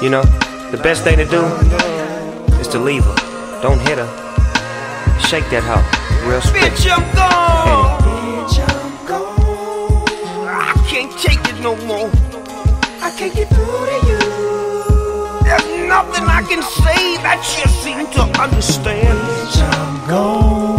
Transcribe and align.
You 0.00 0.10
know, 0.10 0.22
the 0.70 0.78
best 0.80 1.02
thing 1.02 1.16
to 1.16 1.24
do 1.24 1.44
is 2.60 2.68
to 2.68 2.78
leave 2.78 3.02
her. 3.02 3.60
Don't 3.60 3.80
hit 3.80 3.98
her. 3.98 4.06
Shake 5.18 5.50
that 5.50 5.64
hoe. 5.66 5.82
Real 6.24 6.40
spit. 6.40 6.70
Bitch, 6.70 6.86
I'm 6.86 7.02
gone. 7.18 7.98
Bitch, 8.06 8.62
I'm 8.62 9.06
gone. 9.08 10.06
I 10.46 10.86
can't 10.88 11.10
take 11.18 11.42
it 11.52 11.60
no 11.60 11.74
more. 11.84 12.08
I 13.02 13.10
can't 13.18 13.34
get 13.34 13.48
through 13.48 13.66
to 13.66 13.98
you. 14.06 14.22
There's 15.42 15.88
nothing 15.88 16.24
I 16.30 16.46
can 16.46 16.62
say 16.62 17.18
that 17.26 17.42
you 17.58 17.66
seem 17.82 18.06
to 18.12 18.40
understand. 18.40 19.18
Bitch, 19.18 19.58
I'm 19.60 20.08
gone. 20.08 20.77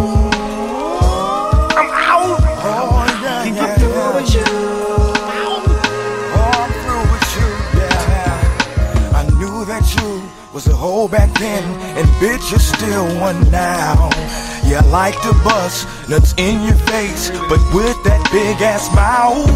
Was 10.52 10.66
a 10.66 10.74
hoe 10.74 11.06
back 11.06 11.32
then, 11.38 11.62
and 11.96 12.08
bitch, 12.18 12.50
you're 12.50 12.58
still 12.58 13.06
one 13.20 13.40
now. 13.52 14.10
Yeah, 14.66 14.82
I 14.82 14.88
like 14.90 15.14
to 15.22 15.32
bust 15.44 15.86
nuts 16.08 16.34
in 16.38 16.64
your 16.64 16.74
face, 16.90 17.30
but 17.30 17.60
with 17.72 17.96
that 18.02 18.28
big 18.32 18.60
ass 18.60 18.92
mouth, 18.92 19.46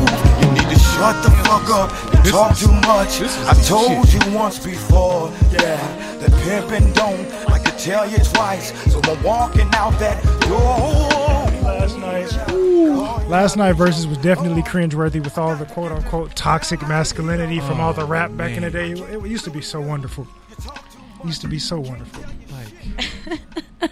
you 0.40 0.52
need 0.52 0.72
to 0.72 0.78
shut 0.78 1.20
the 1.24 1.30
fuck 1.42 1.68
up. 1.68 1.90
You 2.24 2.30
talk 2.30 2.56
too 2.56 2.70
much. 2.86 3.20
I 3.50 3.54
told 3.64 4.12
you 4.12 4.20
once 4.36 4.64
before, 4.64 5.32
yeah, 5.50 5.82
that 6.18 6.30
pimpin' 6.46 6.94
don't 6.94 7.28
like 7.48 7.64
to 7.64 7.72
tell 7.72 8.08
you 8.08 8.18
twice. 8.18 8.72
So 8.92 9.00
I'm 9.02 9.20
walking 9.24 9.68
out 9.74 9.98
that 9.98 10.22
door. 10.42 11.50
Last 11.64 11.98
night, 11.98 13.28
last 13.28 13.56
night 13.56 13.74
Verzuz 13.74 14.06
was 14.06 14.18
definitely 14.18 14.62
cringeworthy 14.62 15.22
with 15.22 15.38
all 15.38 15.56
the 15.56 15.66
quote 15.66 15.90
unquote 15.90 16.36
toxic 16.36 16.80
masculinity 16.82 17.58
from 17.58 17.80
all 17.80 17.92
the 17.92 18.04
rap 18.04 18.36
back 18.36 18.52
in 18.52 18.62
the 18.62 18.70
day. 18.70 18.92
It, 18.92 19.24
it 19.24 19.26
used 19.26 19.44
to 19.44 19.50
be 19.50 19.60
so 19.60 19.80
wonderful. 19.80 20.28
It 20.58 21.26
used 21.26 21.40
to 21.42 21.48
be 21.48 21.58
so 21.58 21.80
wonderful. 21.80 22.22
Like 22.52 23.40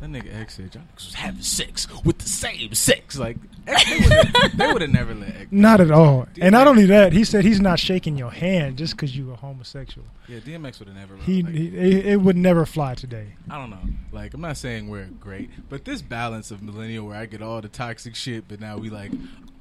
that 0.00 0.10
nigga 0.10 0.40
X 0.40 0.54
said 0.54 0.74
y'all 0.74 0.84
niggas 0.84 1.06
was 1.06 1.14
having 1.14 1.42
sex 1.42 1.86
with 2.04 2.18
the 2.18 2.28
same 2.28 2.74
sex. 2.74 3.18
Like 3.18 3.38
X, 3.66 3.84
they 3.88 3.98
would've- 3.98 4.52
they 4.56 4.72
would 4.72 4.82
have 4.82 4.90
never 4.90 5.14
let 5.14 5.28
X. 5.34 5.46
Not 5.50 5.80
at 5.80 5.90
all. 5.90 6.28
And 6.40 6.52
not 6.52 6.66
only 6.68 6.86
that, 6.86 7.12
he 7.12 7.24
said 7.24 7.44
he's 7.44 7.60
not 7.60 7.78
shaking 7.78 8.16
your 8.18 8.30
hand 8.30 8.76
just 8.78 8.94
because 8.94 9.16
you 9.16 9.32
a 9.32 9.36
homosexual. 9.36 10.06
Yeah, 10.28 10.38
DMX 10.40 10.78
would 10.78 10.88
have 10.88 10.96
never. 10.96 11.16
He, 11.16 11.42
like, 11.42 11.54
he 11.54 11.66
it, 11.68 12.06
it 12.06 12.20
would 12.20 12.36
never 12.36 12.66
fly 12.66 12.94
today. 12.94 13.34
I 13.50 13.58
don't 13.58 13.70
know. 13.70 13.80
Like, 14.12 14.34
I'm 14.34 14.40
not 14.40 14.56
saying 14.56 14.88
we're 14.88 15.06
great, 15.06 15.50
but 15.68 15.84
this 15.84 16.02
balance 16.02 16.50
of 16.50 16.62
millennial 16.62 17.06
where 17.06 17.16
I 17.16 17.26
get 17.26 17.42
all 17.42 17.60
the 17.60 17.68
toxic 17.68 18.14
shit, 18.14 18.46
but 18.48 18.60
now 18.60 18.76
we 18.76 18.90
like, 18.90 19.12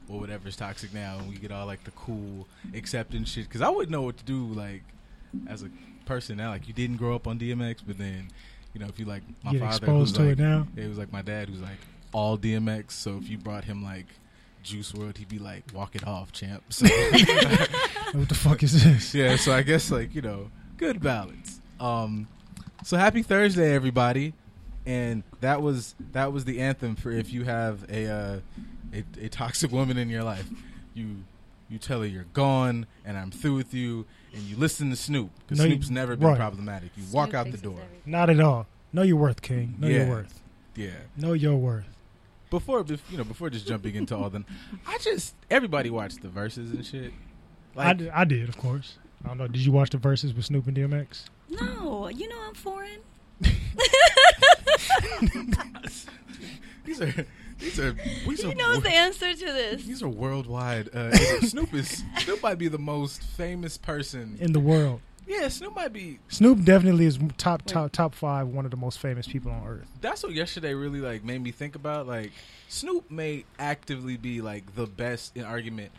well, 0.08 0.20
whatever's 0.20 0.56
toxic 0.58 0.94
now, 0.94 1.18
and 1.18 1.30
we 1.30 1.36
get 1.38 1.52
all 1.52 1.66
like 1.66 1.84
the 1.86 1.92
cool 1.92 2.48
acceptance 2.76 3.30
shit. 3.32 3.46
Because 3.48 3.62
I 3.62 3.70
wouldn't 3.70 3.92
know 3.92 4.02
what 4.04 4.18
to 4.18 4.24
do, 4.26 4.46
like, 4.48 4.84
as 5.48 5.64
a 5.64 5.70
person 6.06 6.38
now. 6.38 6.50
Like, 6.52 6.68
you 6.68 6.74
didn't 6.74 6.98
grow 6.98 7.16
up 7.16 7.28
on 7.28 7.40
DMX, 7.40 7.78
but 7.86 7.98
then, 7.98 8.30
you 8.74 8.80
know, 8.80 8.88
if 8.88 9.00
you 9.00 9.06
like 9.06 9.24
my 9.44 9.52
Get 9.54 9.62
father, 9.62 9.78
exposed 9.78 10.16
to 10.16 10.22
like, 10.24 10.32
it 10.34 10.40
now. 10.40 10.68
It 10.76 10.88
was 10.88 10.98
like 10.98 11.12
my 11.12 11.22
dad, 11.22 11.50
who's 11.50 11.62
like 11.62 11.78
all 12.14 12.38
DMX. 12.38 12.92
So 12.92 13.18
if 13.18 13.30
you 13.30 13.38
brought 13.38 13.66
him 13.66 13.84
like 13.84 14.08
Juice 14.64 14.92
WRLD, 14.94 15.18
he'd 15.18 15.30
be 15.30 15.40
like, 15.40 15.64
walk 15.74 15.96
it 15.96 16.06
off, 16.08 16.32
champ. 16.32 16.64
So, 16.70 16.86
What 18.14 18.30
the 18.30 18.36
fuck 18.36 18.64
is 18.64 18.84
this? 18.84 19.14
yeah, 19.14 19.36
so 19.36 19.52
I 19.52 19.62
guess 19.62 19.92
like 19.92 20.16
you 20.16 20.22
know, 20.22 20.50
good 20.78 21.02
balance. 21.02 21.60
Um, 21.80 22.28
so 22.84 22.98
happy 22.98 23.24
Thursday, 23.24 23.74
everybody, 23.74 24.34
and 24.86 25.24
that 25.42 25.62
was 25.62 25.96
that 26.14 26.32
was 26.32 26.46
the 26.46 26.62
anthem 26.62 26.96
for 26.96 27.12
if 27.12 27.34
you 27.34 27.44
have 27.44 27.84
a 27.90 28.08
uh, 28.08 28.40
a, 28.94 29.26
a 29.26 29.30
toxic 29.30 29.72
woman 29.72 29.98
in 29.98 30.10
your 30.10 30.24
life, 30.24 30.48
you 30.94 31.24
you 31.70 31.78
tell 31.78 32.02
her 32.02 32.06
you're 32.08 32.26
gone 32.34 32.86
and 33.04 33.18
I'm 33.18 33.32
through 33.32 33.56
with 33.56 33.74
you, 33.74 34.06
and 34.36 34.44
you 34.44 34.56
listen 34.58 34.90
to 34.92 34.96
Snoop 34.96 35.32
because 35.40 35.58
No, 35.60 35.64
you- 35.66 35.72
Snoop's 35.72 35.90
never 35.90 36.16
been 36.16 36.28
right. 36.28 36.38
problematic. 36.38 36.92
You 36.96 37.04
walk 37.12 37.34
out 37.34 37.50
the 37.52 37.58
door, 37.58 37.80
Not 38.06 38.30
at 38.30 38.40
all. 38.40 38.68
Know 38.94 39.02
your 39.02 39.18
worth, 39.18 39.42
King. 39.42 39.76
Know 39.80 39.88
Yeah. 39.88 39.98
your 40.06 40.10
worth. 40.10 40.42
yeah. 40.76 40.90
Know 41.18 41.34
your 41.34 41.56
worth. 41.56 41.86
Before 42.52 42.84
bef- 42.84 43.00
you 43.10 43.18
know, 43.18 43.24
before 43.24 43.50
just 43.50 43.66
jumping 43.68 43.96
into 43.96 44.16
all 44.16 44.30
them, 44.30 44.46
I 44.88 44.98
just 45.00 45.34
everybody 45.50 45.90
watched 45.90 46.22
the 46.22 46.28
Verzuz 46.28 46.72
and 46.72 46.86
shit. 46.86 47.12
I, 47.76 47.94
did, 47.94 48.10
I 48.10 48.24
did, 48.24 48.48
of 48.48 48.58
course. 48.58 48.98
I 49.24 49.30
don't 49.30 49.38
know. 49.40 49.48
Did 49.48 49.66
you 49.66 49.72
watch 49.72 49.90
the 49.90 49.98
Verzuz 49.98 50.36
with 50.36 50.46
Snoop 50.46 50.68
and 50.68 50.78
DMX? 50.78 51.26
No, 51.50 52.08
you 52.10 52.28
know 52.30 52.38
I'm 52.48 52.54
foreign. 52.54 53.00
these 56.86 57.02
are 57.02 57.26
these 57.66 57.80
are 57.80 57.94
these 58.28 58.42
He 58.44 58.52
are 58.52 58.56
knows 58.56 58.76
wor- 58.76 58.84
the 58.84 58.94
answer 58.94 59.34
to 59.34 59.46
this. 59.46 59.84
These 59.84 60.04
are 60.04 60.08
worldwide. 60.08 60.94
Uh, 60.96 61.12
Snoop 61.42 61.74
is 61.74 62.04
Snoop 62.20 62.42
might 62.44 62.60
be 62.60 62.68
the 62.68 62.78
most 62.78 63.24
famous 63.24 63.78
person. 63.78 64.38
In 64.40 64.54
the 64.54 64.60
world. 64.60 65.02
Yeah, 65.28 65.48
Snoop 65.48 65.76
might 65.76 65.92
be. 65.92 66.20
Snoop 66.28 66.64
definitely 66.64 67.06
is 67.06 67.18
top 67.38 67.66
top 67.66 67.92
top 67.92 68.14
five, 68.14 68.48
one 68.48 68.66
of 68.66 68.72
the 68.72 68.78
most 68.78 69.00
famous 69.00 69.28
people 69.28 69.52
on 69.52 69.66
earth. 69.66 69.88
That's 70.00 70.22
what 70.22 70.34
yesterday 70.34 70.76
really 70.76 71.02
like 71.02 71.24
made 71.24 71.42
me 71.42 71.52
think 71.52 71.76
about. 71.76 72.06
Like 72.08 72.32
Snoop 72.68 73.10
may 73.10 73.46
actively 73.58 74.18
be 74.18 74.42
like 74.42 74.76
the 74.76 74.86
best 74.86 75.36
in 75.36 75.44
argument 75.44 75.92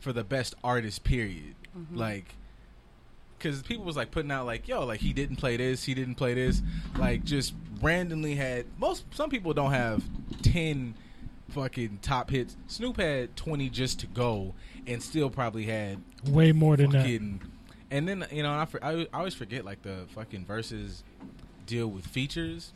for 0.00 0.12
the 0.12 0.24
best 0.24 0.54
artist. 0.62 1.02
Period. 1.04 1.54
Mm-hmm. 1.76 1.96
Like. 1.96 2.34
Because 3.38 3.60
people 3.60 3.84
was 3.84 3.96
like 3.96 4.10
putting 4.10 4.30
out 4.30 4.46
like 4.46 4.68
yo 4.68 4.86
like 4.86 5.00
he 5.00 5.12
didn't 5.12 5.36
play 5.36 5.58
this 5.58 5.84
he 5.84 5.92
didn't 5.92 6.14
play 6.14 6.32
this 6.32 6.62
like 6.96 7.24
just 7.24 7.52
randomly 7.82 8.34
had 8.34 8.64
most 8.78 9.04
some 9.14 9.28
people 9.28 9.52
don't 9.52 9.72
have 9.72 10.02
ten 10.40 10.94
fucking 11.54 11.98
top 12.02 12.30
hits 12.30 12.56
Snoop 12.66 12.96
had 12.98 13.34
twenty 13.36 13.70
just 13.70 14.00
to 14.00 14.06
go 14.06 14.54
and 14.86 15.02
still 15.02 15.30
probably 15.30 15.64
had 15.64 15.98
Way 16.28 16.52
more 16.52 16.76
than 16.76 16.90
that. 16.90 17.06
And 17.90 18.08
then 18.08 18.26
you 18.30 18.42
know, 18.42 18.50
I, 18.50 18.66
I 18.82 18.92
I 19.12 19.18
always 19.18 19.34
forget 19.34 19.64
like 19.64 19.82
the 19.82 20.06
fucking 20.14 20.44
Verzuz 20.46 21.02
deal 21.66 21.86
with 21.86 22.06
features. 22.06 22.72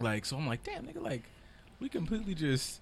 Like 0.00 0.24
so, 0.24 0.36
I'm 0.36 0.46
like, 0.46 0.64
damn, 0.64 0.84
nigga, 0.84 1.02
like 1.02 1.22
we 1.78 1.88
completely 1.88 2.34
just 2.34 2.80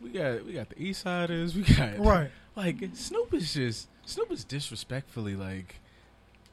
we 0.00 0.10
got 0.10 0.44
we 0.44 0.52
got 0.52 0.68
the 0.68 0.80
East 0.80 1.02
Siders, 1.02 1.54
we 1.54 1.62
got 1.62 1.98
Right. 1.98 2.30
Like 2.54 2.76
Snoop 2.94 3.34
is 3.34 3.52
just 3.54 3.88
Snoop 4.04 4.30
is 4.30 4.44
disrespectfully 4.44 5.34
like 5.34 5.76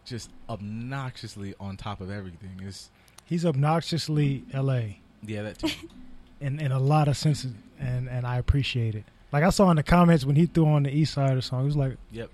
just 0.05 0.31
obnoxiously 0.49 1.53
on 1.59 1.77
top 1.77 2.01
of 2.01 2.09
everything. 2.09 2.61
It's 2.63 2.89
He's 3.25 3.45
obnoxiously 3.45 4.43
L.A. 4.53 4.99
yeah, 5.23 5.43
that 5.43 5.59
too. 5.59 5.67
in 6.41 6.59
in 6.59 6.71
a 6.71 6.79
lot 6.79 7.07
of 7.07 7.17
senses, 7.17 7.51
and 7.79 8.07
and 8.09 8.25
I 8.25 8.37
appreciate 8.37 8.95
it. 8.95 9.03
Like 9.31 9.43
I 9.43 9.49
saw 9.51 9.69
in 9.69 9.75
the 9.75 9.83
comments 9.83 10.25
when 10.25 10.35
he 10.35 10.45
threw 10.47 10.65
on 10.67 10.83
the 10.83 10.91
East 10.91 11.13
Side 11.13 11.43
song, 11.43 11.61
it 11.61 11.65
was 11.65 11.77
like, 11.77 11.97
Yep. 12.11 12.29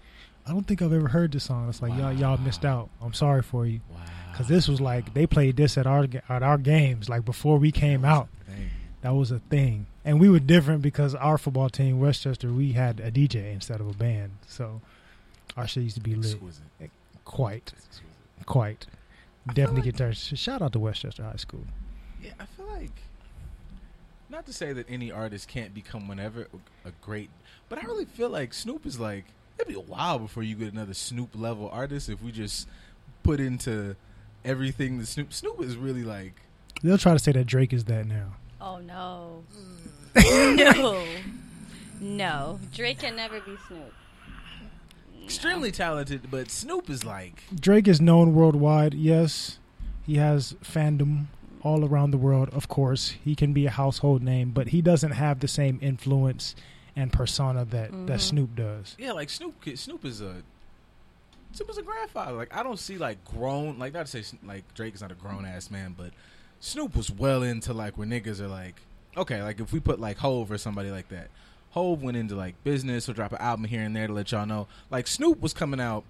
I 0.47 0.51
don't 0.51 0.65
think 0.67 0.81
I've 0.81 0.93
ever 0.93 1.07
heard 1.07 1.31
this 1.31 1.43
song. 1.43 1.67
It's 1.69 1.81
like 1.81 1.93
y'all 1.97 2.13
y'all 2.13 2.37
missed 2.37 2.63
out. 2.65 2.89
I'm 3.01 3.13
sorry 3.13 3.41
for 3.41 3.65
you. 3.65 3.79
Wow. 3.91 3.97
Because 4.31 4.47
this 4.47 4.67
was 4.67 4.79
like 4.81 5.13
they 5.13 5.25
played 5.25 5.55
this 5.57 5.77
at 5.77 5.87
our 5.87 6.05
at 6.29 6.43
our 6.43 6.57
games 6.57 7.09
like 7.09 7.25
before 7.25 7.57
we 7.57 7.71
came 7.71 8.05
out. 8.05 8.27
That 9.01 9.13
was 9.13 9.29
a 9.29 9.37
thing, 9.37 9.85
and 10.03 10.19
we 10.19 10.29
were 10.29 10.39
different 10.39 10.81
because 10.81 11.13
our 11.13 11.37
football 11.37 11.69
team, 11.69 11.99
Westchester, 11.99 12.51
we 12.51 12.71
had 12.71 12.99
a 12.99 13.11
DJ 13.11 13.53
instead 13.53 13.79
of 13.79 13.87
a 13.87 13.93
band. 13.93 14.31
So 14.47 14.81
our 15.55 15.67
shit 15.67 15.83
used 15.83 15.95
to 15.97 16.01
be 16.01 16.15
lit. 16.15 16.31
Exquisite. 16.33 16.63
Eh, 16.81 16.87
quite, 17.23 17.71
Exquisite. 17.77 18.03
quite. 18.47 18.87
I 19.47 19.53
Definitely 19.53 19.81
like- 19.81 19.85
get 19.85 19.97
there. 19.97 20.13
Shout 20.13 20.63
out 20.63 20.73
to 20.73 20.79
Westchester 20.79 21.23
High 21.23 21.35
School. 21.35 21.65
Yeah, 22.19 22.31
I 22.39 22.45
feel 22.45 22.65
like 22.65 22.93
not 24.29 24.45
to 24.47 24.53
say 24.53 24.73
that 24.73 24.85
any 24.89 25.11
artist 25.11 25.47
can't 25.47 25.73
become 25.73 26.07
whenever 26.07 26.47
a 26.83 26.91
great, 27.01 27.29
but 27.69 27.77
I 27.77 27.85
really 27.85 28.05
feel 28.05 28.29
like 28.29 28.53
Snoop 28.53 28.85
is 28.85 28.99
like 28.99 29.25
it'd 29.57 29.67
be 29.67 29.73
a 29.75 29.79
while 29.79 30.19
before 30.19 30.43
you 30.43 30.55
get 30.55 30.73
another 30.73 30.93
Snoop 30.93 31.29
level 31.35 31.69
artist 31.69 32.09
if 32.09 32.21
we 32.21 32.31
just 32.31 32.67
put 33.23 33.39
into 33.39 33.95
everything 34.43 34.97
that 34.99 35.07
Snoop 35.07 35.33
Snoop 35.33 35.61
is 35.61 35.77
really 35.77 36.03
like 36.03 36.33
They'll 36.83 36.97
try 36.97 37.13
to 37.13 37.19
say 37.19 37.31
that 37.31 37.45
Drake 37.45 37.73
is 37.73 37.85
that 37.85 38.05
now. 38.05 38.33
Oh 38.59 38.77
no. 38.79 39.43
no. 40.15 41.05
No. 42.01 42.59
Drake 42.73 42.99
can 42.99 43.15
never 43.15 43.39
be 43.39 43.55
Snoop. 43.67 43.93
extremely 45.23 45.71
talented, 45.71 46.29
but 46.29 46.49
Snoop 46.51 46.89
is 46.89 47.03
like 47.05 47.43
Drake 47.53 47.87
is 47.87 48.01
known 48.01 48.33
worldwide. 48.35 48.93
Yes, 48.93 49.59
he 50.05 50.15
has 50.17 50.53
fandom 50.63 51.25
all 51.65 51.83
around 51.83 52.11
the 52.11 52.17
world. 52.17 52.49
Of 52.53 52.67
course, 52.69 53.09
he 53.25 53.35
can 53.35 53.51
be 53.51 53.65
a 53.65 53.69
household 53.71 54.21
name, 54.21 54.51
but 54.51 54.67
he 54.69 54.81
doesn't 54.81 55.11
have 55.11 55.39
the 55.39 55.47
same 55.47 55.79
influence 55.81 56.55
and 56.95 57.11
persona 57.11 57.65
that 57.65 57.91
that 58.07 58.19
Mhm. 58.19 58.21
Snoop 58.21 58.55
does. 58.55 58.95
yeah, 58.97 59.11
like 59.11 59.29
Snoop 59.29 59.55
Snoop 59.75 60.05
is 60.05 60.21
a 60.21 60.43
Snoop 61.51 61.69
is 61.69 61.77
a 61.77 61.81
grandfather. 61.81 62.33
Like 62.33 62.55
I 62.55 62.63
don't 62.63 62.79
see 62.79 62.97
like 62.97 63.23
grown 63.25 63.79
like 63.79 63.93
not 63.93 64.05
to 64.07 64.23
say 64.23 64.37
like 64.45 64.63
Drake 64.75 64.93
is 64.95 65.01
not 65.01 65.11
a 65.11 65.15
grown 65.15 65.45
ass 65.45 65.69
man, 65.71 65.95
but 65.97 66.11
Snoop 66.59 66.95
was 66.95 67.11
well 67.11 67.43
into 67.43 67.73
like 67.73 67.97
where 67.97 68.07
niggas 68.07 68.39
are 68.39 68.47
like 68.47 68.81
okay, 69.17 69.41
like 69.41 69.59
if 69.59 69.71
we 69.73 69.79
put 69.79 69.99
like 69.99 70.17
Hove 70.17 70.51
or 70.51 70.57
somebody 70.57 70.91
like 70.91 71.09
that. 71.09 71.29
Hove 71.71 72.01
went 72.01 72.15
into 72.15 72.35
like 72.35 72.55
business 72.63 73.09
or 73.09 73.13
drop 73.13 73.33
an 73.33 73.37
album 73.39 73.65
here 73.65 73.81
and 73.81 73.93
there 73.95 74.07
to 74.07 74.13
let 74.13 74.31
y'all 74.31 74.45
know. 74.45 74.67
Like 74.89 75.07
Snoop 75.07 75.41
was 75.41 75.53
coming 75.53 75.81
out 75.81 76.05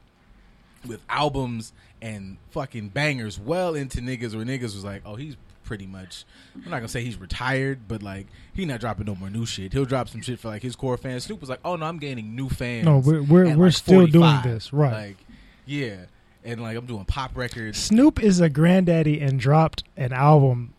with 0.87 1.01
albums 1.09 1.73
and 2.01 2.37
fucking 2.51 2.89
bangers 2.89 3.39
well 3.39 3.75
into 3.75 3.99
niggas 3.99 4.35
where 4.35 4.45
niggas 4.45 4.61
was 4.75 4.83
like, 4.83 5.01
oh, 5.05 5.15
he's 5.15 5.35
pretty 5.63 5.87
much. 5.87 6.25
I'm 6.55 6.69
not 6.69 6.77
gonna 6.77 6.87
say 6.87 7.03
he's 7.03 7.17
retired, 7.17 7.87
but 7.87 8.01
like 8.01 8.27
he 8.53 8.65
not 8.65 8.79
dropping 8.79 9.07
no 9.07 9.15
more 9.15 9.29
new 9.29 9.45
shit. 9.45 9.73
He'll 9.73 9.85
drop 9.85 10.07
some 10.07 10.21
shit 10.21 10.39
for 10.39 10.47
like 10.47 10.61
his 10.61 10.75
core 10.75 10.97
fans. 10.97 11.25
Snoop 11.25 11.41
was 11.41 11.49
like, 11.49 11.59
oh 11.65 11.75
no, 11.75 11.85
I'm 11.85 11.97
gaining 11.97 12.35
new 12.35 12.47
fans. 12.49 12.85
No, 12.85 12.99
we're 12.99 13.21
we're 13.21 13.57
we're 13.57 13.65
like, 13.65 13.73
still 13.73 14.07
doing 14.07 14.39
this, 14.43 14.71
right? 14.71 15.07
Like, 15.07 15.17
yeah. 15.65 16.05
and 16.43 16.61
like 16.61 16.77
I'm 16.77 16.85
doing 16.85 17.05
pop 17.05 17.35
records. 17.35 17.77
Snoop 17.79 18.23
is 18.23 18.39
a 18.39 18.49
granddaddy 18.49 19.19
and 19.19 19.39
dropped 19.39 19.83
an 19.97 20.13
album, 20.13 20.73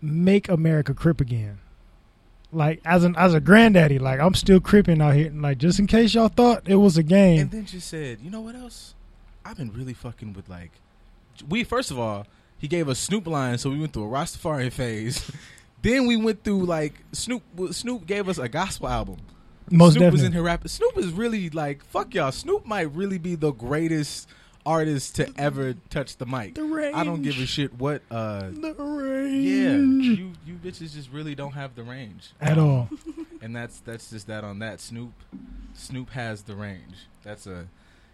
"Make 0.00 0.48
America 0.48 0.94
Crip 0.94 1.20
Again." 1.20 1.58
Like 2.54 2.80
as 2.84 3.02
an 3.02 3.16
as 3.16 3.32
a 3.34 3.40
granddaddy, 3.40 3.98
like 3.98 4.20
I'm 4.20 4.34
still 4.34 4.60
creeping 4.60 5.00
out 5.00 5.14
here. 5.14 5.28
And 5.28 5.40
like 5.42 5.58
just 5.58 5.78
in 5.78 5.86
case 5.86 6.14
y'all 6.14 6.28
thought 6.28 6.62
it 6.68 6.76
was 6.76 6.96
a 6.98 7.02
game, 7.02 7.40
And 7.40 7.50
then 7.50 7.64
just 7.64 7.88
said, 7.88 8.18
you 8.22 8.30
know 8.30 8.42
what 8.42 8.54
else? 8.54 8.94
I've 9.44 9.56
been 9.56 9.72
really 9.72 9.94
fucking 9.94 10.34
with 10.34 10.48
like, 10.48 10.70
we 11.48 11.64
first 11.64 11.90
of 11.90 11.98
all, 11.98 12.26
he 12.58 12.68
gave 12.68 12.88
us 12.88 12.98
Snoop 12.98 13.26
Lion, 13.26 13.58
so 13.58 13.70
we 13.70 13.78
went 13.80 13.92
through 13.92 14.04
a 14.04 14.08
Rastafarian 14.08 14.70
phase. 14.80 15.30
then 15.80 16.06
we 16.06 16.16
went 16.16 16.44
through 16.44 16.64
like 16.66 16.94
Snoop. 17.12 17.42
Snoop 17.72 18.06
gave 18.06 18.28
us 18.28 18.36
a 18.38 18.48
gospel 18.48 18.88
album. 18.88 19.16
most 19.70 19.94
Snoop 19.94 20.12
was 20.12 20.20
definitely. 20.20 20.26
in 20.26 20.32
here 20.34 20.42
rapping. 20.42 20.68
Snoop 20.68 20.98
is 20.98 21.10
really 21.10 21.48
like 21.50 21.82
fuck 21.86 22.14
y'all. 22.14 22.30
Snoop 22.32 22.66
might 22.66 22.94
really 22.94 23.18
be 23.18 23.34
the 23.34 23.52
greatest 23.52 24.28
artist 24.64 25.16
to 25.16 25.32
ever 25.36 25.74
touch 25.90 26.16
the 26.16 26.26
mic. 26.26 26.54
The 26.54 26.62
range. 26.64 26.94
I 26.96 27.04
don't 27.04 27.22
give 27.22 27.38
a 27.38 27.46
shit 27.46 27.74
what. 27.74 28.02
uh 28.10 28.48
the 28.50 28.74
Yeah, 28.78 29.72
range 29.76 30.04
you 30.18 30.32
you 30.46 30.54
bitches 30.54 30.94
just 30.94 31.10
really 31.10 31.34
don't 31.34 31.52
have 31.52 31.74
the 31.74 31.82
range 31.82 32.30
at 32.40 32.58
all. 32.58 32.88
and 33.42 33.54
that's 33.54 33.80
that's 33.80 34.10
just 34.10 34.26
that 34.28 34.44
on 34.44 34.58
that. 34.60 34.80
Snoop, 34.80 35.12
Snoop 35.74 36.10
has 36.10 36.42
the 36.42 36.54
range. 36.54 37.06
That's 37.22 37.46
a. 37.46 37.66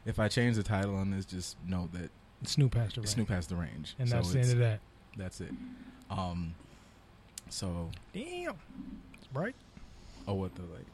If 0.06 0.18
I 0.18 0.28
change 0.28 0.56
the 0.56 0.62
title 0.62 0.96
on 0.96 1.10
this, 1.10 1.24
just 1.26 1.56
know 1.66 1.88
that 1.92 2.10
Snoop 2.44 2.74
has 2.74 2.92
the 2.94 3.00
range, 3.02 3.10
Snoop 3.10 3.28
has 3.28 3.46
the 3.46 3.56
range, 3.56 3.94
and 3.98 4.08
So 4.08 4.14
that's 4.16 4.32
the 4.32 4.40
end 4.40 4.52
of 4.52 4.58
that. 4.58 4.80
That's 5.16 5.40
it. 5.40 5.50
Um. 6.10 6.54
So, 7.50 7.90
Damn, 8.12 8.54
right? 9.32 9.54
oh, 10.26 10.34
what 10.34 10.54
the 10.54 10.62
like? 10.62 10.84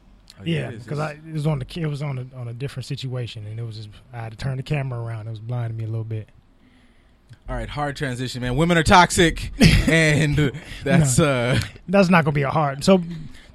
Yeah, 0.43 0.71
because 0.71 0.99
I 0.99 1.11
it 1.11 1.33
was 1.33 1.47
on 1.47 1.59
the 1.59 1.81
it 1.81 1.87
was 1.87 2.01
on 2.01 2.17
a 2.17 2.37
on 2.37 2.47
a 2.47 2.53
different 2.53 2.85
situation, 2.85 3.45
and 3.45 3.59
it 3.59 3.63
was 3.63 3.77
just 3.77 3.89
I 4.13 4.17
had 4.17 4.31
to 4.31 4.37
turn 4.37 4.57
the 4.57 4.63
camera 4.63 4.99
around. 4.99 5.27
It 5.27 5.31
was 5.31 5.39
blinding 5.39 5.77
me 5.77 5.83
a 5.83 5.87
little 5.87 6.03
bit. 6.03 6.29
All 7.47 7.55
right, 7.55 7.69
hard 7.69 7.95
transition, 7.95 8.41
man. 8.41 8.55
Women 8.55 8.77
are 8.77 8.83
toxic, 8.83 9.51
and 9.87 10.51
that's 10.83 11.19
uh. 11.19 11.59
That's 11.87 12.09
not 12.09 12.25
gonna 12.25 12.33
be 12.33 12.41
a 12.41 12.49
hard. 12.49 12.83
So 12.83 13.01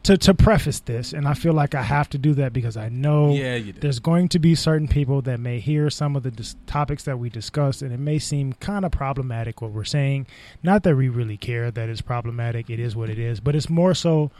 to 0.05 0.17
to 0.17 0.33
preface 0.33 0.81
this, 0.81 1.13
and 1.13 1.29
I 1.29 1.35
feel 1.35 1.53
like 1.53 1.75
I 1.75 1.83
have 1.83 2.09
to 2.11 2.19
do 2.19 2.35
that 2.35 2.53
because 2.53 2.77
I 2.77 2.89
know 2.89 3.35
Yeah, 3.35 3.61
there's 3.81 3.99
going 3.99 4.29
to 4.29 4.39
be 4.39 4.55
certain 4.55 4.89
people 4.89 5.21
that 5.23 5.41
may 5.41 5.61
hear 5.61 5.91
some 5.91 6.17
of 6.17 6.23
the 6.23 6.31
dis- 6.31 6.57
topics 6.67 7.05
that 7.05 7.19
we 7.19 7.29
discussed, 7.29 7.83
and 7.83 7.93
it 7.93 8.01
may 8.01 8.19
seem 8.19 8.55
kind 8.55 8.85
of 8.85 8.93
problematic 8.93 9.61
what 9.61 9.73
we're 9.73 9.85
saying. 9.85 10.27
Not 10.63 10.85
that 10.85 10.97
we 10.97 11.09
really 11.09 11.37
care 11.37 11.71
that 11.71 11.89
it's 11.89 12.01
problematic; 12.01 12.71
it 12.71 12.81
is 12.81 12.97
what 12.97 13.11
it 13.11 13.19
is. 13.19 13.41
But 13.41 13.55
it's 13.55 13.69
more 13.69 13.95
so 13.95 14.31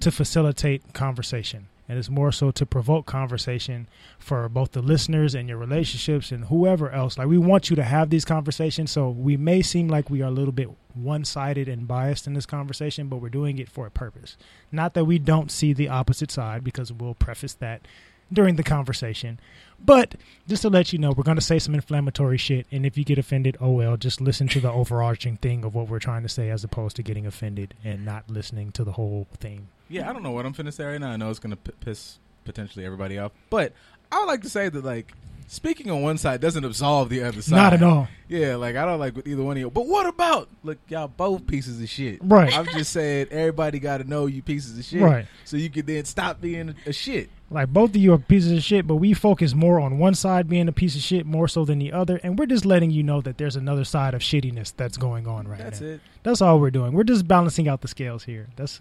to 0.00 0.10
facilitate 0.12 0.92
conversation, 0.92 1.66
and 1.88 1.98
it's 1.98 2.10
more 2.10 2.30
so 2.30 2.50
to 2.50 2.66
provoke 2.66 3.06
conversation 3.06 3.88
for 4.18 4.48
both 4.48 4.72
the 4.72 4.82
listeners 4.82 5.34
and 5.34 5.48
your 5.48 5.58
relationships 5.58 6.30
and 6.30 6.44
whoever 6.44 6.90
else. 6.90 7.16
Like 7.16 7.28
we 7.28 7.38
want 7.38 7.70
you 7.70 7.76
to 7.76 7.82
have 7.82 8.10
these 8.10 8.24
conversations, 8.24 8.90
so 8.90 9.08
we 9.08 9.36
may 9.36 9.62
seem 9.62 9.88
like 9.88 10.10
we 10.10 10.22
are 10.22 10.28
a 10.28 10.30
little 10.30 10.52
bit 10.52 10.70
one-sided 10.94 11.68
and 11.68 11.88
biased 11.88 12.26
in 12.26 12.34
this 12.34 12.46
conversation, 12.46 13.08
but 13.08 13.18
we're 13.18 13.28
doing 13.28 13.58
it 13.58 13.70
for 13.70 13.86
a 13.86 13.90
purpose. 13.90 14.36
Not 14.70 14.94
that 14.94 15.04
we 15.04 15.18
don't 15.18 15.50
see 15.50 15.72
the 15.72 15.88
opposite 15.88 16.30
side, 16.30 16.64
because 16.64 16.92
we'll 16.92 17.14
preface 17.14 17.54
that 17.54 17.82
during 18.30 18.56
the 18.56 18.62
conversation. 18.62 19.40
But 19.82 20.16
just 20.46 20.62
to 20.62 20.68
let 20.68 20.92
you 20.92 20.98
know, 20.98 21.12
we're 21.12 21.22
going 21.22 21.38
to 21.38 21.42
say 21.42 21.58
some 21.58 21.74
inflammatory 21.74 22.36
shit, 22.36 22.66
and 22.70 22.84
if 22.84 22.98
you 22.98 23.04
get 23.04 23.16
offended, 23.16 23.56
oh 23.60 23.70
well, 23.70 23.96
just 23.96 24.20
listen 24.20 24.48
to 24.48 24.60
the 24.60 24.70
overarching 24.70 25.38
thing 25.38 25.64
of 25.64 25.74
what 25.74 25.88
we're 25.88 25.98
trying 25.98 26.24
to 26.24 26.28
say, 26.28 26.50
as 26.50 26.64
opposed 26.64 26.96
to 26.96 27.02
getting 27.02 27.26
offended 27.26 27.72
and 27.82 28.04
not 28.04 28.28
listening 28.28 28.72
to 28.72 28.84
the 28.84 28.92
whole 28.92 29.28
thing. 29.38 29.68
Yeah, 29.88 30.08
I 30.08 30.12
don't 30.12 30.22
know 30.22 30.32
what 30.32 30.46
I'm 30.46 30.54
finna 30.54 30.72
say 30.72 30.84
right 30.84 31.00
now. 31.00 31.10
I 31.10 31.16
know 31.16 31.30
it's 31.30 31.38
gonna 31.38 31.56
p- 31.56 31.72
piss 31.80 32.18
potentially 32.44 32.84
everybody 32.84 33.18
off, 33.18 33.32
but 33.50 33.72
I 34.10 34.18
would 34.20 34.26
like 34.26 34.42
to 34.42 34.50
say 34.50 34.68
that 34.68 34.84
like 34.84 35.12
speaking 35.48 35.90
on 35.90 36.02
one 36.02 36.18
side 36.18 36.40
doesn't 36.40 36.64
absolve 36.64 37.08
the 37.08 37.22
other 37.22 37.42
side. 37.42 37.56
Not 37.56 37.72
at 37.72 37.82
all. 37.82 38.08
Yeah, 38.28 38.56
like 38.56 38.76
I 38.76 38.84
don't 38.84 39.00
like 39.00 39.16
with 39.16 39.26
either 39.26 39.42
one 39.42 39.56
of 39.56 39.60
you. 39.60 39.70
But 39.70 39.86
what 39.86 40.06
about 40.06 40.48
look, 40.62 40.78
y'all 40.88 41.08
both 41.08 41.46
pieces 41.46 41.80
of 41.80 41.88
shit. 41.88 42.20
Right. 42.22 42.56
I'm 42.56 42.66
just 42.66 42.92
saying 42.92 43.28
everybody 43.30 43.78
got 43.78 43.98
to 43.98 44.04
know 44.04 44.26
you 44.26 44.42
pieces 44.42 44.78
of 44.78 44.84
shit, 44.84 45.00
Right. 45.00 45.26
So 45.44 45.56
you 45.56 45.70
can 45.70 45.86
then 45.86 46.04
stop 46.04 46.40
being 46.40 46.70
a, 46.86 46.90
a 46.90 46.92
shit. 46.92 47.30
Like 47.50 47.68
both 47.68 47.90
of 47.90 47.96
you 47.96 48.12
are 48.12 48.18
pieces 48.18 48.52
of 48.52 48.62
shit, 48.62 48.86
but 48.86 48.96
we 48.96 49.14
focus 49.14 49.54
more 49.54 49.80
on 49.80 49.98
one 49.98 50.14
side 50.14 50.48
being 50.48 50.68
a 50.68 50.72
piece 50.72 50.94
of 50.94 51.00
shit 51.00 51.24
more 51.24 51.48
so 51.48 51.64
than 51.64 51.78
the 51.78 51.92
other, 51.92 52.20
and 52.22 52.38
we're 52.38 52.46
just 52.46 52.66
letting 52.66 52.90
you 52.90 53.02
know 53.02 53.22
that 53.22 53.38
there's 53.38 53.56
another 53.56 53.84
side 53.84 54.12
of 54.12 54.20
shittiness 54.20 54.74
that's 54.76 54.98
going 54.98 55.26
on 55.26 55.48
right 55.48 55.58
That's 55.58 55.80
now. 55.80 55.86
That's 55.86 55.96
it. 55.96 56.08
That's 56.22 56.42
all 56.42 56.60
we're 56.60 56.70
doing. 56.70 56.92
We're 56.92 57.04
just 57.04 57.26
balancing 57.26 57.66
out 57.66 57.80
the 57.80 57.88
scales 57.88 58.24
here. 58.24 58.48
That's 58.56 58.80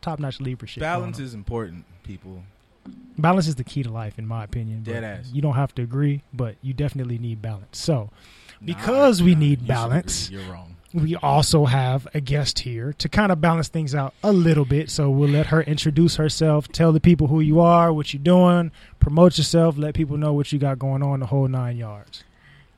top 0.00 0.18
notch 0.18 0.40
Libra 0.40 0.66
shit. 0.68 0.80
going 0.82 0.90
Balance 0.92 1.18
is 1.18 1.34
important, 1.34 1.84
people. 2.02 2.42
balance 3.18 3.46
is 3.46 3.54
the 3.56 3.64
key 3.64 3.82
to 3.82 3.90
life, 3.90 4.18
in 4.18 4.26
my 4.26 4.44
opinion. 4.44 4.82
Dead 4.82 5.04
ass. 5.04 5.30
You 5.32 5.42
don't 5.42 5.54
have 5.54 5.74
to 5.76 5.82
agree, 5.82 6.22
but 6.32 6.56
you 6.62 6.72
definitely 6.74 7.18
need 7.18 7.40
balance. 7.42 7.78
So, 7.78 8.10
Nah, 8.62 8.66
because 8.66 9.22
we 9.22 9.34
nah, 9.34 9.40
need 9.40 9.62
you 9.62 9.68
balance, 9.68 10.28
agree. 10.28 10.42
You're 10.42 10.52
wrong. 10.52 10.76
we 10.92 11.16
also 11.16 11.64
have 11.64 12.06
a 12.12 12.20
guest 12.20 12.58
here 12.58 12.92
to 12.94 13.08
kind 13.08 13.32
of 13.32 13.40
balance 13.40 13.68
things 13.68 13.94
out 13.94 14.12
a 14.22 14.32
little 14.32 14.64
bit. 14.66 14.90
So 14.90 15.08
we'll 15.08 15.30
let 15.30 15.46
her 15.46 15.62
introduce 15.62 16.16
herself, 16.16 16.68
tell 16.68 16.92
the 16.92 17.00
people 17.00 17.28
who 17.28 17.40
you 17.40 17.60
are, 17.60 17.90
what 17.92 18.12
you're 18.12 18.22
doing, 18.22 18.70
promote 18.98 19.38
yourself, 19.38 19.78
let 19.78 19.94
people 19.94 20.16
know 20.18 20.32
what 20.34 20.52
you 20.52 20.58
got 20.58 20.78
going 20.78 21.02
on, 21.02 21.20
the 21.20 21.26
whole 21.26 21.48
nine 21.48 21.76
yards. 21.78 22.24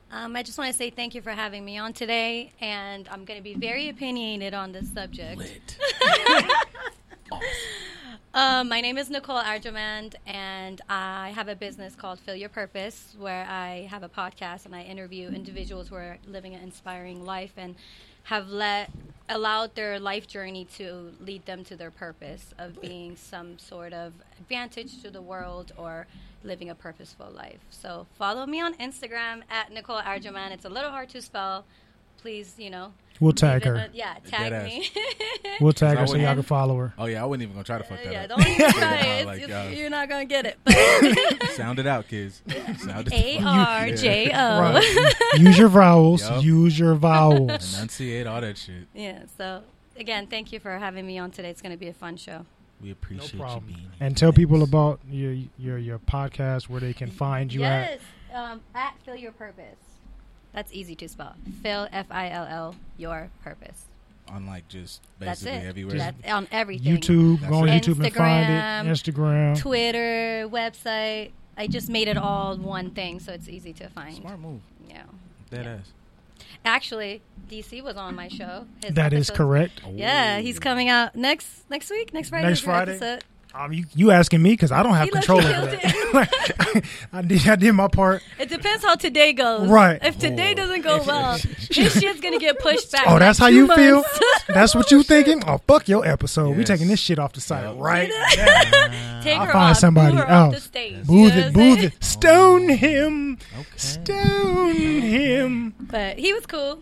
Um, 0.09 0.35
I 0.35 0.43
just 0.43 0.57
want 0.59 0.71
to 0.71 0.77
say 0.77 0.89
thank 0.91 1.15
you 1.15 1.21
for 1.23 1.31
having 1.31 1.65
me 1.65 1.77
on 1.79 1.91
today, 1.91 2.51
and 2.61 3.09
I'm 3.09 3.25
going 3.25 3.39
to 3.39 3.43
be 3.43 3.55
very 3.55 3.89
opinionated 3.89 4.53
on 4.53 4.71
this 4.71 4.87
subject. 4.93 5.77
Um, 8.33 8.69
my 8.69 8.81
name 8.81 8.97
is 8.97 9.09
Nicole 9.09 9.41
Arjomand, 9.41 10.15
and 10.25 10.81
I 10.89 11.31
have 11.35 11.47
a 11.47 11.55
business 11.55 11.95
called 11.95 12.19
Fill 12.19 12.35
Your 12.35 12.49
Purpose, 12.49 13.15
where 13.17 13.45
I 13.49 13.87
have 13.89 14.03
a 14.03 14.09
podcast 14.09 14.65
and 14.65 14.75
I 14.75 14.83
interview 14.83 15.29
individuals 15.29 15.89
who 15.89 15.95
are 15.95 16.17
living 16.27 16.53
an 16.53 16.61
inspiring 16.61 17.25
life 17.25 17.53
and 17.57 17.75
have 18.23 18.49
let 18.49 18.89
allowed 19.29 19.75
their 19.75 19.99
life 19.99 20.27
journey 20.27 20.65
to 20.77 21.13
lead 21.19 21.45
them 21.45 21.63
to 21.65 21.75
their 21.75 21.91
purpose 21.91 22.53
of 22.57 22.79
being 22.81 23.15
some 23.15 23.57
sort 23.57 23.93
of 23.93 24.13
advantage 24.39 25.01
to 25.01 25.09
the 25.09 25.21
world 25.21 25.71
or 25.77 26.07
living 26.43 26.69
a 26.69 26.75
purposeful 26.75 27.31
life. 27.31 27.59
So 27.69 28.05
follow 28.17 28.45
me 28.45 28.61
on 28.61 28.73
Instagram 28.75 29.43
at 29.49 29.71
Nicole 29.71 30.01
Arjomand. 30.01 30.51
It's 30.51 30.65
a 30.65 30.69
little 30.69 30.91
hard 30.91 31.09
to 31.09 31.21
spell. 31.21 31.65
Please, 32.17 32.55
you 32.57 32.69
know. 32.69 32.93
We'll 33.19 33.31
tag 33.33 33.65
leave 33.65 33.75
it- 33.75 33.77
her. 33.79 33.83
uh, 33.85 33.87
yeah, 33.93 34.15
tag 34.27 34.51
Deadass. 34.51 34.65
me. 34.65 34.89
We'll 35.61 35.71
tag 35.73 35.97
her 35.97 36.07
so 36.07 36.15
y'all 36.17 36.33
can 36.33 36.43
follow 36.43 36.75
her. 36.77 36.93
Oh 36.97 37.05
yeah, 37.05 37.21
I 37.23 37.25
wasn't 37.25 37.43
even 37.43 37.53
gonna 37.55 37.63
try 37.63 37.77
to 37.77 37.83
fuck 37.83 37.99
that 38.03 38.07
up. 38.07 38.11
yeah, 38.13 38.23
up. 38.23 38.29
don't 38.29 38.47
even 38.47 38.71
try 38.79 38.95
it. 38.97 39.25
like, 39.25 39.49
uh, 39.49 39.69
you're 39.73 39.89
not 39.89 40.09
gonna 40.09 40.25
get 40.25 40.45
it. 40.45 40.57
But 40.63 41.49
Sound 41.51 41.79
it 41.79 41.87
out, 41.87 42.07
kids. 42.07 42.41
Sound 42.79 43.07
it. 43.07 43.13
A 43.13 43.39
R 43.43 43.89
J 43.91 44.31
O. 44.33 44.59
Right. 44.61 45.13
Use 45.37 45.57
your 45.57 45.69
vowels. 45.69 46.21
Yup. 46.21 46.43
Use 46.43 46.77
your 46.79 46.95
vowels. 46.95 47.75
Enunciate 47.75 48.25
all 48.27 48.41
that 48.41 48.57
shit. 48.57 48.87
Yeah. 48.93 49.23
So 49.37 49.61
again, 49.97 50.27
thank 50.27 50.51
you 50.51 50.59
for 50.59 50.77
having 50.79 51.05
me 51.05 51.17
on 51.19 51.31
today. 51.31 51.49
It's 51.51 51.61
going 51.61 51.71
to 51.71 51.77
be 51.77 51.87
a 51.87 51.93
fun 51.93 52.17
show. 52.17 52.45
We 52.81 52.91
appreciate 52.91 53.33
you 53.33 53.39
problem. 53.39 53.65
being 53.67 53.79
here. 53.79 53.89
And 54.01 54.17
tell 54.17 54.33
people 54.33 54.63
about 54.63 54.99
your 55.09 55.33
your 55.57 55.77
your 55.77 55.99
podcast 55.99 56.67
where 56.67 56.81
they 56.81 56.93
can 56.93 57.09
find 57.11 57.53
you 57.53 57.63
at. 57.63 57.91
yes. 57.91 58.01
Um, 58.33 58.61
at 58.73 58.95
Fill 59.05 59.15
Your 59.15 59.31
Purpose. 59.31 59.77
That's 60.53 60.71
easy 60.73 60.95
to 60.95 61.09
spell. 61.09 61.35
Fill 61.61 61.87
F 61.91 62.05
I 62.11 62.29
L 62.29 62.45
L 62.49 62.75
Your 62.97 63.29
Purpose. 63.43 63.85
on 64.29 64.45
like 64.47 64.67
just 64.69 65.01
That's 65.19 65.41
basically 65.43 65.65
it. 65.65 65.69
everywhere. 65.69 65.97
That's 65.97 66.31
on 66.31 66.47
everything. 66.51 66.97
YouTube. 66.97 67.39
That's 67.41 67.51
Go 67.51 67.57
on 67.59 67.69
it. 67.69 67.83
YouTube 67.83 68.03
and 68.05 68.13
find 68.13 68.47
Instagram, 68.47 68.85
it. 68.85 69.13
Instagram. 69.13 69.59
Twitter, 69.59 70.47
website. 70.49 71.31
I 71.57 71.67
just 71.67 71.89
made 71.89 72.07
it 72.07 72.17
all 72.17 72.55
one 72.57 72.91
thing, 72.91 73.19
so 73.19 73.31
it's 73.33 73.47
easy 73.49 73.73
to 73.73 73.89
find. 73.89 74.15
Smart 74.15 74.39
move. 74.39 74.61
Yeah. 74.87 75.03
Dead 75.51 75.65
Yeah. 75.65 75.71
ass. 75.73 75.91
Actually, 76.65 77.21
DC 77.49 77.81
was 77.81 77.97
on 77.97 78.15
my 78.15 78.27
show. 78.27 78.65
His 78.83 78.93
That 78.95 79.11
is 79.13 79.29
episode's- 79.29 79.37
correct. 79.37 79.81
Oh. 79.85 79.91
Yeah, 79.93 80.39
he's 80.39 80.59
coming 80.59 80.87
out 80.89 81.15
next 81.15 81.69
next 81.69 81.89
week, 81.91 82.13
next 82.13 82.29
Friday. 82.29 82.47
Next 82.47 82.59
is 82.59 82.65
your 82.65 82.73
Friday? 82.75 82.91
episode. 82.95 83.23
Um, 83.55 83.71
you, 83.71 83.85
you 83.93 84.09
asking 84.09 84.41
me 84.41 84.51
because 84.53 84.71
I 84.71 84.81
don't 84.81 84.93
have 84.95 85.05
He 85.05 85.11
control 85.11 85.39
lucky 85.39 85.53
over 85.53 85.75
killed 85.77 85.81
that. 86.13 86.83
I 87.13 87.21
did 87.21 87.47
I 87.47 87.55
did 87.55 87.71
my 87.73 87.87
part. 87.87 88.23
It 88.39 88.49
depends 88.49 88.83
how 88.83 88.95
today 88.95 89.31
goes. 89.33 89.69
Right. 89.69 89.99
If 90.01 90.17
today 90.17 90.51
Oh. 90.53 90.55
doesn't 90.55 90.81
go 90.81 91.03
well, 91.07 91.37
this 91.37 91.99
shit's 91.99 92.19
gonna 92.19 92.39
get 92.39 92.57
pushed 92.59 92.91
back. 92.91 93.03
Oh, 93.05 93.19
that's 93.19 93.39
like 93.39 93.45
how 93.45 93.49
two 93.49 93.55
you 93.55 93.75
feel. 93.75 94.03
That's 94.47 94.73
what 94.73 94.89
you 94.89 95.03
thinking. 95.03 95.43
Oh, 95.45 95.59
fuck 95.67 95.87
your 95.87 96.03
episode. 96.05 96.57
We 96.57 96.63
taking 96.63 96.87
this 96.87 96.99
shit 96.99 97.19
off 97.19 97.33
the 97.33 97.41
site 97.41 97.63
Yep. 97.63 97.75
right. 97.77 98.09
Take 99.21 99.37
I'll 99.39 99.45
her 99.45 99.51
find 99.51 99.71
off. 99.71 99.77
somebody 99.77 100.11
Boo 100.15 100.17
her 100.17 100.25
else. 100.27 100.55
Off 100.55 100.61
the 100.61 100.67
stage. 100.67 101.05
Booth 101.05 101.33
it, 101.35 101.53
booth 101.53 101.79
it. 101.83 102.03
Stone 102.03 102.69
him. 102.69 103.37
Okay. 103.59 103.67
Stone 103.77 104.75
him. 104.75 105.73
But 105.79 106.17
he 106.17 106.33
was 106.33 106.45
cool. 106.47 106.81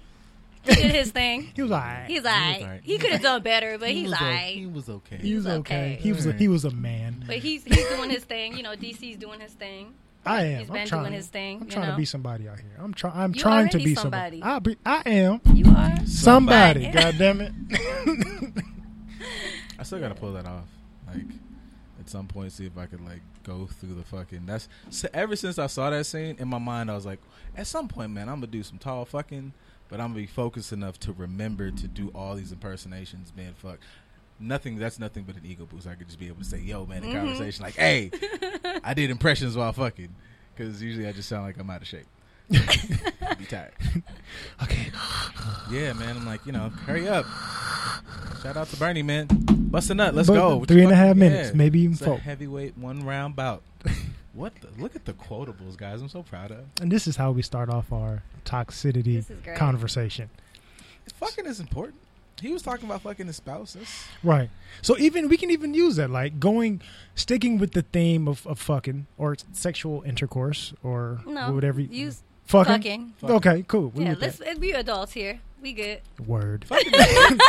He 0.68 0.76
did 0.76 0.92
his 0.96 1.12
thing. 1.12 1.52
He 1.56 1.62
was 1.64 1.72
alright. 1.72 2.06
He's 2.08 2.20
alright. 2.26 2.62
alright. 2.62 2.82
He 2.84 2.98
could 2.98 3.12
have 3.12 3.22
done 3.22 3.42
better, 3.42 3.78
but 3.80 3.90
he's 3.90 4.10
was 4.12 4.22
o- 4.22 4.24
alright. 4.24 4.56
He 4.56 4.66
was 4.68 4.90
okay. 4.90 5.18
He 5.18 5.36
was 5.36 5.46
was 5.46 5.54
okay. 5.60 5.94
okay. 5.94 6.00
He 6.02 6.12
was 6.14 6.26
a, 6.26 6.34
he 6.34 6.48
was 6.48 6.66
a 6.66 6.72
man. 6.72 7.24
But 7.26 7.38
he's 7.38 7.64
he's 7.64 7.88
doing 7.90 8.10
his 8.10 8.24
thing. 8.24 8.56
You 8.58 8.64
know, 8.64 8.76
DC's 8.76 9.18
doing 9.18 9.40
his 9.40 9.54
thing. 9.54 9.94
I 10.24 10.44
am. 10.44 10.60
He's 10.60 10.70
I'm 10.70 10.74
been 10.76 10.88
trying, 10.88 11.02
doing 11.04 11.14
his 11.14 11.28
thing, 11.28 11.58
I'm 11.62 11.66
you 11.66 11.72
trying 11.72 11.90
to 11.92 11.98
be 11.98 12.06
somebody 12.06 12.48
out 12.48 12.60
here. 12.60 12.70
I'm 12.78 12.94
trying. 12.94 13.14
I'm 13.18 13.34
You 13.34 13.42
trying 13.42 13.70
to 13.70 13.78
be 13.80 13.96
somebody. 13.96 14.44
I, 14.44 14.60
be, 14.60 14.78
I 14.86 15.02
am 15.08 15.42
You 15.56 15.66
are. 15.76 15.96
somebody. 16.06 16.86
Right. 16.86 16.94
God 16.94 17.16
damn 17.18 17.42
it. 17.42 17.52
I 19.80 19.84
still 19.84 20.00
gotta 20.00 20.16
pull 20.16 20.34
that 20.34 20.46
off. 20.46 20.66
Like 21.08 21.24
at 22.00 22.10
some 22.10 22.28
point, 22.28 22.52
see 22.52 22.66
if 22.68 22.78
I 22.78 22.86
could 22.86 23.04
like 23.04 23.22
go 23.44 23.66
through 23.66 23.96
the 23.96 24.04
fucking. 24.04 24.46
That's 24.46 24.68
so 24.92 25.08
ever 25.14 25.36
since 25.36 25.58
I 25.58 25.68
saw 25.68 25.90
that 25.90 26.06
scene 26.06 26.36
in 26.40 26.48
my 26.48 26.60
mind, 26.60 26.92
I 26.92 26.96
was 26.96 27.06
like, 27.06 27.20
at 27.58 27.66
some 27.68 27.88
point, 27.88 28.12
man, 28.12 28.30
I'm 28.30 28.36
gonna 28.36 28.48
do 28.48 28.62
some 28.64 28.78
tall 28.78 29.06
fucking, 29.06 29.54
but 29.92 30.00
I'm 30.00 30.08
gonna 30.08 30.22
be 30.22 30.26
focused 30.26 30.72
enough 30.72 30.98
to 31.02 31.12
remember 31.12 31.70
to 31.70 31.88
do 31.88 32.12
all 32.16 32.34
these 32.34 32.54
impersonations, 32.54 33.34
man. 33.36 33.54
Fuck. 33.54 33.80
Nothing. 34.40 34.80
That's 34.80 34.98
nothing 34.98 35.24
but 35.24 35.36
an 35.36 35.42
ego 35.46 35.68
boost. 35.70 35.86
I 35.86 35.96
could 35.96 36.08
just 36.08 36.18
be 36.18 36.28
able 36.28 36.38
to 36.38 36.46
say, 36.46 36.60
"Yo, 36.60 36.86
man," 36.86 37.04
in 37.04 37.10
mm-hmm. 37.10 37.20
conversation, 37.20 37.64
like, 37.64 37.76
"Hey, 37.76 38.10
I 38.84 38.94
did 38.96 39.12
impressions 39.12 39.56
while 39.56 39.74
fucking," 39.74 40.16
because 40.56 40.82
usually 40.82 41.08
I 41.08 41.12
just 41.12 41.28
sound 41.30 41.44
like 41.44 41.60
I'm 41.60 41.70
out 41.70 41.82
of 41.82 41.88
shape. 41.88 42.08
be 42.50 43.46
tired. 43.46 43.74
Okay. 44.64 44.92
Yeah, 45.70 45.94
man. 45.94 46.18
I'm 46.18 46.26
like, 46.26 46.46
you 46.46 46.52
know, 46.52 46.70
hurry 46.70 47.08
up. 47.08 47.26
Shout 48.42 48.58
out 48.58 48.68
to 48.70 48.78
Bernie, 48.78 49.04
man. 49.04 49.28
Bust 49.30 49.90
a 49.90 49.94
nut. 49.94 50.16
Let's 50.16 50.28
But 50.28 50.36
go. 50.36 50.58
What 50.58 50.68
three 50.68 50.78
you 50.78 50.84
and 50.84 50.92
a 50.92 50.96
half 50.96 51.10
fucking- 51.10 51.20
minutes, 51.20 51.50
yeah. 51.50 51.56
maybe 51.56 51.82
even 51.82 51.94
It's 51.94 52.02
a 52.02 52.06
four. 52.06 52.18
heavyweight 52.18 52.78
one 52.78 53.06
round 53.06 53.36
bout. 53.36 53.62
what 54.42 54.54
the? 54.62 54.68
Look 54.82 54.96
at 54.96 55.06
the 55.06 55.14
quotables, 55.14 55.78
guys. 55.78 56.02
I'm 56.02 56.10
so 56.10 56.24
proud 56.24 56.52
of. 56.52 56.66
And 56.82 56.92
this 56.92 57.08
is 57.08 57.16
how 57.16 57.32
we 57.32 57.42
start 57.42 57.70
off 57.70 57.92
our 57.94 58.24
toxicity 58.46 59.16
This 59.16 59.30
is 59.30 59.38
conversation. 59.58 60.30
Fucking 61.16 61.46
is 61.46 61.60
important. 61.60 61.96
He 62.42 62.52
was 62.52 62.64
talking 62.64 62.86
about 62.86 63.02
fucking 63.04 63.28
his 63.28 63.36
spouses. 63.36 63.88
Right. 64.24 64.50
So 64.82 64.98
even 64.98 65.30
we 65.30 65.38
can 65.38 65.52
even 65.52 65.76
use 65.76 65.96
that, 65.98 66.10
like 66.10 66.40
going, 66.40 66.82
sticking 67.14 67.60
with 67.60 67.74
the 67.74 67.84
theme 67.84 68.28
of, 68.28 68.48
of 68.48 68.58
fucking 68.60 69.06
or 69.20 69.36
sexual 69.54 70.02
intercourse 70.02 70.74
or 70.82 71.22
No, 71.28 71.52
whatever. 71.52 71.80
you- 71.82 72.06
use 72.06 72.24
fucking. 72.46 73.14
fucking. 73.20 73.36
Okay, 73.36 73.64
cool. 73.68 73.90
We 73.90 74.06
Yeah, 74.06 74.16
let's 74.20 74.38
that. 74.40 74.58
we 74.58 74.74
adults 74.74 75.12
here. 75.12 75.40
We 75.62 75.74
good. 75.74 76.02
Word. 76.26 76.66
fucking, 76.66 76.92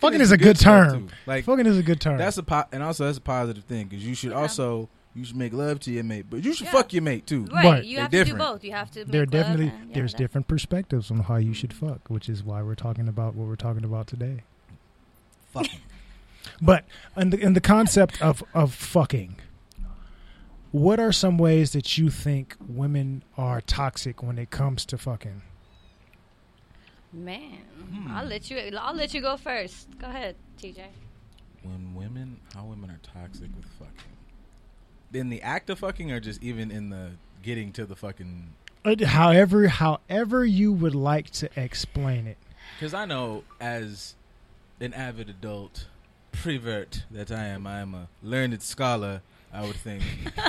Fucking 0.00 0.20
is 0.20 0.30
a 0.30 0.36
good 0.38 0.56
stuff, 0.58 0.90
term. 0.92 1.08
too. 1.08 1.14
Like 1.26 1.44
Fucking 1.44 1.66
is 1.66 1.78
a 1.78 1.82
good 1.82 2.00
term. 2.00 2.16
that's 2.18 2.38
a 2.38 2.44
po- 2.44 2.64
and 2.70 2.82
also 2.84 3.06
that's 3.06 3.18
a 3.18 3.22
positive 3.22 3.64
thing 3.64 3.88
because 3.88 4.06
you 4.06 4.14
should 4.14 4.30
Yeah. 4.30 4.36
also 4.42 4.88
you 5.14 5.24
should 5.24 5.36
make 5.36 5.52
love 5.52 5.80
to 5.80 5.90
your 5.90 6.04
mate, 6.04 6.26
but 6.30 6.44
you 6.44 6.52
should 6.54 6.66
Yeah. 6.66 6.72
fuck 6.72 6.92
your 6.92 7.02
mate 7.02 7.26
too. 7.26 7.44
Right. 7.46 7.64
Right. 7.64 7.84
You 7.84 7.96
They're 7.96 8.02
have 8.02 8.10
to 8.12 8.24
do 8.24 8.34
both. 8.38 8.62
You 8.64 8.72
have 8.72 8.90
to. 8.92 9.04
there 9.04 9.22
are 9.22 9.26
definitely 9.26 9.68
and- 9.68 9.88
yeah, 9.88 9.94
there's 9.94 10.12
that- 10.12 10.18
different 10.18 10.46
perspectives 10.48 11.10
on 11.10 11.20
how 11.20 11.36
you 11.36 11.52
should 11.52 11.72
fuck, 11.72 12.08
which 12.08 12.28
is 12.28 12.42
why 12.44 12.62
we're 12.62 12.74
talking 12.76 13.08
about 13.08 13.34
what 13.34 13.48
we're 13.48 13.56
talking 13.56 13.84
about 13.84 14.06
today. 14.06 14.42
Fucking. 15.52 15.80
But 16.62 16.84
in 17.16 17.30
the 17.30 17.38
in 17.38 17.52
the 17.54 17.60
concept 17.60 18.20
of 18.22 18.42
of 18.54 18.72
fucking, 18.74 19.36
what 20.72 20.98
are 21.00 21.12
some 21.12 21.36
ways 21.38 21.72
that 21.72 21.98
you 21.98 22.08
think 22.10 22.56
women 22.66 23.22
are 23.36 23.60
toxic 23.60 24.22
when 24.22 24.38
it 24.38 24.50
comes 24.50 24.84
to 24.86 24.96
fucking? 24.98 25.42
Man, 27.12 27.58
Hmm. 27.92 28.10
I'll 28.10 28.24
let 28.26 28.50
you. 28.50 28.58
I'll 28.78 28.94
let 28.94 29.12
you 29.14 29.20
go 29.20 29.36
first. 29.36 29.88
Go 29.98 30.06
ahead, 30.08 30.36
TJ. 30.58 30.86
when 31.62 31.94
women, 31.94 32.40
how 32.54 32.64
women 32.64 32.90
are 32.90 33.00
toxic 33.02 33.54
with 33.56 33.66
fucking. 33.78 34.09
In 35.12 35.28
the 35.28 35.42
act 35.42 35.70
of 35.70 35.80
fucking, 35.80 36.10
or 36.12 36.20
just 36.20 36.42
even 36.42 36.70
in 36.70 36.90
the 36.90 37.12
getting 37.42 37.72
to 37.72 37.84
the 37.86 37.96
fucking. 37.96 38.52
Uh, 38.84 38.94
However, 39.04 39.68
however 39.68 40.44
you 40.44 40.72
would 40.72 40.94
like 40.94 41.30
to 41.30 41.50
explain 41.56 42.26
it. 42.26 42.38
Because 42.78 42.94
I 42.94 43.04
know 43.04 43.44
as 43.60 44.14
an 44.80 44.94
avid 44.94 45.28
adult, 45.28 45.86
prevert 46.32 47.04
that 47.10 47.30
I 47.30 47.46
am, 47.46 47.66
I 47.66 47.80
am 47.80 47.94
a 47.94 48.08
learned 48.22 48.62
scholar. 48.62 49.22
I 49.52 49.66
would 49.66 49.76
think 49.76 50.02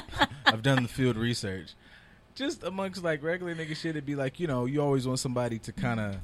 I've 0.45 0.61
done 0.61 0.83
the 0.83 0.89
field 0.89 1.17
research. 1.17 1.73
Just 2.35 2.63
amongst 2.63 3.03
like 3.03 3.23
regular 3.23 3.53
nigga 3.55 3.75
shit, 3.75 3.91
it'd 3.91 4.05
be 4.05 4.15
like 4.15 4.39
you 4.39 4.47
know 4.47 4.65
you 4.65 4.81
always 4.81 5.07
want 5.07 5.19
somebody 5.19 5.59
to 5.59 5.73
kind 5.73 5.99
of 5.99 6.17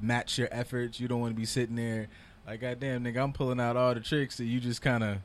match 0.00 0.38
your 0.38 0.48
efforts. 0.50 1.00
You 1.00 1.08
don't 1.08 1.20
want 1.20 1.34
to 1.34 1.38
be 1.38 1.44
sitting 1.44 1.76
there 1.76 2.08
like 2.48 2.62
goddamn 2.62 3.04
nigga, 3.04 3.22
I'm 3.22 3.32
pulling 3.34 3.60
out 3.60 3.76
all 3.76 3.92
the 3.92 4.00
tricks 4.00 4.38
that 4.38 4.46
you 4.46 4.58
just 4.58 4.80
kind 4.80 5.04
of 5.04 5.18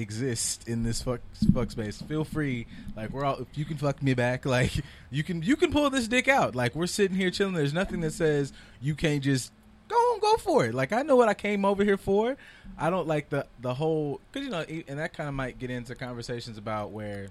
exist 0.00 0.68
in 0.68 0.82
this 0.82 1.02
fuck 1.02 1.20
fuck 1.52 1.70
space. 1.70 2.00
Feel 2.02 2.24
free, 2.24 2.66
like 2.96 3.10
we're 3.10 3.24
all 3.24 3.36
if 3.36 3.48
you 3.56 3.64
can 3.64 3.76
fuck 3.76 4.02
me 4.02 4.14
back, 4.14 4.46
like 4.58 4.72
you 5.10 5.22
can 5.22 5.42
you 5.42 5.56
can 5.56 5.72
pull 5.72 5.90
this 5.90 6.08
dick 6.08 6.28
out. 6.28 6.54
Like 6.54 6.74
we're 6.74 6.86
sitting 6.86 7.16
here 7.16 7.30
chilling. 7.30 7.54
There's 7.54 7.74
nothing 7.74 8.00
that 8.00 8.12
says 8.12 8.52
you 8.80 8.94
can't 8.94 9.22
just 9.22 9.52
go 9.88 9.96
on, 9.96 10.20
go 10.20 10.36
for 10.36 10.66
it. 10.66 10.74
Like 10.74 10.92
I 10.92 11.02
know 11.02 11.16
what 11.16 11.28
I 11.28 11.34
came 11.34 11.64
over 11.64 11.84
here 11.84 11.96
for. 11.96 12.36
I 12.78 12.90
don't 12.90 13.08
like 13.08 13.30
the 13.30 13.46
the 13.60 13.74
whole 13.74 14.20
because 14.30 14.46
you 14.46 14.52
know, 14.52 14.64
and 14.88 14.98
that 14.98 15.12
kind 15.12 15.28
of 15.28 15.34
might 15.34 15.58
get 15.58 15.70
into 15.70 15.94
conversations 15.94 16.58
about 16.58 16.90
where, 16.90 17.28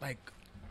like, 0.00 0.18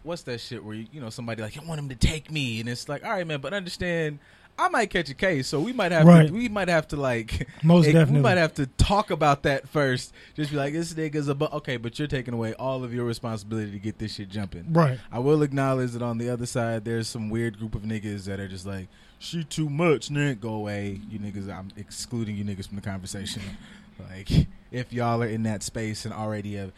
what's 0.03 0.23
that 0.23 0.41
shit 0.41 0.63
where 0.63 0.75
you, 0.75 0.87
you 0.91 1.01
know 1.01 1.09
somebody 1.09 1.41
like 1.41 1.55
you 1.55 1.61
want 1.61 1.79
him 1.79 1.89
to 1.89 1.95
take 1.95 2.31
me, 2.31 2.59
and 2.59 2.67
it's 2.67 2.89
like, 2.89 3.05
all 3.05 3.11
right, 3.11 3.25
man, 3.25 3.39
but 3.39 3.53
understand. 3.53 4.19
I 4.59 4.69
might 4.69 4.89
catch 4.89 5.09
a 5.09 5.13
case, 5.13 5.47
so 5.47 5.59
we 5.59 5.71
might 5.71 5.91
have 5.91 6.05
Right. 6.07 6.27
to. 6.27 6.33
We 6.33 6.49
might 6.49 6.67
have 6.67 6.87
to 6.89 6.95
like. 6.95 7.47
Most 7.63 7.85
eh, 7.87 7.91
definitely. 7.91 8.15
We 8.15 8.21
might 8.23 8.37
have 8.37 8.55
to 8.55 8.65
talk 8.65 9.11
about 9.11 9.43
that 9.43 9.67
first. 9.69 10.13
Just 10.35 10.49
be 10.51 10.57
like, 10.57 10.73
this 10.73 10.93
nigga's 10.93 11.27
a 11.27 11.35
bu- 11.35 11.45
okay, 11.45 11.77
but 11.77 11.99
you're 11.99 12.07
taking 12.07 12.33
away 12.33 12.53
all 12.55 12.83
of 12.83 12.93
your 12.93 13.05
responsibility 13.05 13.71
to 13.71 13.79
get 13.79 13.99
this 13.99 14.15
shit 14.15 14.29
jumping. 14.29 14.65
Right. 14.73 14.99
I 15.11 15.19
will 15.19 15.43
acknowledge 15.43 15.91
that 15.91 16.01
on 16.01 16.17
the 16.17 16.29
other 16.29 16.45
side, 16.45 16.85
there's 16.85 17.07
some 17.07 17.29
weird 17.29 17.59
group 17.59 17.75
of 17.75 17.83
niggas 17.83 18.25
that 18.25 18.39
are 18.39 18.47
just 18.47 18.65
like, 18.65 18.87
she 19.19 19.43
too 19.43 19.69
much, 19.69 20.09
nigga. 20.09 20.39
Go 20.39 20.53
away, 20.53 21.01
you 21.09 21.19
niggas. 21.19 21.49
I'm 21.55 21.69
excluding 21.77 22.35
you 22.35 22.43
niggas 22.43 22.67
from 22.67 22.77
the 22.77 22.83
conversation. 22.83 23.41
like, 24.09 24.29
if 24.71 24.91
y'all 24.93 25.21
are 25.23 25.27
in 25.27 25.43
that 25.43 25.63
space 25.63 26.05
and 26.05 26.13
already 26.13 26.55
have, 26.55 26.71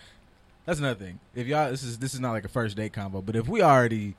that's 0.65 0.79
another 0.79 0.99
thing. 1.03 1.19
If 1.33 1.47
y'all, 1.47 1.71
this 1.71 1.83
is 1.83 1.97
this 1.99 2.13
is 2.13 2.19
not 2.19 2.31
like 2.31 2.45
a 2.45 2.49
first 2.49 2.75
date 2.77 2.93
combo, 2.93 3.21
but 3.21 3.35
if 3.35 3.47
we 3.47 3.61
already, 3.61 4.15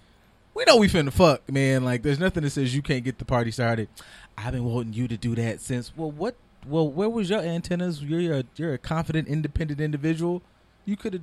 we 0.55 0.65
know 0.65 0.77
we 0.77 0.89
finna 0.89 1.13
fuck, 1.13 1.51
man. 1.51 1.85
Like, 1.85 2.03
there's 2.03 2.19
nothing 2.19 2.43
that 2.43 2.51
says 2.51 2.75
you 2.75 2.83
can't 2.83 3.05
get 3.05 3.19
the 3.19 3.25
party 3.25 3.51
started. 3.51 3.89
I've 4.37 4.53
been 4.53 4.65
wanting 4.65 4.93
you 4.95 5.09
to 5.09 5.17
do 5.17 5.35
that 5.37 5.61
since. 5.61 5.93
Well, 5.97 6.11
what? 6.11 6.35
Well, 6.67 6.89
where 6.91 7.09
was 7.09 7.31
your 7.31 7.41
antennas? 7.41 8.03
You're 8.03 8.35
a, 8.41 8.45
you're 8.57 8.75
a 8.75 8.79
confident, 8.79 9.29
independent 9.29 9.81
individual. 9.81 10.43
You 10.85 10.97
could 10.97 11.15
have 11.15 11.23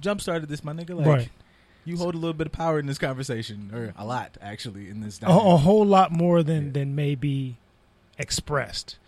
jump 0.00 0.20
started 0.20 0.48
this, 0.48 0.62
my 0.62 0.72
nigga. 0.72 0.94
Like, 0.96 1.06
Right. 1.06 1.30
you 1.84 1.96
hold 1.96 2.14
a 2.14 2.18
little 2.18 2.34
bit 2.34 2.46
of 2.46 2.52
power 2.52 2.78
in 2.78 2.86
this 2.86 2.98
conversation, 2.98 3.70
or 3.74 3.92
a 3.96 4.04
lot 4.04 4.36
actually 4.40 4.88
in 4.90 5.00
this. 5.00 5.20
a, 5.22 5.26
a 5.26 5.30
whole 5.56 5.84
lot 5.84 6.12
more 6.12 6.42
than 6.44 6.66
Yeah. 6.66 6.72
than 6.72 6.94
maybe 6.94 7.56
expressed. 8.18 8.98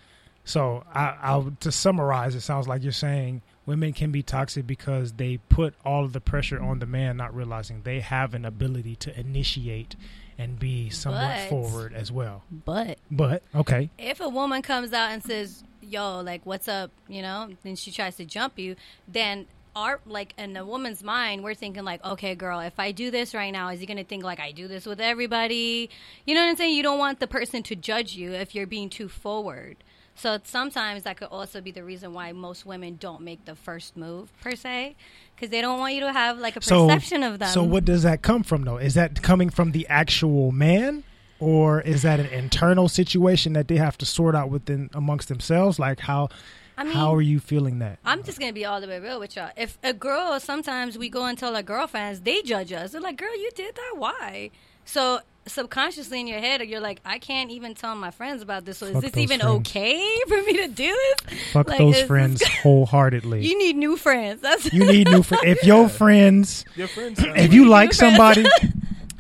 So 0.45 0.85
I, 0.93 1.17
I 1.23 1.45
to 1.61 1.71
summarize, 1.71 2.35
it 2.35 2.41
sounds 2.41 2.67
like 2.67 2.83
you're 2.83 2.93
saying 2.93 3.43
women 3.67 3.93
can 3.93 4.11
be 4.11 4.23
toxic 4.23 4.67
because 4.67 5.13
they 5.13 5.37
put 5.49 5.75
all 5.85 6.05
of 6.05 6.13
the 6.13 6.21
pressure 6.21 6.61
on 6.61 6.79
the 6.79 6.87
man, 6.87 7.17
not 7.17 7.35
realizing 7.35 7.83
they 7.83 8.01
have 8.01 8.35
an 8.35 8.45
ability 8.45 8.97
to 8.97 9.19
initiate 9.19 9.97
and 10.39 10.59
be 10.59 10.89
somewhat 10.91 11.37
But- 11.37 11.49
forward 11.51 11.93
as 11.95 12.11
well. 12.11 12.45
But 12.51 12.99
But 13.11 13.43
okay, 13.55 13.91
if 13.99 14.21
a 14.21 14.29
woman 14.29 14.63
comes 14.63 14.93
out 14.93 15.11
and 15.11 15.23
says, 15.23 15.65
"Yo, 15.83 16.21
like, 16.21 16.45
what's 16.47 16.67
up?" 16.69 16.91
You 17.09 17.23
know, 17.23 17.51
then 17.63 17.77
she 17.77 17.91
tries 17.91 18.17
to 18.17 18.25
jump 18.25 18.59
you, 18.59 18.77
then 19.07 19.47
our 19.77 20.01
like 20.07 20.35
in 20.39 20.57
a 20.57 20.65
woman's 20.65 21.03
mind, 21.03 21.45
we're 21.45 21.55
thinking 21.55 21.85
like, 21.85 22.03
"Okay, 22.05 22.35
girl, 22.35 22.59
if 22.61 22.81
I 22.81 22.91
do 22.91 23.11
this 23.11 23.35
right 23.35 23.51
now, 23.53 23.69
is 23.69 23.81
he 23.81 23.87
gonna 23.87 24.03
think 24.03 24.25
like 24.25 24.41
I 24.41 24.51
do 24.51 24.67
this 24.67 24.87
with 24.87 25.01
everybody?" 25.01 25.91
You 26.27 26.35
know 26.35 26.41
what 26.43 26.49
I'm 26.51 26.57
saying? 26.57 26.75
You 26.75 26.83
don't 26.83 26.99
want 26.99 27.21
the 27.21 27.29
person 27.29 27.63
to 27.65 27.77
judge 27.77 28.15
you 28.15 28.33
if 28.33 28.55
you're 28.55 28.67
being 28.67 28.89
too 28.89 29.09
forward. 29.09 29.77
So 30.21 30.39
sometimes 30.45 31.05
that 31.05 31.17
could 31.17 31.29
also 31.29 31.63
be 31.63 31.71
the 31.71 31.83
reason 31.83 32.13
why 32.13 32.33
most 32.33 32.67
women 32.67 32.97
don't 33.01 33.23
make 33.23 33.47
the 33.47 33.55
first 33.55 33.97
move 33.97 34.31
per 34.43 34.55
se, 34.55 34.95
because 35.35 35.49
they 35.49 35.63
don't 35.63 35.79
want 35.79 35.95
you 35.95 36.01
to 36.01 36.13
have 36.13 36.39
like 36.39 36.57
a 36.57 36.63
so 36.63 36.87
perception 36.87 37.23
of 37.23 37.39
them. 37.39 37.49
so 37.49 37.63
what 37.63 37.87
does 37.87 38.03
that 38.03 38.21
come 38.21 38.43
from 38.43 38.65
though? 38.65 38.77
Is 38.77 38.93
that 38.95 39.23
coming 39.23 39.49
from 39.49 39.73
the 39.73 39.87
actual 39.89 40.53
man? 40.53 41.05
Or 41.39 41.81
is 41.81 42.03
that 42.03 42.21
an 42.21 42.27
internal 42.27 42.87
situation 42.87 43.55
that 43.55 43.67
they 43.67 43.77
have 43.77 43.97
to 43.97 44.05
sort 44.05 44.35
out 44.35 44.51
within 44.51 44.91
amongst 44.93 45.29
themselves? 45.29 45.79
Like 45.79 46.01
how 46.01 46.29
I 46.77 46.85
mean, 46.85 46.93
how 46.93 47.15
are 47.15 47.23
you 47.23 47.41
feeling 47.41 47.79
that? 47.79 47.99
I'm 48.05 48.23
just 48.23 48.39
gonna 48.39 48.53
be 48.53 48.67
all 48.67 48.83
the 48.83 48.89
way 48.89 48.99
real 49.01 49.19
with 49.19 49.37
y'all. 49.37 49.53
If 49.57 49.79
a 49.83 49.95
girl, 49.95 50.39
sometimes 50.39 50.99
we 50.99 51.09
go 51.09 51.25
and 51.25 51.39
tell 51.39 51.57
our 51.57 51.63
girlfriends, 51.63 52.21
they 52.21 52.43
judge 52.43 52.73
us. 52.73 52.93
They're 52.93 53.01
like, 53.01 53.17
"Girl, 53.17 53.35
you 53.35 53.51
did 53.57 53.75
that. 53.75 53.95
Why?" 53.97 54.51
So 54.85 55.21
subconsciously 55.51 56.21
in 56.21 56.27
your 56.27 56.39
head, 56.41 56.61
you're 56.63 56.81
like, 56.81 57.01
"I 57.05 57.19
can't 57.19 57.51
even 57.51 57.75
tell 57.75 57.95
my 57.95 58.11
friends 58.11 58.43
about 58.43 58.65
this. 58.65 58.79
So 58.79 58.87
is 58.87 59.01
this 59.01 59.17
even 59.17 59.41
friends. 59.41 59.57
okay 59.61 60.17
for 60.29 60.43
me 60.43 60.57
to 60.59 60.69
do 60.69 60.97
this?" 61.29 61.41
Fuck 61.53 61.69
Like, 61.69 61.79
those 61.79 62.03
friends 62.03 62.43
wholeheartedly. 62.63 63.45
You 63.47 63.59
need 63.59 63.77
new 63.77 63.97
friends. 63.97 64.41
That's 64.41 64.73
You 64.73 64.85
need 64.85 65.09
new 65.09 65.23
friends. 65.23 65.45
If 65.51 65.65
your 65.65 65.89
friends, 65.89 66.65
Your 66.77 66.89
friends. 66.89 67.19
if 67.23 67.53
you 67.53 67.69
like 67.69 67.93
somebody, 67.93 68.45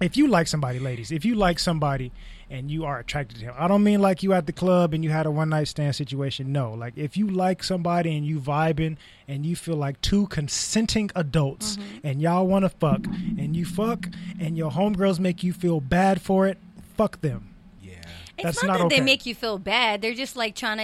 if 0.00 0.16
you 0.16 0.26
like 0.28 0.46
somebody, 0.46 0.78
ladies, 0.78 1.10
if 1.12 1.24
you 1.24 1.34
like 1.34 1.58
somebody 1.58 2.10
and 2.48 2.70
you 2.70 2.84
are 2.84 2.98
attracted 2.98 3.38
to 3.38 3.44
him, 3.44 3.54
I 3.58 3.68
don't 3.68 3.82
mean 3.84 4.00
like 4.00 4.22
you 4.22 4.32
at 4.32 4.46
the 4.46 4.52
club 4.52 4.94
and 4.94 5.04
you 5.04 5.10
had 5.10 5.26
a 5.26 5.30
one 5.30 5.50
night 5.50 5.68
stand 5.68 5.94
situation. 5.94 6.52
No, 6.52 6.72
like 6.72 6.94
if 6.96 7.16
you 7.16 7.28
like 7.28 7.62
somebody 7.62 8.16
and 8.16 8.24
you 8.26 8.40
vibing 8.40 8.96
and 9.28 9.44
you 9.46 9.54
feel 9.56 9.76
like 9.76 10.00
two 10.00 10.26
consenting 10.28 11.10
adults 11.14 11.76
Mm-hmm. 11.76 12.06
and 12.06 12.22
y'all 12.22 12.46
want 12.46 12.64
to 12.64 12.68
fuck 12.70 13.04
and 13.06 13.54
you 13.54 13.64
fuck 13.64 14.06
and 14.40 14.56
your 14.56 14.70
homegirls 14.70 15.18
make 15.20 15.42
you 15.42 15.52
feel 15.52 15.80
bad 15.80 16.20
for 16.20 16.46
it, 16.46 16.58
fuck 16.96 17.20
them. 17.20 17.54
yeah. 17.82 17.92
it's 18.36 18.42
That's 18.44 18.62
not, 18.62 18.68
not 18.68 18.78
that 18.78 18.84
okay. 18.86 18.98
they 18.98 19.04
make 19.04 19.26
you 19.26 19.34
feel 19.34 19.58
bad. 19.58 20.02
They're 20.02 20.14
just 20.14 20.34
like 20.36 20.54
trying 20.54 20.78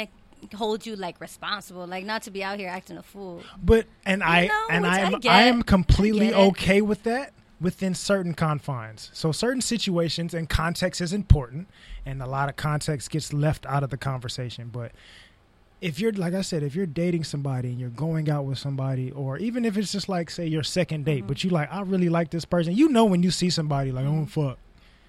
to 0.50 0.56
hold 0.56 0.85
you 0.87 0.94
like 0.94 1.20
responsible, 1.20 1.87
like 1.87 2.04
not 2.04 2.23
to 2.25 2.30
be 2.30 2.44
out 2.44 2.58
here 2.58 2.68
acting 2.68 2.96
a 2.99 3.02
fool. 3.02 3.42
But 3.62 3.87
and 4.04 4.23
I 4.23 4.46
know, 4.46 4.66
and 4.70 4.87
I 4.87 4.96
I 4.96 5.00
am 5.00 5.18
get. 5.20 5.32
I 5.32 5.42
am 5.44 5.62
completely 5.62 6.32
I 6.32 6.38
okay 6.49 6.80
with 6.82 7.02
that 7.04 7.32
within 7.60 7.94
certain 7.94 8.34
confines. 8.34 9.10
So 9.14 9.32
certain 9.32 9.62
situations 9.62 10.34
and 10.34 10.48
context 10.48 11.00
is 11.00 11.12
important, 11.12 11.68
and 12.04 12.22
a 12.22 12.26
lot 12.26 12.48
of 12.48 12.56
context 12.56 13.10
gets 13.10 13.32
left 13.32 13.64
out 13.66 13.82
of 13.82 13.90
the 13.90 13.96
conversation. 13.96 14.68
But 14.72 14.92
if 15.80 16.00
you're 16.00 16.12
like 16.12 16.34
I 16.34 16.40
said, 16.42 16.62
if 16.62 16.75
you're 16.75 16.86
dating 16.86 17.25
somebody 17.25 17.68
and 17.70 17.78
you're 17.78 17.90
going 17.90 18.28
out 18.30 18.44
with 18.44 18.58
somebody, 18.58 19.10
or 19.10 19.38
even 19.38 19.64
if 19.64 19.76
it's 19.76 19.92
just 19.92 20.08
like 20.08 20.30
say 20.30 20.46
your 20.46 20.62
second 20.62 21.04
date, 21.04 21.18
Mm-hmm. 21.20 21.26
but 21.28 21.44
you 21.44 21.50
like 21.50 21.72
I 21.72 21.80
really 21.82 22.08
like 22.08 22.30
this 22.30 22.44
person, 22.44 22.75
you 22.75 22.88
know 22.88 23.04
when 23.04 23.22
you 23.22 23.30
see 23.30 23.50
somebody 23.50 23.92
like 23.92 24.06
oh 24.06 24.26
fuck, 24.26 24.58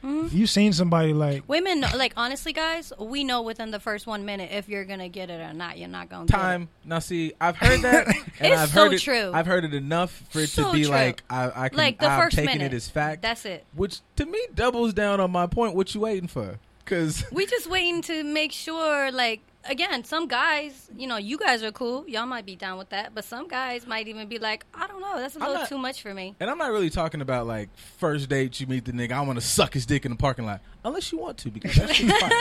Mm-hmm. 0.03 0.35
you 0.37 0.45
seen 0.47 0.73
somebody 0.73 1.13
like 1.13 1.43
Women, 1.47 1.79
know- 1.79 1.89
like 1.95 2.13
honestly, 2.15 2.53
guys, 2.53 2.93
we 2.99 3.23
know 3.23 3.41
within 3.41 3.71
the 3.71 3.79
first 3.79 4.05
one 4.07 4.25
minute 4.25 4.51
if 4.51 4.69
you're 4.69 4.85
gonna 4.85 5.09
get 5.09 5.29
it 5.29 5.41
or 5.41 5.53
not. 5.53 5.77
You're 5.77 5.87
not 5.89 6.09
gonna 6.09 6.27
Time. 6.27 6.69
Now, 6.85 6.99
see, 6.99 7.33
I've 7.41 7.57
heard 7.57 7.81
that, 7.81 8.07
and 8.39 8.53
It's 8.53 8.61
I've 8.61 8.69
so 8.69 8.83
heard 8.85 8.93
it, 8.93 8.99
true. 9.01 9.31
I've 9.33 9.47
heard 9.47 9.65
it 9.65 9.73
enough 9.73 10.23
for 10.29 10.39
it 10.39 10.49
So 10.49 10.67
to 10.67 10.73
be 10.73 10.83
true. 10.83 10.91
like 10.91 11.23
I, 11.29 11.51
I 11.65 11.69
can. 11.69 11.77
Like 11.77 11.99
the 11.99 12.07
I'm 12.07 12.21
first 12.21 12.35
taking 12.35 12.57
minute. 12.59 12.73
it 12.73 12.75
as 12.75 12.87
fact. 12.87 13.21
That's 13.21 13.45
it. 13.45 13.65
which 13.75 13.99
to 14.17 14.25
me 14.25 14.39
doubles 14.53 14.93
down 14.93 15.19
on 15.19 15.31
my 15.31 15.47
point. 15.47 15.75
What 15.75 15.93
you 15.95 16.01
waiting 16.01 16.27
for? 16.27 16.59
Because 16.85 17.25
We 17.31 17.45
just 17.45 17.67
waiting 17.69 18.01
to 18.03 18.23
make 18.23 18.53
sure, 18.53 19.11
like, 19.11 19.41
again, 19.69 20.03
some 20.03 20.27
guys, 20.27 20.89
you 20.97 21.07
know, 21.07 21.17
you 21.17 21.37
guys 21.37 21.63
are 21.63 21.71
cool. 21.71 22.07
Y'all 22.07 22.25
might 22.25 22.45
be 22.45 22.55
down 22.55 22.77
with 22.77 22.89
that, 22.89 23.13
but 23.13 23.23
some 23.23 23.47
guys 23.47 23.85
might 23.87 24.07
even 24.07 24.27
be 24.27 24.39
like, 24.39 24.65
I 24.73 24.87
don't 24.87 25.01
know, 25.01 25.17
that's 25.17 25.35
a 25.35 25.39
I'm 25.39 25.45
little 25.47 25.61
not- 25.61 25.69
too 25.69 25.77
much 25.77 26.01
for 26.01 26.13
me. 26.13 26.35
And 26.39 26.49
I'm 26.49 26.57
not 26.57 26.71
really 26.71 26.89
talking 26.89 27.21
about 27.21 27.47
like 27.47 27.69
first 27.99 28.29
date 28.29 28.59
You 28.59 28.67
meet 28.67 28.85
the 28.85 28.91
nigga. 28.91 29.11
I 29.13 29.21
want 29.21 29.39
to 29.39 29.45
suck 29.45 29.73
his 29.73 29.85
dick 29.85 30.05
in 30.05 30.11
the 30.11 30.17
parking 30.17 30.45
lot, 30.45 30.61
unless 30.83 31.11
you 31.11 31.17
want 31.19 31.37
to, 31.39 31.49
because 31.51 31.75
that's 31.75 31.97
fine. 31.99 32.31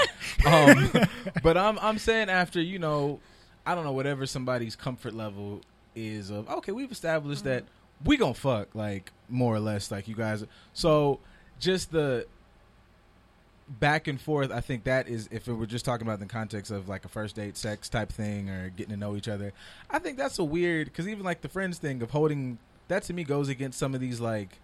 Um, 0.46 0.90
but 1.42 1.56
I'm 1.56 1.78
I'm 1.80 1.98
saying 1.98 2.28
after 2.30 2.60
you 2.60 2.78
know, 2.78 3.20
I 3.64 3.74
don't 3.74 3.84
know 3.84 3.92
whatever 3.92 4.26
somebody's 4.26 4.76
comfort 4.76 5.14
level 5.14 5.60
is 5.94 6.30
of. 6.30 6.48
Okay, 6.48 6.72
we've 6.72 6.92
established 6.92 7.44
that 7.44 7.64
we 8.04 8.16
gonna 8.16 8.34
fuck 8.34 8.74
like 8.74 9.10
more 9.28 9.54
or 9.54 9.60
less 9.60 9.90
like 9.90 10.06
you 10.08 10.14
guys. 10.14 10.44
So 10.74 11.20
just 11.58 11.90
the 11.90 12.26
back 13.68 14.06
and 14.06 14.20
forth. 14.20 14.50
I 14.52 14.60
think 14.60 14.84
that 14.84 15.08
is 15.08 15.28
if 15.32 15.48
it 15.48 15.52
were 15.52 15.66
just 15.66 15.84
talking 15.84 16.06
about 16.06 16.20
the 16.20 16.26
context 16.26 16.70
of 16.70 16.88
like 16.88 17.04
a 17.04 17.08
first 17.08 17.36
date 17.36 17.56
sex 17.56 17.88
type 17.88 18.10
thing 18.10 18.48
or 18.48 18.70
getting 18.70 18.92
to 18.92 18.96
know 18.96 19.16
each 19.16 19.28
other. 19.28 19.52
I 19.90 19.98
think 19.98 20.16
that's 20.18 20.38
a 20.38 20.44
weird 20.44 20.86
because 20.86 21.08
even 21.08 21.24
like 21.24 21.40
the 21.42 21.48
friends 21.48 21.78
thing 21.78 22.02
of 22.02 22.10
holding 22.10 22.58
that 22.88 23.02
to 23.04 23.12
me 23.12 23.24
goes 23.24 23.48
against 23.48 23.78
some 23.78 23.94
of 23.94 24.00
these 24.00 24.20
like 24.20 24.58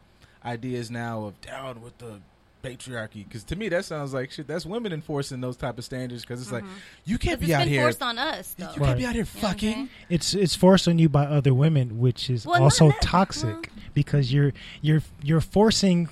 ideas 0.44 0.90
now 0.90 1.24
of 1.24 1.40
down 1.40 1.80
with 1.82 1.98
the 1.98 2.20
patriarchy 2.62 3.24
because 3.26 3.42
to 3.42 3.56
me 3.56 3.68
that 3.68 3.84
sounds 3.84 4.14
like 4.14 4.30
shit 4.30 4.46
that's 4.46 4.64
women 4.64 4.92
enforcing 4.92 5.40
those 5.40 5.56
type 5.56 5.78
of 5.78 5.84
standards 5.84 6.22
because 6.22 6.40
it's 6.40 6.52
like 6.52 6.62
mm-hmm. 6.62 6.72
you 7.04 7.18
can't 7.18 7.40
Because 7.40 7.48
be 7.48 7.52
it's 7.52 7.54
out 7.60 7.64
been 7.64 7.68
here 7.68 7.82
forced 7.82 8.02
on 8.02 8.18
us, 8.18 8.54
though. 8.56 8.72
you 8.72 8.80
can't 8.80 8.98
be 8.98 9.04
out 9.04 9.14
here 9.14 9.24
You 9.24 9.40
know 9.40 9.40
what 9.42 9.52
I'm 9.52 9.58
fucking 9.58 9.88
it's 10.08 10.34
it's 10.34 10.54
forced 10.54 10.86
on 10.86 10.98
you 11.00 11.08
by 11.08 11.24
other 11.24 11.52
women, 11.54 11.98
which 11.98 12.30
is 12.30 12.46
Well, 12.46 12.60
not 12.60 12.64
also 12.64 12.88
that- 12.90 13.02
toxic 13.02 13.70
because 13.94 14.32
you're 14.32 14.52
you're 14.80 15.02
you're 15.22 15.40
forcing 15.40 16.08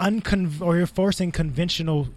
uncon 0.00 0.60
or 0.60 0.76
you're 0.76 0.86
forcing 0.86 1.32
conventional 1.32 2.08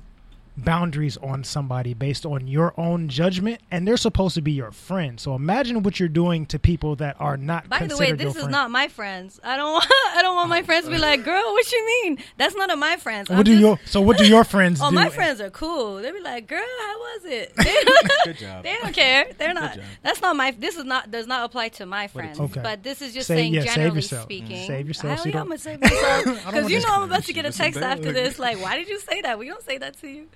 boundaries 0.58 1.16
on 1.18 1.44
somebody 1.44 1.94
based 1.94 2.26
on 2.26 2.46
your 2.48 2.74
own 2.78 3.08
judgment 3.08 3.62
and 3.72 3.88
they're 3.88 3.96
supposed 3.98 4.36
to 4.36 4.42
be 4.42 4.52
your 4.52 4.72
friend. 4.72 5.20
So 5.20 5.34
imagine 5.34 5.82
what 5.82 6.00
you're 6.00 6.10
doing 6.10 6.46
to 6.48 6.60
people 6.60 6.96
that 6.98 7.16
are 7.20 7.38
not 7.38 7.70
By 7.70 7.80
the 7.88 7.96
way, 7.98 8.08
considered 8.10 8.18
this 8.20 8.24
your 8.26 8.30
is 8.32 8.36
friend. 8.36 8.52
not 8.52 8.70
my 8.72 8.88
friends. 8.90 9.40
I 9.44 9.56
don't 9.58 9.72
want. 9.74 9.86
I 10.16 10.22
don't 10.22 10.36
want 10.36 10.50
my 10.50 10.62
friends 10.62 10.86
to 10.86 10.92
be 10.92 10.98
like, 10.98 11.24
"Girl, 11.24 11.42
what 11.54 11.72
you 11.72 11.86
mean?" 12.04 12.18
That's 12.38 12.54
none 12.56 12.70
of 12.70 12.78
my 12.78 12.98
friends. 12.98 13.30
I'm 13.30 13.38
what 13.38 13.46
do 13.46 13.54
just- 13.54 13.62
your 13.62 13.80
so 13.86 14.02
what 14.02 14.18
do 14.18 14.28
your 14.28 14.44
friends 14.44 14.82
Oh, 14.84 14.90
do? 14.90 14.96
my 14.96 15.10
friends 15.10 15.40
are 15.40 15.50
cool. 15.50 15.96
They 15.96 16.12
be 16.12 16.20
like, 16.20 16.48
"Girl, 16.48 16.60
how 16.60 17.00
was 17.00 17.22
it?" 17.26 17.54
Good 18.26 18.38
job. 18.38 18.64
They 18.64 18.76
don't 18.82 18.94
care. 18.94 19.28
They're 19.38 19.54
not. 19.54 19.78
That's 20.04 20.22
not 20.22 20.36
my. 20.36 20.52
This 20.52 20.76
is 20.76 20.84
not. 20.84 21.10
Does 21.12 21.28
not 21.28 21.46
apply 21.46 21.70
to 21.70 21.86
my 21.86 22.08
friends. 22.08 22.40
Okay. 22.40 22.62
But 22.62 22.84
this 22.84 23.02
is 23.02 23.14
just 23.14 23.28
Save- 23.28 23.38
saying 23.38 23.54
yeah, 23.54 23.62
save 23.62 23.76
generally 23.76 23.96
yourself. 23.96 24.24
speaking. 24.24 24.58
Mm, 24.64 24.68
save 24.68 24.88
yourself 24.88 25.20
so 25.20 25.26
you 25.26 25.30
yeah, 25.30 25.34
don't- 25.34 25.42
I'm 25.44 25.48
gonna 25.48 25.58
save 25.60 25.82
myself 25.82 26.46
because 26.46 26.70
you 26.70 26.80
know 26.82 26.88
I'm 26.90 27.04
about 27.04 27.24
to 27.24 27.34
get 27.34 27.46
a 27.46 27.52
text 27.52 27.80
after 27.82 28.12
this. 28.12 28.38
Like, 28.38 28.62
why 28.62 28.76
did 28.78 28.90
you 28.90 29.00
say 29.00 29.22
that? 29.22 29.40
We 29.40 29.48
don't 29.48 29.64
say 29.64 29.78
that 29.78 29.98
to 30.02 30.08
you. 30.10 30.28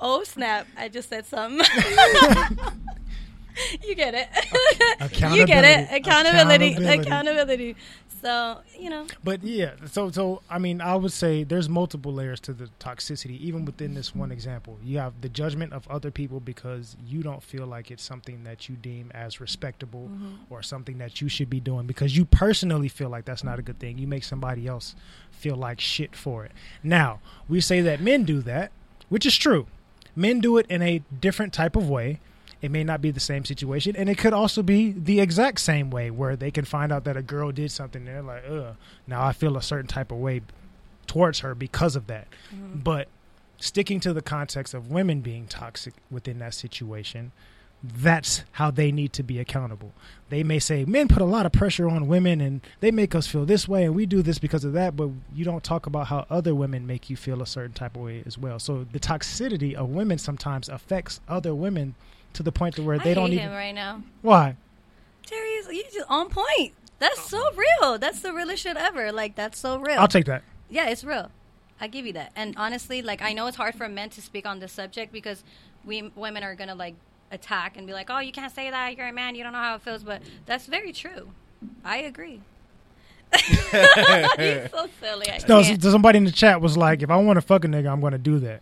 Oh 0.00 0.24
snap! 0.24 0.66
I 0.76 0.88
just 0.88 1.08
said 1.08 1.26
something. 1.26 1.58
you 3.82 3.94
get 3.94 4.14
it. 4.14 4.28
you 5.32 5.46
get 5.46 5.64
it. 5.64 5.88
Accountability. 5.90 5.96
Accountability. 5.96 6.72
Accountability. 6.74 7.00
Accountability. 7.00 7.76
So 8.24 8.60
you 8.78 8.88
know. 8.88 9.06
But 9.22 9.44
yeah, 9.44 9.72
so 9.84 10.10
so 10.10 10.40
I 10.48 10.58
mean, 10.58 10.80
I 10.80 10.96
would 10.96 11.12
say 11.12 11.44
there's 11.44 11.68
multiple 11.68 12.10
layers 12.10 12.40
to 12.40 12.54
the 12.54 12.70
toxicity, 12.80 13.38
even 13.38 13.66
within 13.66 13.92
this 13.92 14.14
one 14.14 14.32
example. 14.32 14.78
You 14.82 14.96
have 14.96 15.20
the 15.20 15.28
judgment 15.28 15.74
of 15.74 15.86
other 15.88 16.10
people 16.10 16.40
because 16.40 16.96
you 17.06 17.22
don't 17.22 17.42
feel 17.42 17.66
like 17.66 17.90
it's 17.90 18.02
something 18.02 18.42
that 18.44 18.66
you 18.66 18.76
deem 18.76 19.10
as 19.14 19.42
respectable 19.42 20.08
mm-hmm. 20.10 20.36
or 20.48 20.62
something 20.62 20.96
that 20.98 21.20
you 21.20 21.28
should 21.28 21.50
be 21.50 21.60
doing 21.60 21.86
because 21.86 22.16
you 22.16 22.24
personally 22.24 22.88
feel 22.88 23.10
like 23.10 23.26
that's 23.26 23.44
not 23.44 23.58
a 23.58 23.62
good 23.62 23.78
thing. 23.78 23.98
You 23.98 24.06
make 24.06 24.24
somebody 24.24 24.66
else 24.66 24.94
feel 25.30 25.56
like 25.56 25.78
shit 25.78 26.16
for 26.16 26.46
it. 26.46 26.52
Now, 26.82 27.20
we 27.46 27.60
say 27.60 27.82
that 27.82 28.00
men 28.00 28.24
do 28.24 28.40
that, 28.40 28.72
which 29.10 29.26
is 29.26 29.36
true. 29.36 29.66
Men 30.16 30.40
do 30.40 30.58
it 30.58 30.66
in 30.68 30.82
a 30.82 31.02
different 31.20 31.52
type 31.52 31.76
of 31.76 31.88
way. 31.88 32.20
It 32.62 32.70
may 32.70 32.84
not 32.84 33.02
be 33.02 33.10
the 33.10 33.20
same 33.20 33.44
situation, 33.44 33.94
and 33.94 34.08
it 34.08 34.16
could 34.16 34.32
also 34.32 34.62
be 34.62 34.92
the 34.92 35.20
exact 35.20 35.60
same 35.60 35.90
way 35.90 36.10
where 36.10 36.34
they 36.34 36.50
can 36.50 36.64
find 36.64 36.92
out 36.92 37.04
that 37.04 37.16
a 37.16 37.22
girl 37.22 37.52
did 37.52 37.70
something. 37.70 38.06
And 38.06 38.16
they're 38.16 38.22
like, 38.22 38.44
"Ugh, 38.48 38.76
now 39.06 39.22
I 39.22 39.32
feel 39.32 39.56
a 39.56 39.62
certain 39.62 39.86
type 39.86 40.10
of 40.10 40.18
way 40.18 40.40
towards 41.06 41.40
her 41.40 41.54
because 41.54 41.94
of 41.94 42.06
that." 42.06 42.26
Mm-hmm. 42.54 42.78
But 42.80 43.08
sticking 43.58 44.00
to 44.00 44.12
the 44.12 44.22
context 44.22 44.72
of 44.72 44.90
women 44.90 45.20
being 45.20 45.46
toxic 45.46 45.94
within 46.10 46.38
that 46.38 46.54
situation, 46.54 47.32
that's 47.96 48.44
how 48.52 48.70
they 48.70 48.90
need 48.90 49.12
to 49.12 49.22
be 49.22 49.38
accountable. 49.38 49.92
They 50.30 50.42
may 50.42 50.58
say 50.58 50.84
men 50.84 51.06
put 51.08 51.20
a 51.20 51.26
lot 51.26 51.44
of 51.44 51.52
pressure 51.52 51.88
on 51.88 52.08
women 52.08 52.40
and 52.40 52.60
they 52.80 52.90
make 52.90 53.14
us 53.14 53.26
feel 53.26 53.44
this 53.44 53.68
way 53.68 53.84
and 53.84 53.94
we 53.94 54.06
do 54.06 54.22
this 54.22 54.38
because 54.38 54.64
of 54.64 54.72
that, 54.72 54.96
but 54.96 55.10
you 55.34 55.44
don't 55.44 55.62
talk 55.62 55.86
about 55.86 56.06
how 56.06 56.26
other 56.30 56.54
women 56.54 56.86
make 56.86 57.10
you 57.10 57.16
feel 57.16 57.42
a 57.42 57.46
certain 57.46 57.72
type 57.74 57.94
of 57.96 58.02
way 58.02 58.22
as 58.24 58.38
well. 58.38 58.58
So 58.58 58.86
the 58.90 58.98
toxicity 58.98 59.74
of 59.74 59.90
women 59.90 60.18
sometimes 60.18 60.68
affects 60.68 61.20
other 61.28 61.54
women 61.54 61.94
to 62.32 62.42
the 62.42 62.52
point 62.52 62.76
to 62.76 62.82
where 62.82 62.98
they 62.98 63.10
I 63.12 63.14
don't 63.14 63.30
hate 63.30 63.34
even 63.34 63.48
him 63.48 63.54
right 63.54 63.74
now. 63.74 64.02
why. 64.22 64.56
Terry, 65.26 65.48
is 65.50 65.68
you 65.68 65.84
just 65.92 66.06
on 66.08 66.28
point. 66.30 66.72
That's 66.98 67.28
so 67.28 67.42
real. 67.54 67.98
That's 67.98 68.20
the 68.20 68.32
realest 68.32 68.62
shit 68.62 68.76
ever. 68.76 69.12
Like 69.12 69.34
that's 69.34 69.58
so 69.58 69.78
real. 69.78 69.98
I'll 69.98 70.08
take 70.08 70.26
that. 70.26 70.42
Yeah, 70.70 70.88
it's 70.88 71.04
real. 71.04 71.30
I 71.80 71.86
give 71.86 72.06
you 72.06 72.12
that. 72.14 72.32
And 72.34 72.54
honestly, 72.56 73.02
like 73.02 73.20
I 73.20 73.32
know 73.32 73.46
it's 73.46 73.56
hard 73.56 73.74
for 73.74 73.88
men 73.88 74.10
to 74.10 74.22
speak 74.22 74.46
on 74.46 74.60
this 74.60 74.72
subject 74.72 75.12
because 75.12 75.44
we 75.84 76.10
women 76.14 76.42
are 76.42 76.54
gonna 76.54 76.74
like 76.74 76.94
attack 77.30 77.76
and 77.76 77.86
be 77.86 77.92
like, 77.92 78.08
"Oh, 78.10 78.18
you 78.20 78.32
can't 78.32 78.54
say 78.54 78.70
that. 78.70 78.96
You're 78.96 79.08
a 79.08 79.12
man. 79.12 79.34
You 79.34 79.42
don't 79.44 79.52
know 79.52 79.58
how 79.58 79.74
it 79.76 79.82
feels." 79.82 80.02
But 80.04 80.22
that's 80.46 80.66
very 80.66 80.92
true. 80.92 81.30
I 81.84 81.98
agree. 81.98 82.40
He's 83.34 83.70
so 84.70 84.86
silly. 85.00 85.28
I 85.30 85.40
No, 85.48 85.62
can't. 85.62 85.82
somebody 85.82 86.18
in 86.18 86.24
the 86.24 86.30
chat 86.32 86.60
was 86.60 86.76
like, 86.76 87.02
if 87.02 87.10
I 87.10 87.16
want 87.16 87.36
to 87.36 87.40
fuck 87.40 87.64
a 87.64 87.68
nigga, 87.68 87.90
I'm 87.90 88.00
going 88.00 88.12
to 88.12 88.18
do 88.18 88.38
that. 88.40 88.60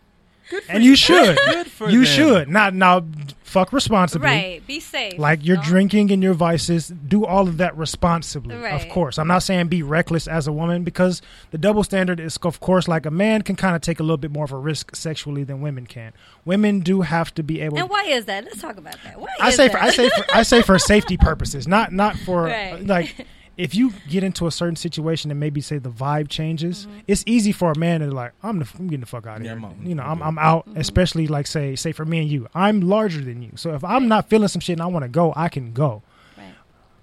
And 0.68 0.84
you 0.84 0.96
should. 0.96 1.36
Good 1.46 1.70
for 1.70 1.88
you 1.90 1.98
them. 2.04 2.04
should. 2.06 2.48
Not 2.48 2.74
now 2.74 3.04
fuck 3.42 3.72
responsibly. 3.72 4.26
Right. 4.26 4.66
Be 4.66 4.80
safe. 4.80 5.18
Like 5.18 5.44
your 5.44 5.56
Don't- 5.56 5.66
drinking 5.66 6.10
and 6.10 6.22
your 6.22 6.32
vices, 6.32 6.88
do 6.88 7.26
all 7.26 7.46
of 7.48 7.58
that 7.58 7.76
responsibly. 7.76 8.54
Of 8.64 8.88
course, 8.88 9.18
I'm 9.18 9.28
not 9.28 9.42
saying 9.42 9.68
be 9.68 9.82
reckless 9.82 10.26
as 10.26 10.46
a 10.46 10.52
woman 10.52 10.84
because 10.84 11.20
the 11.50 11.58
double 11.58 11.84
standard 11.84 12.18
is, 12.18 12.38
of 12.38 12.60
course, 12.60 12.88
like 12.88 13.04
a 13.04 13.10
man 13.10 13.42
can 13.42 13.56
kind 13.56 13.76
of 13.76 13.82
take 13.82 14.00
a 14.00 14.02
little 14.02 14.16
bit 14.16 14.30
more 14.30 14.44
of 14.44 14.52
a 14.52 14.56
risk 14.58 14.96
sexually 14.96 15.44
than 15.44 15.60
women 15.60 15.86
can. 15.86 16.12
Women 16.46 16.80
do 16.80 17.02
have 17.02 17.34
to 17.34 17.42
be 17.42 17.60
able. 17.60 17.78
And 17.78 17.90
why 17.90 18.04
is 18.04 18.24
that? 18.24 18.44
Let's 18.44 18.60
talk 18.62 18.78
about 18.78 18.96
that. 19.04 19.20
Why 19.20 19.28
I 19.40 19.48
is 19.48 19.56
say 19.56 19.68
that? 19.68 19.72
for 19.72 19.82
I 19.82 19.90
say 19.90 20.08
for, 20.08 20.24
I 20.34 20.42
say 20.42 20.62
for 20.62 20.78
safety 20.92 21.16
purposes, 21.18 21.68
not 21.68 21.92
not 21.92 22.16
for 22.16 22.44
Right. 22.44 22.86
like 22.86 23.26
if 23.56 23.74
you 23.74 23.92
get 24.08 24.24
into 24.24 24.46
a 24.46 24.50
certain 24.50 24.76
situation 24.76 25.30
and 25.30 25.38
maybe 25.38 25.60
say 25.60 25.78
the 25.78 25.90
vibe 25.90 26.28
changes, 26.28 26.86
Mm-hmm. 26.86 26.98
it's 27.06 27.22
easy 27.26 27.52
for 27.52 27.70
a 27.72 27.78
man 27.78 28.00
to 28.00 28.10
like 28.10 28.32
I'm 28.42 28.58
the, 28.60 28.68
I'm 28.78 28.86
getting 28.86 29.00
the 29.00 29.06
fuck 29.06 29.26
out 29.26 29.40
of 29.40 29.44
Yeah, 29.44 29.56
here. 29.58 29.66
I'm. 29.66 29.86
You 29.86 29.94
know, 29.94 30.02
I'm 30.04 30.22
I'm 30.22 30.38
I'm 30.38 30.38
out. 30.38 30.66
Mm-hmm. 30.68 30.80
Especially 30.80 31.26
like 31.26 31.46
say 31.46 31.76
say 31.76 31.92
for 31.92 32.04
me 32.04 32.20
and 32.20 32.30
you, 32.30 32.48
I'm 32.54 32.80
larger 32.80 33.20
than 33.20 33.42
you. 33.42 33.50
So 33.56 33.74
if 33.74 33.84
I'm 33.84 34.08
not 34.08 34.28
feeling 34.28 34.48
some 34.48 34.60
shit 34.60 34.74
and 34.74 34.82
I 34.82 34.86
want 34.86 35.04
to 35.04 35.08
go, 35.08 35.32
I 35.36 35.48
can 35.48 35.72
go. 35.72 36.02
Right. 36.38 36.54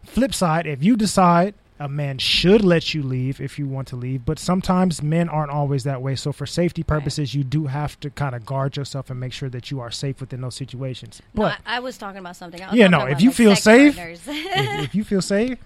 Flip 0.04 0.34
side, 0.34 0.66
if 0.66 0.84
you 0.84 0.96
decide 0.98 1.54
a 1.82 1.88
man 1.88 2.18
should 2.18 2.62
let 2.62 2.94
you 2.94 3.02
leave 3.02 3.40
if 3.40 3.58
you 3.58 3.66
want 3.66 3.88
to 3.88 3.96
leave, 3.96 4.26
but 4.26 4.38
sometimes 4.38 5.02
men 5.02 5.30
aren't 5.30 5.50
always 5.52 5.86
that 5.86 6.02
way. 6.02 6.14
So 6.14 6.34
for 6.34 6.46
safety 6.46 6.84
purposes, 6.84 7.34
you 7.34 7.46
do 7.46 7.68
have 7.68 7.98
to 8.02 8.10
kind 8.10 8.36
of 8.36 8.46
guard 8.46 8.76
yourself 8.76 9.10
and 9.10 9.18
make 9.18 9.32
sure 9.32 9.48
that 9.48 9.72
you 9.72 9.80
are 9.80 9.90
safe 9.90 10.20
within 10.20 10.42
those 10.42 10.56
situations. 10.56 11.22
No, 11.34 11.44
But 11.44 11.60
I, 11.66 11.78
I 11.78 11.80
was 11.80 11.98
talking 11.98 12.20
about 12.20 12.36
something. 12.36 12.62
I 12.62 12.74
Yeah, 12.74 12.88
no, 12.88 12.98
about, 13.04 13.12
if 13.14 13.22
you 13.22 13.30
like, 13.30 13.38
feel 13.38 13.52
sex 13.56 13.64
safe, 13.64 13.96
partners. 13.96 14.22
if, 14.28 14.84
if 14.90 14.96
you 15.00 15.04
feel 15.06 15.22
safe, 15.22 15.58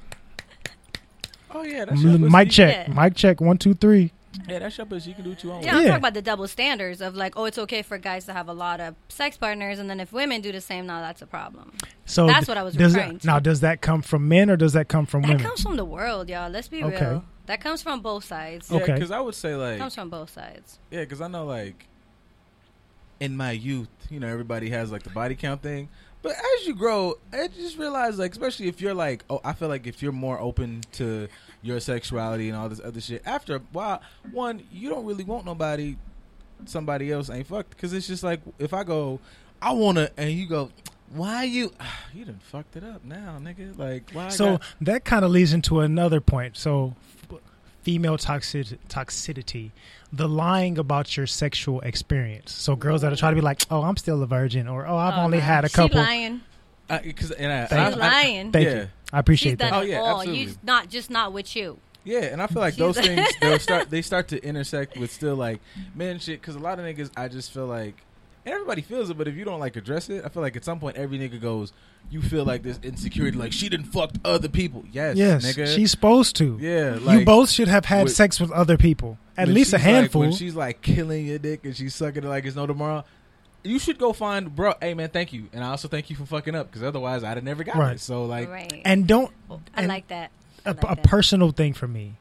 Oh 1.53 1.63
yeah, 1.63 1.85
that's 1.85 1.99
mm, 1.99 2.03
your 2.03 2.13
M- 2.13 2.21
pussy. 2.21 2.31
mic 2.35 2.49
check, 2.49 2.87
Yeah. 2.87 2.93
mic 3.03 3.15
check, 3.15 3.41
one, 3.41 3.57
two, 3.57 3.73
three. 3.73 4.11
Yeah, 4.49 4.57
that's 4.59 4.75
your 4.77 4.87
pussy. 4.87 5.09
You 5.09 5.15
can 5.15 5.23
do 5.25 5.29
what 5.31 5.43
you 5.43 5.49
want. 5.51 5.63
Yeah, 5.63 5.73
with 5.73 5.75
I'm 5.77 5.81
Yeah. 5.83 5.87
talking 5.89 6.01
about 6.01 6.13
the 6.15 6.21
double 6.23 6.47
standards 6.47 7.01
of 7.01 7.15
like, 7.15 7.37
oh, 7.37 7.45
it's 7.45 7.59
okay 7.59 7.83
for 7.83 7.99
guys 7.99 8.25
to 8.25 8.33
have 8.33 8.47
a 8.49 8.53
lot 8.53 8.79
of 8.79 8.95
sex 9.09 9.37
partners, 9.37 9.77
and 9.77 9.87
then 9.89 9.99
if 9.99 10.11
women 10.11 10.41
do 10.41 10.51
the 10.51 10.59
same, 10.61 10.87
now 10.87 11.01
that's 11.01 11.21
a 11.21 11.27
problem. 11.27 11.71
So 12.05 12.25
That's 12.25 12.47
what 12.47 12.57
I 12.57 12.63
was 12.63 12.73
does 12.75 12.95
referring 12.95 13.13
that, 13.13 13.21
to. 13.21 13.27
Now, 13.27 13.39
does 13.39 13.59
that 13.59 13.81
come 13.81 14.01
from 14.01 14.27
men 14.27 14.49
or 14.49 14.57
does 14.57 14.73
that 14.73 14.87
come 14.87 15.05
from 15.05 15.21
That 15.21 15.27
women? 15.29 15.43
comes 15.45 15.61
from 15.61 15.75
the 15.77 15.85
world, 15.85 16.29
y'all. 16.29 16.49
Let's 16.49 16.67
be 16.67 16.83
Okay. 16.83 17.05
real. 17.05 17.25
That 17.45 17.61
comes 17.61 17.83
from 17.83 18.01
both 18.01 18.23
sides. 18.25 18.71
Yeah, 18.71 18.77
Okay. 18.81 18.93
because 18.93 19.11
I 19.11 19.19
would 19.19 19.35
say 19.35 19.55
like 19.55 19.77
comes 19.77 19.93
from 19.95 20.09
both 20.09 20.31
sides. 20.31 20.79
Yeah, 20.89 21.01
because 21.01 21.21
I 21.21 21.27
know 21.27 21.45
like 21.45 21.85
in 23.19 23.37
my 23.37 23.51
youth, 23.51 23.89
you 24.09 24.19
know, 24.19 24.27
everybody 24.27 24.69
has 24.71 24.91
like 24.91 25.03
the 25.03 25.09
body 25.11 25.35
count 25.35 25.61
thing. 25.61 25.89
But 26.23 26.31
as 26.31 26.65
you 26.65 26.73
grow, 26.73 27.15
I 27.31 27.47
just 27.49 27.77
realize 27.77 28.17
like, 28.17 28.31
especially 28.31 28.67
if 28.69 28.81
you're 28.81 28.93
like, 28.95 29.23
oh, 29.29 29.41
I 29.43 29.53
feel 29.53 29.67
like 29.67 29.85
if 29.85 30.01
you're 30.01 30.11
more 30.13 30.39
open 30.39 30.81
to 30.93 31.27
your 31.61 31.79
sexuality 31.79 32.49
and 32.49 32.57
all 32.57 32.69
this 32.69 32.81
other 32.83 32.99
shit, 33.01 33.21
after 33.25 33.57
a 33.57 33.59
while, 33.71 34.01
one, 34.31 34.63
you 34.71 34.89
don't 34.89 35.05
really 35.05 35.25
want 35.25 35.45
nobody, 35.45 35.97
somebody 36.65 37.11
else 37.11 37.29
ain't 37.29 37.45
fucked, 37.47 37.69
because 37.71 37.93
it's 37.93 38.07
just 38.07 38.23
like 38.23 38.39
if 38.57 38.73
I 38.73 38.83
go, 38.83 39.19
I 39.61 39.73
wanna, 39.73 40.09
and 40.17 40.31
you 40.31 40.47
go. 40.47 40.71
why 41.13 41.43
you 41.43 41.71
you 42.13 42.25
done 42.25 42.39
fucked 42.41 42.75
it 42.77 42.83
up 42.83 43.03
now, 43.05 43.37
nigga? 43.41 43.77
Like 43.77 44.09
why? 44.13 44.29
So 44.29 44.51
got- 44.57 44.61
that 44.81 45.03
kind 45.05 45.23
of 45.25 45.31
leads 45.31 45.51
into 45.53 45.81
another 45.81 46.21
point. 46.21 46.55
So, 46.57 46.95
female 47.83 48.17
toxic- 48.17 48.87
toxicity, 48.89 49.71
the 50.11 50.27
lying 50.27 50.77
about 50.77 51.15
your 51.15 51.27
sexual 51.27 51.81
experience. 51.81 52.51
So 52.53 52.75
girls 52.75 53.01
that 53.01 53.13
are 53.13 53.15
trying 53.15 53.33
to 53.33 53.41
be 53.41 53.45
like, 53.45 53.61
"Oh, 53.69 53.81
I'm 53.83 53.97
still 53.97 54.21
a 54.23 54.27
virgin," 54.27 54.67
or 54.67 54.87
"Oh, 54.87 54.97
I've 54.97 55.17
Oh, 55.17 55.21
only 55.21 55.37
nah. 55.39 55.43
had 55.45 55.65
a 55.65 55.69
couple." 55.69 55.89
She 55.89 55.93
couple." 55.95 56.01
lying. 56.03 56.41
I, 56.89 56.97
cause, 57.13 57.31
and 57.31 57.51
I, 57.51 57.65
Thank 57.65 57.81
I- 57.81 57.89
She's. 57.91 57.97
I- 58.01 58.07
lying. 58.23 58.51
Thank 58.51 58.65
Yeah. 58.65 58.75
you. 58.75 58.87
I 59.11 59.19
appreciate 59.19 59.51
She's 59.53 59.57
that. 59.59 59.73
Oh, 59.73 59.81
yeah, 59.81 59.99
oh, 59.99 60.03
all. 60.05 60.19
absolutely. 60.21 60.43
You 60.43 60.55
not 60.63 60.89
just 60.89 61.09
not 61.09 61.33
with 61.33 61.55
you. 61.55 61.77
Yeah, 62.03 62.19
and 62.23 62.41
I 62.41 62.47
feel 62.47 62.61
like 62.61 62.73
She's 62.73 62.79
those 62.79 62.97
things 62.99 63.29
they'll 63.39 63.59
start 63.69 63.89
they 63.89 64.01
start 64.01 64.27
to 64.29 64.43
intersect 64.43 64.97
with 64.97 65.09
still 65.11 65.35
like 65.35 65.61
men 65.95 66.19
shit 66.19 66.41
because 66.41 66.55
a 66.55 66.59
lot 66.59 66.77
of 66.79 66.85
niggas 66.85 67.09
I 67.15 67.27
just 67.29 67.51
feel 67.53 67.65
like 67.67 67.95
and 67.95 68.03
everybody 68.45 68.81
feels 68.81 69.09
it, 69.09 69.17
but 69.17 69.27
if 69.27 69.35
you 69.35 69.45
don't 69.45 69.59
like 69.59 69.75
address 69.75 70.09
it, 70.09 70.23
I 70.25 70.29
feel 70.29 70.41
like 70.41 70.55
at 70.55 70.63
some 70.65 70.79
point 70.79 70.97
every 70.97 71.17
nigga 71.17 71.39
goes, 71.41 71.73
you 72.09 72.21
feel 72.21 72.43
like 72.45 72.63
this 72.63 72.79
insecurity, 72.83 73.37
like 73.37 73.53
she 73.53 73.69
didn't 73.69 73.85
fucked 73.87 74.19
other 74.25 74.49
people. 74.49 74.83
Yes, 74.91 75.15
Yes, 75.17 75.45
nigga. 75.45 75.73
she's 75.73 75.91
supposed 75.91 76.35
to. 76.37 76.57
yeah, 76.59 76.95
you 77.13 77.25
both 77.25 77.49
should 77.49 77.67
have 77.67 77.85
had 77.85 78.03
with- 78.05 78.13
sex 78.13 78.39
with 78.39 78.51
other 78.51 78.77
people, 78.77 79.17
at 79.37 79.47
least 79.47 79.73
a 79.73 79.77
she's 79.77 79.85
like- 79.85 79.93
handful. 79.93 80.21
when 80.21 80.31
she's 80.33 80.55
like 80.55 80.81
killing 80.81 81.25
your 81.27 81.39
dick 81.39 81.63
and 81.65 81.75
she's 81.75 81.95
sucking 81.95 82.23
it 82.23 82.27
like 82.27 82.45
it's 82.45 82.55
no 82.55 82.67
tomorrow. 82.67 83.03
You 83.65 83.79
should 83.79 83.97
go 83.97 84.11
find 84.11 84.53
bro. 84.53 84.73
Hey 84.81 84.93
man, 84.93 85.07
thank 85.09 85.31
you, 85.31 85.47
and 85.53 85.63
I 85.63 85.69
also 85.69 85.87
thank 85.87 86.09
you 86.09 86.15
for 86.17 86.25
fucking 86.25 86.53
up 86.53 86.67
because 86.69 86.83
otherwise 86.83 87.23
I'd 87.23 87.37
have 87.37 87.43
never 87.45 87.63
got 87.63 87.75
Right. 87.77 87.95
it. 87.95 88.01
So 88.01 88.25
like, 88.25 88.49
right. 88.49 88.81
and 88.83 89.07
don't 89.07 89.31
I 89.49 89.57
and 89.77 89.87
like 89.87 90.07
that. 90.09 90.31
I 90.65 90.71
a, 90.71 90.73
like 90.73 90.83
a 90.83 90.95
that. 90.95 91.03
personal 91.03 91.51
thing 91.51 91.73
for 91.73 91.87
me. 91.87 92.15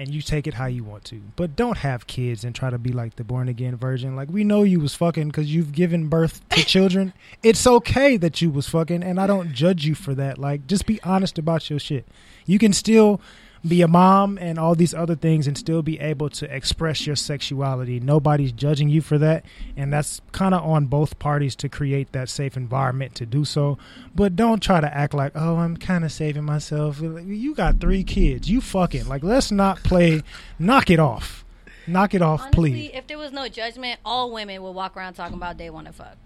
And 0.00 0.14
you 0.14 0.22
take 0.22 0.46
it 0.46 0.54
how 0.54 0.64
you 0.64 0.82
want 0.82 1.04
to. 1.04 1.20
But 1.36 1.54
don't 1.54 1.76
have 1.76 2.06
kids 2.06 2.42
and 2.42 2.54
try 2.54 2.70
to 2.70 2.78
be 2.78 2.90
like 2.90 3.16
the 3.16 3.22
born 3.22 3.50
again 3.50 3.76
virgin. 3.76 4.16
Like 4.16 4.30
we 4.30 4.44
know 4.44 4.62
you 4.62 4.80
was 4.80 4.94
fucking 4.94 5.28
because 5.28 5.54
you've 5.54 5.72
given 5.72 6.08
birth 6.08 6.40
to 6.48 6.64
children. 6.64 7.12
It's 7.42 7.66
okay 7.66 8.16
that 8.16 8.40
you 8.40 8.48
was 8.48 8.66
fucking, 8.66 9.02
and 9.02 9.20
I 9.20 9.26
don't 9.26 9.52
judge 9.52 9.84
you 9.84 9.94
for 9.94 10.14
that. 10.14 10.38
Like 10.38 10.66
just 10.66 10.86
be 10.86 11.02
honest 11.02 11.38
about 11.38 11.68
your 11.68 11.78
shit. 11.78 12.08
You 12.46 12.58
can 12.58 12.72
still 12.72 13.20
be 13.66 13.82
a 13.82 13.88
mom 13.88 14.38
and 14.38 14.58
all 14.58 14.74
these 14.74 14.94
other 14.94 15.14
things 15.14 15.46
and 15.46 15.56
still 15.58 15.82
be 15.82 16.00
able 16.00 16.30
to 16.30 16.54
express 16.54 17.06
your 17.06 17.16
sexuality. 17.16 18.00
Nobody's 18.00 18.52
judging 18.52 18.88
you 18.88 19.00
for 19.02 19.18
that, 19.18 19.44
and 19.76 19.92
that's 19.92 20.20
kind 20.32 20.54
of 20.54 20.64
on 20.64 20.86
both 20.86 21.18
parties 21.18 21.54
to 21.56 21.68
create 21.68 22.12
that 22.12 22.28
safe 22.28 22.56
environment 22.56 23.14
to 23.16 23.26
do 23.26 23.44
so. 23.44 23.76
But 24.14 24.34
don't 24.36 24.62
try 24.62 24.80
to 24.80 24.94
act 24.96 25.12
like, 25.12 25.32
"Oh, 25.34 25.56
I'm 25.56 25.76
kind 25.76 26.04
of 26.04 26.12
saving 26.12 26.44
myself." 26.44 27.00
You 27.00 27.54
got 27.54 27.80
3 27.80 28.02
kids. 28.04 28.48
You 28.50 28.60
fucking 28.60 29.08
like 29.08 29.22
let's 29.22 29.50
not 29.50 29.82
play 29.82 30.22
knock 30.58 30.90
it 30.90 30.98
off. 30.98 31.44
Knock 31.86 32.14
it 32.14 32.22
off, 32.22 32.42
Honestly, 32.42 32.70
please. 32.70 32.90
if 32.94 33.06
there 33.08 33.18
was 33.18 33.32
no 33.32 33.48
judgment, 33.48 33.98
all 34.04 34.30
women 34.30 34.62
would 34.62 34.72
walk 34.72 34.96
around 34.96 35.14
talking 35.14 35.36
about 35.36 35.58
they 35.58 35.70
want 35.70 35.86
to 35.86 35.92
fuck. 35.92 36.16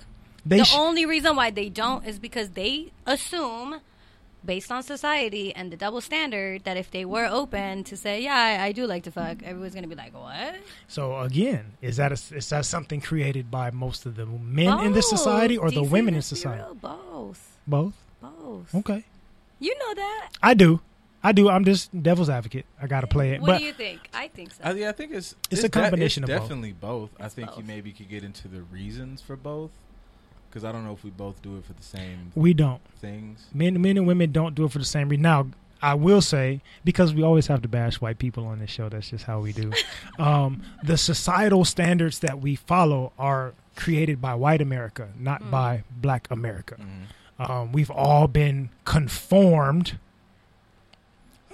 They 0.45 0.59
the 0.59 0.65
sh- 0.65 0.75
only 0.77 1.07
reason 1.07 1.37
why 1.37 1.51
they 1.51 1.71
don't 1.71 2.05
is 2.07 2.19
because 2.19 2.51
they 2.51 2.93
assume, 3.07 3.81
based 4.45 4.71
on 4.71 4.83
society 4.83 5.55
and 5.55 5.73
the 5.73 5.77
double 5.77 6.01
standard, 6.01 6.65
that 6.65 6.77
if 6.77 6.91
they 6.91 7.05
were 7.05 7.27
open 7.27 7.85
to 7.85 7.97
say, 7.97 8.23
"Yeah, 8.23 8.35
I, 8.37 8.67
I 8.67 8.73
do 8.73 8.87
like 8.87 9.05
to 9.05 9.11
fuck," 9.11 9.43
everyone's 9.43 9.75
gonna 9.75 9.87
be 9.89 9.95
like, 9.95 10.13
"What?" 10.15 10.57
So 10.89 11.19
again, 11.21 11.73
is 11.83 11.97
that 11.97 12.13
a, 12.13 12.37
is 12.37 12.49
that 12.51 12.65
something 12.67 13.01
created 13.01 13.51
by 13.51 13.71
most 13.71 14.07
of 14.07 14.17
the 14.17 14.27
men 14.27 14.81
in 14.81 14.93
this 14.93 15.09
society 15.09 15.57
or 15.57 15.67
Both. 15.67 15.75
the 15.75 15.83
women 15.83 16.15
in 16.15 16.23
society? 16.23 16.63
real, 16.63 16.75
Both. 16.75 17.59
Both. 17.67 17.95
Both. 18.21 18.75
Okay. 18.75 19.05
You 19.61 19.75
know 19.79 19.95
that. 19.95 20.31
I 20.43 20.55
do. 20.55 20.81
I 21.23 21.33
do. 21.33 21.49
I'm 21.49 21.65
just 21.65 21.91
devil's 22.03 22.29
advocate. 22.29 22.67
I 22.81 22.87
got 22.87 23.01
to 23.01 23.07
play 23.07 23.31
it. 23.31 23.41
What 23.41 23.47
but 23.47 23.59
do 23.59 23.65
you 23.65 23.73
think? 23.73 24.01
I 24.13 24.29
think 24.29 24.53
so. 24.53 24.63
I, 24.63 24.73
yeah, 24.73 24.91
I 24.91 24.93
think 24.93 25.13
it's 25.13 25.35
It's 25.51 25.61
a 25.65 25.69
de- 25.71 25.81
combination 25.81 26.23
it's 26.25 26.31
of 26.33 26.39
definitely 26.41 26.73
both. 26.73 27.11
I 27.19 27.27
It's 27.27 27.35
think 27.35 27.57
you 27.57 27.63
maybe 27.65 27.93
could 27.93 28.11
get 28.11 28.25
into 28.25 28.47
the 28.47 28.61
reasons 28.61 29.23
for 29.23 29.35
both 29.35 29.71
because 30.55 30.65
I 30.65 30.71
don't 30.71 30.85
know 30.85 30.93
if 30.93 31.03
we 31.03 31.11
both 31.11 31.43
do 31.43 31.57
it 31.59 31.65
for 31.65 31.73
the 31.73 31.83
same 31.83 32.31
we 32.37 32.55
don't. 32.55 32.81
things. 33.01 33.47
Men, 33.53 33.83
men 33.83 33.97
and 33.97 34.07
women 34.07 34.31
don't 34.31 34.55
do 34.55 34.65
it 34.67 34.71
for 34.71 34.79
the 34.79 34.85
same 34.85 35.09
reason. 35.09 35.23
Now, 35.23 35.49
I 35.83 35.95
will 35.95 36.21
say 36.23 36.61
because 36.85 37.13
we 37.13 37.25
always 37.25 37.49
have 37.49 37.61
to 37.63 37.69
bash 37.69 38.01
white 38.01 38.19
people 38.19 38.47
on 38.47 38.61
this 38.61 38.71
show. 38.71 38.89
That's 38.89 39.11
just 39.11 39.25
how 39.25 39.41
we 39.41 39.53
do. 39.53 39.73
um, 40.21 40.63
the 40.85 40.97
societal 40.97 41.65
standards 41.65 42.21
that 42.21 42.41
we 42.41 42.55
follow 42.55 43.13
are 43.19 43.53
created 43.75 44.23
by 44.23 44.37
white 44.37 44.63
America, 44.63 45.09
not 45.19 45.43
Mm. 45.43 45.51
by 45.51 45.83
black 45.91 46.29
America. 46.31 46.77
Mhm. 46.81 47.51
Um, 47.51 47.73
we've 47.73 47.91
all 47.91 48.29
been 48.29 48.71
conformed 48.85 49.99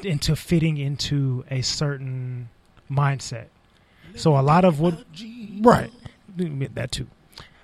into 0.02 0.36
fitting 0.36 0.76
into 0.76 1.44
a 1.50 1.62
certain 1.62 2.50
mindset. 2.90 3.46
So 4.14 4.38
a 4.38 4.42
lot 4.42 4.64
of 4.66 4.78
what, 4.78 5.04
right, 5.62 5.90
that 6.36 6.92
too. 6.92 7.06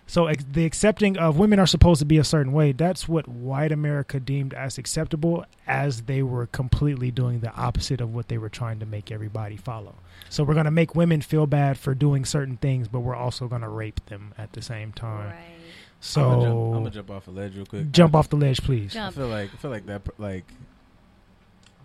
So 0.09 0.27
ex- 0.27 0.45
the 0.51 0.65
accepting 0.65 1.19
of 1.19 1.37
women 1.39 1.59
are 1.59 1.67
supposed 1.67 1.99
to 1.99 2.05
be 2.05 2.19
a 2.19 2.25
certain 2.25 2.53
way. 2.53 2.73
That's 2.73 3.09
what 3.09 3.27
white 3.27 3.73
America 3.73 4.21
deemed 4.21 4.55
as 4.55 4.79
acceptable, 4.79 5.45
as 5.67 6.03
they 6.03 6.23
were 6.23 6.47
completely 6.47 7.11
doing 7.11 7.41
the 7.41 7.53
opposite 7.55 8.01
of 8.01 8.15
what 8.15 8.29
they 8.29 8.39
were 8.39 8.49
trying 8.49 8.79
to 8.81 8.87
make 8.87 9.11
everybody 9.11 9.57
follow. 9.57 9.97
So 10.31 10.45
we're 10.45 10.55
going 10.55 10.67
to 10.67 10.71
make 10.71 10.95
women 10.95 11.23
feel 11.23 11.47
bad 11.47 11.77
for 11.77 11.95
doing 11.95 12.25
certain 12.25 12.57
things, 12.57 12.87
but 12.87 13.01
we're 13.01 13.17
also 13.17 13.49
going 13.49 13.63
to 13.63 13.69
rape 13.69 14.05
them 14.07 14.33
at 14.39 14.53
the 14.53 14.63
same 14.63 14.93
time. 14.93 15.31
right. 15.31 15.57
So 15.99 16.23
I'm 16.23 16.29
gonna, 16.29 16.45
jump, 16.45 16.59
I'm 16.59 16.73
gonna 16.73 16.91
jump 16.91 17.11
off 17.11 17.27
a 17.27 17.31
ledge 17.31 17.57
real 17.57 17.67
quick. 17.67 17.91
jump 17.91 18.15
off 18.15 18.29
the 18.29 18.37
ledge, 18.37 18.63
please. 18.63 18.95
I 18.95 19.11
feel 19.11 19.29
like 19.29 19.53
I 19.53 19.57
feel 19.57 19.71
like 19.71 19.87
that 19.87 20.03
like, 20.21 20.45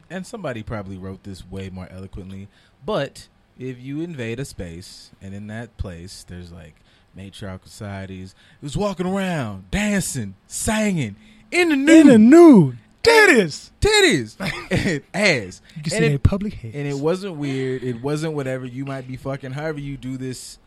and 0.10 0.28
somebody 0.28 0.64
probably 0.64 0.98
wrote 0.98 1.24
this 1.24 1.50
way 1.50 1.70
more 1.70 1.88
eloquently. 1.90 2.50
But 2.86 3.30
if 3.58 3.80
you 3.80 4.02
invade 4.02 4.40
a 4.40 4.46
space 4.46 5.12
and 5.22 5.34
in 5.34 5.48
that 5.48 5.78
place 5.78 6.26
there's 6.28 6.52
like 6.52 6.76
matriarchal 7.16 7.68
societies, 7.68 8.34
was 8.62 8.76
walking 8.78 9.06
around 9.06 9.70
dancing, 9.72 10.36
singing 10.48 11.16
in 11.52 11.70
the 11.70 12.00
In 12.00 12.08
the 12.08 12.18
nude, 12.18 12.78
titties. 13.04 13.72
titties, 13.82 14.36
and 14.72 15.02
ass, 15.14 15.62
You 15.76 15.84
can 15.84 15.94
And 15.94 16.04
see 16.10 16.14
it- 16.16 16.24
public 16.24 16.54
heads. 16.54 16.76
and 16.76 16.88
it 16.88 16.98
wasn't 16.98 17.36
weird. 17.36 17.84
It 17.84 18.02
wasn't 18.02 18.34
whatever 18.34 18.66
you 18.66 18.86
might 18.86 19.08
be 19.08 19.18
fucking. 19.18 19.52
However 19.52 19.80
you 19.80 19.98
do 19.98 20.18
this 20.18 20.58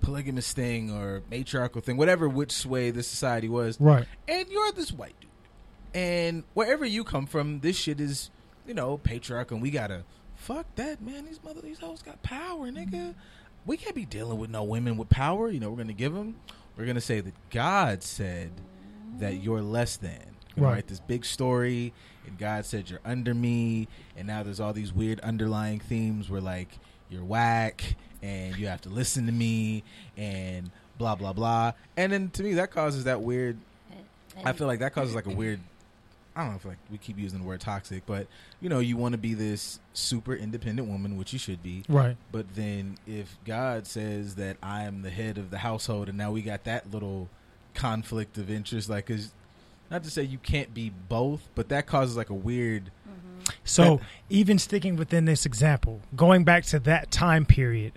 polygamous 0.00 0.52
thing 0.52 0.90
or 0.92 1.22
matriarchal 1.30 1.80
thing, 1.80 1.96
whatever 1.96 2.28
which 2.28 2.64
way 2.64 2.90
the 2.90 3.02
society 3.02 3.48
was, 3.48 3.80
right. 3.80 4.06
and 4.28 4.48
you're 4.48 4.70
this 4.72 4.92
white 4.92 5.14
dude. 5.20 5.30
And 5.94 6.44
wherever 6.54 6.84
you 6.84 7.02
come 7.02 7.26
from, 7.26 7.60
this 7.60 7.76
shit 7.76 8.00
is, 8.00 8.30
you 8.66 8.74
know, 8.74 8.98
patriarchal. 8.98 9.56
And 9.56 9.62
we 9.62 9.70
gotta 9.70 10.04
fuck 10.36 10.66
that, 10.76 11.00
man. 11.02 11.24
These 11.24 11.40
mother, 11.42 11.60
these 11.62 11.78
hoes 11.80 12.02
got 12.02 12.22
power, 12.22 12.70
nigga. 12.70 13.14
We 13.66 13.76
can't 13.76 13.94
be 13.94 14.04
dealing 14.06 14.38
with 14.38 14.50
no 14.50 14.64
women 14.64 14.96
with 14.96 15.08
power. 15.08 15.50
You 15.50 15.60
know, 15.60 15.70
we're 15.70 15.76
gonna 15.76 15.92
give 15.92 16.14
them. 16.14 16.36
We're 16.76 16.86
gonna 16.86 17.00
say 17.00 17.20
that 17.20 17.34
God 17.50 18.02
said 18.02 18.50
that 19.18 19.42
you're 19.42 19.62
less 19.62 19.96
than. 19.96 20.18
We're 20.56 20.64
Right. 20.64 20.72
write 20.74 20.86
this 20.88 21.00
big 21.00 21.24
story, 21.24 21.92
and 22.26 22.36
God 22.38 22.64
said 22.64 22.90
you're 22.90 23.00
under 23.04 23.34
me. 23.34 23.88
And 24.16 24.26
now 24.26 24.42
there's 24.42 24.58
all 24.60 24.72
these 24.72 24.92
weird 24.92 25.20
underlying 25.20 25.78
themes 25.80 26.28
where 26.30 26.40
like 26.40 26.78
you're 27.10 27.24
whack, 27.24 27.96
and 28.22 28.56
you 28.56 28.66
have 28.68 28.80
to 28.82 28.88
listen 28.88 29.26
to 29.26 29.32
me, 29.32 29.84
and 30.16 30.70
blah 30.96 31.14
blah 31.14 31.32
blah. 31.32 31.72
And 31.96 32.12
then 32.12 32.30
to 32.30 32.42
me, 32.42 32.54
that 32.54 32.70
causes 32.70 33.04
that 33.04 33.20
weird 33.22 33.58
I 34.44 34.52
feel 34.52 34.66
like 34.66 34.78
that 34.80 34.92
causes 34.94 35.14
like 35.14 35.26
a 35.26 35.30
weird. 35.34 35.60
I 36.38 36.42
don't 36.42 36.50
know 36.50 36.56
if 36.56 36.64
like 36.64 36.78
we 36.88 36.98
keep 36.98 37.18
using 37.18 37.40
the 37.40 37.44
word 37.44 37.60
toxic, 37.60 38.06
but 38.06 38.28
you 38.60 38.68
know, 38.68 38.78
you 38.78 38.96
want 38.96 39.10
to 39.10 39.18
be 39.18 39.34
this 39.34 39.80
super 39.92 40.36
independent 40.36 40.86
woman, 40.86 41.16
which 41.16 41.32
you 41.32 41.38
should 41.38 41.64
be. 41.64 41.82
Right. 41.88 42.16
But 42.30 42.54
then 42.54 42.96
if 43.08 43.36
God 43.44 43.88
says 43.88 44.36
that 44.36 44.56
I 44.62 44.84
am 44.84 45.02
the 45.02 45.10
head 45.10 45.36
of 45.36 45.50
the 45.50 45.58
household, 45.58 46.08
and 46.08 46.16
now 46.16 46.30
we 46.30 46.42
got 46.42 46.62
that 46.62 46.92
little 46.92 47.28
conflict 47.74 48.38
of 48.38 48.52
interest, 48.52 48.88
like, 48.88 49.06
cause 49.06 49.32
not 49.90 50.04
to 50.04 50.10
say 50.12 50.22
you 50.22 50.38
can't 50.38 50.72
be 50.72 50.92
both, 51.08 51.48
but 51.56 51.70
that 51.70 51.86
causes 51.86 52.16
like 52.16 52.30
a 52.30 52.34
weird. 52.34 52.84
Mm-hmm. 53.08 53.50
So 53.64 53.96
That- 53.96 54.04
even 54.30 54.60
sticking 54.60 54.94
within 54.94 55.24
this 55.24 55.44
example, 55.44 56.02
going 56.14 56.44
back 56.44 56.64
to 56.66 56.78
that 56.78 57.10
time 57.10 57.46
period, 57.46 57.94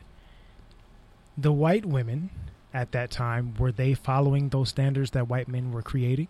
the 1.38 1.52
white 1.52 1.86
women 1.86 2.32
at 2.74 2.92
that 2.94 3.12
time 3.12 3.54
were 3.60 3.72
they 3.72 3.94
following 3.94 4.50
those 4.50 4.70
standards 4.70 5.12
that 5.12 5.28
white 5.28 5.48
men 5.48 5.72
were 5.72 5.84
creating? 5.84 6.28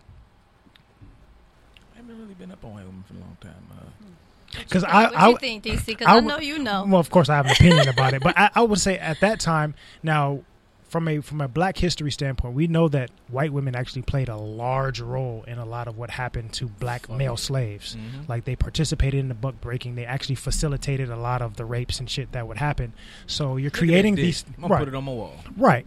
I 2.31 2.43
haven't 2.43 2.47
really 2.47 2.47
been 2.47 2.51
up 2.51 2.65
on 2.65 2.73
white 2.73 2.85
women 2.85 3.03
for 3.07 3.13
a 3.13 3.17
long 3.19 3.37
time. 3.41 3.67
Uh, 3.77 4.59
Because 4.59 4.83
What 4.83 4.93
I, 4.93 5.27
you 5.29 5.35
I, 5.35 5.39
think, 5.39 5.63
DC? 5.63 5.85
Because 5.85 6.07
I 6.07 6.11
I, 6.11 6.15
would- 6.15 6.25
know 6.25 6.39
you 6.39 6.59
know. 6.59 6.85
well, 6.87 6.99
of 6.99 7.09
course, 7.09 7.29
I 7.29 7.35
have 7.35 7.45
an 7.45 7.51
opinion 7.53 7.87
about 7.87 8.13
it, 8.13 8.21
but 8.21 8.37
I, 8.37 8.49
I 8.55 8.61
would 8.61 8.79
say 8.79 8.97
at 8.97 9.19
that 9.21 9.39
time, 9.39 9.75
now 10.03 10.41
from 10.89 11.07
a 11.07 11.21
from 11.21 11.39
a 11.39 11.47
Black 11.47 11.77
history 11.77 12.11
standpoint, 12.11 12.53
we 12.53 12.67
know 12.67 12.89
that 12.89 13.11
white 13.29 13.53
women 13.53 13.75
actually 13.77 14.01
played 14.01 14.27
a 14.27 14.35
large 14.35 14.99
role 14.99 15.45
in 15.47 15.57
a 15.57 15.63
lot 15.65 15.87
of 15.87 15.97
what 15.97 16.09
happened 16.09 16.51
to 16.53 16.67
black 16.67 17.07
Fuck. 17.07 17.15
male 17.17 17.37
slaves. 17.37 17.95
mhm. 17.95 18.27
Like 18.27 18.43
they 18.43 18.57
participated 18.57 19.19
in 19.21 19.29
the 19.29 19.33
buck 19.33 19.61
breaking. 19.61 19.95
They 19.95 20.03
actually 20.05 20.35
facilitated 20.35 21.09
a 21.09 21.15
lot 21.15 21.41
of 21.41 21.55
the 21.55 21.63
rapes 21.63 21.99
and 22.01 22.09
shit 22.09 22.33
that 22.33 22.45
would 22.45 22.57
happen. 22.57 22.91
So 23.25 23.55
you're 23.55 23.67
Look 23.71 23.75
creating 23.79 24.15
these 24.15 24.43
I'm 24.57 24.61
gonna 24.63 24.73
right, 24.73 24.79
put 24.79 24.87
it 24.89 24.95
on 24.95 25.05
my 25.05 25.13
wall. 25.13 25.35
right, 25.55 25.85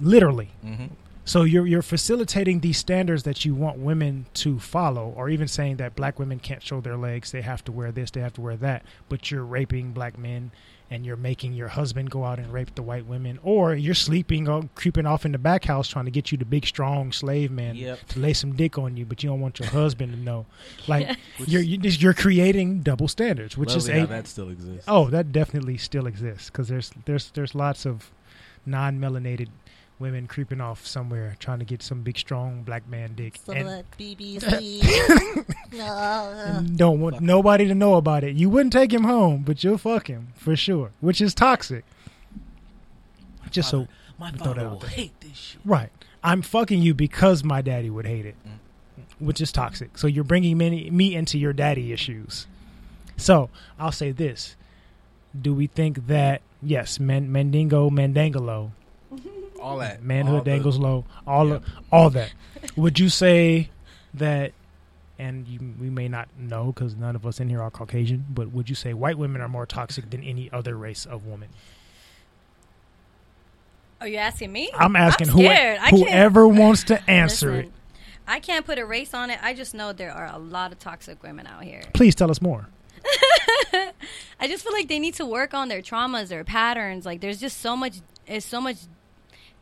literally. 0.00 0.50
Mm-hmm. 0.64 0.86
So 1.24 1.42
you're 1.44 1.66
you're 1.66 1.82
facilitating 1.82 2.60
these 2.60 2.78
standards 2.78 3.22
that 3.22 3.44
you 3.44 3.54
want 3.54 3.78
women 3.78 4.26
to 4.34 4.58
follow, 4.58 5.12
or 5.16 5.28
even 5.30 5.46
saying 5.46 5.76
that 5.76 5.94
black 5.94 6.18
women 6.18 6.38
can't 6.40 6.62
show 6.62 6.80
their 6.80 6.96
legs, 6.96 7.30
they 7.30 7.42
have 7.42 7.64
to 7.64 7.72
wear 7.72 7.92
this, 7.92 8.10
they 8.10 8.20
have 8.20 8.32
to 8.34 8.40
wear 8.40 8.56
that. 8.56 8.82
But 9.08 9.30
you're 9.30 9.44
raping 9.44 9.92
black 9.92 10.18
men 10.18 10.50
and 10.90 11.06
you're 11.06 11.16
making 11.16 11.54
your 11.54 11.68
husband 11.68 12.10
go 12.10 12.22
out 12.24 12.38
and 12.38 12.52
rape 12.52 12.74
the 12.74 12.82
white 12.82 13.06
women, 13.06 13.38
or 13.42 13.74
you're 13.74 13.94
sleeping 13.94 14.46
or 14.48 14.68
creeping 14.74 15.06
off 15.06 15.24
in 15.24 15.32
the 15.32 15.38
back 15.38 15.64
house 15.64 15.88
trying 15.88 16.04
to 16.04 16.10
get 16.10 16.30
you 16.32 16.36
the 16.36 16.44
big 16.44 16.66
strong 16.66 17.12
slave 17.12 17.50
man 17.50 17.76
Yep. 17.76 18.08
to 18.08 18.18
lay 18.20 18.34
some 18.34 18.54
dick 18.56 18.76
on 18.76 18.96
you, 18.98 19.06
but 19.06 19.22
you 19.22 19.30
don't 19.30 19.40
want 19.40 19.58
your 19.58 19.68
husband 19.70 20.12
to 20.12 20.18
know. 20.18 20.44
Like 20.88 21.16
you're 21.46 21.62
you- 21.62 21.78
you're 21.82 22.12
creating 22.14 22.80
double 22.82 23.06
standards, 23.08 23.56
which 23.56 23.74
is 23.76 23.86
Lovely 23.86 24.00
how 24.00 24.04
a 24.06 24.08
that 24.08 24.26
still 24.26 24.50
exists. 24.50 24.84
oh 24.88 25.08
that 25.08 25.30
definitely 25.32 25.78
still 25.78 26.06
exists 26.08 26.50
because 26.50 26.66
there's 26.68 26.90
there's 27.06 27.30
there's 27.30 27.54
lots 27.54 27.86
of 27.86 28.10
non-melanated 28.66 29.48
women 29.98 30.26
creeping 30.26 30.60
off 30.60 30.86
somewhere 30.86 31.36
trying 31.38 31.60
to 31.60 31.64
get 31.64 31.82
some 31.82 32.02
big 32.02 32.18
strong 32.18 32.62
black 32.62 32.88
man 32.88 33.14
dick 33.14 33.38
and, 33.48 33.84
BBC. 33.98 34.82
and 35.72 36.76
don't 36.76 37.00
want 37.00 37.20
nobody 37.20 37.66
to 37.66 37.74
know 37.74 37.94
about 37.94 38.24
it. 38.24 38.34
You 38.34 38.50
wouldn't 38.50 38.72
take 38.72 38.92
him 38.92 39.04
home, 39.04 39.42
but 39.46 39.62
you'll 39.62 39.78
fuck 39.78 40.08
him 40.08 40.28
for 40.36 40.56
sure, 40.56 40.90
which 41.00 41.20
is 41.20 41.34
toxic. 41.34 41.84
Just 43.50 43.70
so 43.70 43.86
my 44.18 44.30
we 44.30 44.38
that 44.38 44.44
father 44.44 44.60
out 44.62 44.80
will 44.80 44.88
hate 44.88 45.20
this 45.20 45.36
shit. 45.36 45.60
right, 45.64 45.90
I'm 46.24 46.42
fucking 46.42 46.80
you 46.80 46.94
because 46.94 47.44
my 47.44 47.60
daddy 47.60 47.90
would 47.90 48.06
hate 48.06 48.24
it, 48.24 48.34
mm. 48.46 49.02
which 49.18 49.40
is 49.40 49.52
toxic. 49.52 49.98
So 49.98 50.06
you're 50.06 50.24
bringing 50.24 50.56
me, 50.56 50.90
me 50.90 51.14
into 51.14 51.38
your 51.38 51.52
daddy 51.52 51.92
issues. 51.92 52.46
So 53.16 53.50
I'll 53.78 53.92
say 53.92 54.10
this: 54.10 54.56
Do 55.38 55.54
we 55.54 55.66
think 55.66 56.06
that 56.06 56.40
yes, 56.62 56.98
man, 56.98 57.30
Mandingo, 57.30 57.90
Mandangalo, 57.90 58.70
All 59.62 59.78
that 59.78 60.02
manhood 60.02 60.34
all 60.34 60.42
the- 60.42 60.50
dangles 60.50 60.78
low, 60.78 61.04
all 61.26 61.48
Yeah. 61.48 61.54
of, 61.54 61.64
all 61.90 62.10
that. 62.10 62.32
Would 62.76 62.98
you 62.98 63.08
say 63.08 63.70
that? 64.14 64.52
And 65.18 65.46
you, 65.46 65.60
we 65.80 65.88
may 65.88 66.08
not 66.08 66.28
know 66.36 66.72
because 66.72 66.96
none 66.96 67.14
of 67.14 67.24
us 67.24 67.38
in 67.38 67.48
here 67.48 67.62
are 67.62 67.70
Caucasian, 67.70 68.26
but 68.28 68.50
would 68.50 68.68
you 68.68 68.74
say 68.74 68.92
white 68.92 69.16
women 69.16 69.40
are 69.40 69.48
more 69.48 69.66
toxic 69.66 70.10
than 70.10 70.24
any 70.24 70.50
other 70.52 70.76
race 70.76 71.06
of 71.06 71.26
women? 71.26 71.48
Are 74.00 74.06
oh, 74.06 74.10
you 74.10 74.16
asking 74.16 74.50
me? 74.50 74.68
I'm 74.74 74.96
asking 74.96 75.28
I'm 75.28 75.34
who, 75.34 75.44
scared. 75.44 75.78
I 75.80 75.90
can't- 75.90 76.02
whoever 76.08 76.48
wants 76.48 76.82
to 76.84 77.00
answer 77.10 77.52
Listen, 77.52 77.66
it. 77.66 77.72
I 78.26 78.40
can't 78.40 78.66
put 78.66 78.78
a 78.78 78.84
race 78.86 79.14
on 79.14 79.30
it. 79.30 79.38
I 79.42 79.54
just 79.54 79.74
know 79.74 79.92
there 79.92 80.10
are 80.12 80.26
a 80.26 80.38
lot 80.38 80.72
of 80.72 80.80
toxic 80.80 81.22
women 81.22 81.46
out 81.46 81.62
here. 81.62 81.82
Please 81.92 82.16
tell 82.16 82.30
us 82.30 82.42
more. 82.42 82.66
I 84.40 84.48
just 84.48 84.64
feel 84.64 84.72
like 84.72 84.88
they 84.88 84.98
need 84.98 85.14
to 85.14 85.26
work 85.26 85.54
on 85.54 85.68
their 85.68 85.82
traumas, 85.82 86.28
their 86.28 86.42
patterns. 86.42 87.06
Like 87.06 87.20
there's 87.20 87.38
just 87.38 87.58
so 87.60 87.76
much, 87.76 88.00
it's 88.26 88.46
so 88.46 88.60
much 88.60 88.76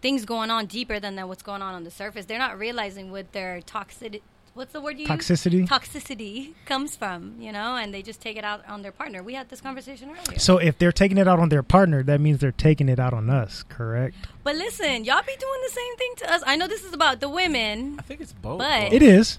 things 0.01 0.25
going 0.25 0.51
on 0.51 0.67
deeper 0.67 0.99
than, 1.01 1.17
than 1.17 1.29
what's 1.29 1.43
going 1.43 1.63
on 1.63 1.75
on 1.75 1.85
the 1.85 1.91
surface. 1.91 2.27
They're 2.27 2.39
not 2.39 2.59
realizing 2.59 3.11
what 3.11 3.33
their 3.33 3.61
toxic, 3.63 4.23
what's 4.55 4.73
the 4.73 4.81
word 4.81 4.99
you 4.99 5.07
use? 5.07 5.09
Toxicity. 5.09 5.67
Toxicity 5.69 6.55
comes 6.67 6.97
from, 6.97 7.37
you 7.39 7.53
know, 7.53 7.77
and 7.77 7.93
they 7.93 8.03
just 8.03 8.21
take 8.21 8.37
it 8.37 8.45
out 8.45 8.67
on 8.69 8.83
their 8.83 8.93
partner. 8.93 9.23
We 9.23 9.35
had 9.35 9.49
this 9.49 9.61
conversation 9.61 10.11
earlier. 10.11 10.39
So 10.39 10.59
if 10.59 10.79
they're 10.79 10.93
taking 10.93 11.19
it 11.19 11.29
out 11.29 11.39
on 11.39 11.49
their 11.49 11.63
partner, 11.63 12.03
that 12.05 12.21
means 12.21 12.39
they're 12.41 12.53
taking 12.53 12.89
it 12.89 12.99
out 12.99 13.13
on 13.13 13.31
us, 13.31 13.65
correct? 13.69 14.17
but 14.43 14.57
listen, 14.57 15.05
y'all 15.05 15.23
be 15.23 15.37
doing 15.39 15.61
the 15.67 15.73
same 15.73 15.97
thing 15.97 16.13
to 16.19 16.33
us. 16.33 16.43
I 16.47 16.57
know 16.57 16.67
this 16.67 16.85
is 16.85 16.93
about 16.93 17.21
the 17.21 17.29
women. 17.29 17.97
I 17.99 18.03
think 18.03 18.21
it's 18.21 18.33
both. 18.33 18.59
But- 18.59 18.91
though. 18.91 18.97
It 18.97 19.03
is. 19.03 19.39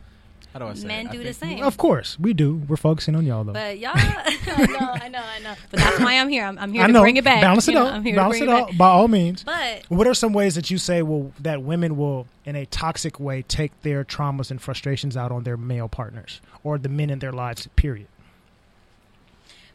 How 0.54 0.60
do 0.60 0.66
I 0.66 0.74
say? 0.74 0.86
Men 0.88 1.06
it? 1.06 1.10
I 1.10 1.12
do 1.14 1.18
the 1.20 1.34
think- 1.34 1.60
same. 1.60 1.64
Of 1.64 1.78
course, 1.78 2.20
we 2.20 2.34
do. 2.34 2.58
We're 2.68 2.76
focusing 2.76 3.16
on 3.16 3.26
y'all 3.26 3.44
though. 3.46 3.54
But 3.54 3.80
y'all, 3.80 3.92
I 3.96 4.68
know, 4.70 4.80
I 4.80 5.08
know, 5.08 5.20
I 5.24 5.40
know. 5.40 5.54
But 5.70 5.80
that's 5.80 6.00
why 6.00 6.20
I'm 6.20 6.28
here. 6.30 6.44
I'm, 6.46 6.58
I'm 6.60 6.74
here 6.74 6.84
I 6.84 6.88
to 6.88 6.94
know. 6.94 7.02
bring 7.02 7.16
it 7.18 7.24
back. 7.24 7.42
Balance 7.42 7.68
it 7.68 7.72
you 7.72 7.80
know, 7.80 7.88
out. 7.88 7.94
I'm 7.94 8.04
here 8.04 8.16
Balance 8.16 8.40
to 8.40 8.46
bring 8.46 8.58
it 8.58 8.62
out 8.62 8.68
back. 8.70 8.78
by 8.78 8.88
all 8.90 9.08
means. 9.08 9.44
But 9.44 9.86
What 9.88 10.08
are 10.08 10.14
some 10.14 10.34
ways 10.34 10.56
that 10.56 10.70
you 10.70 10.78
say 10.78 11.02
will 11.02 11.32
that 11.40 11.62
women 11.64 11.96
will, 11.96 12.28
in 12.46 12.56
a 12.58 12.66
toxic 12.66 13.20
way, 13.20 13.44
take 13.44 13.72
their 13.82 14.04
traumas 14.04 14.52
and 14.52 14.62
frustrations 14.62 15.16
out 15.16 15.32
on 15.32 15.44
their 15.44 15.56
male 15.58 15.88
partners 15.88 16.42
or 16.64 16.78
the 16.78 16.90
men 16.90 17.10
in 17.10 17.20
their 17.20 17.32
lives? 17.32 17.68
Period. 17.78 18.08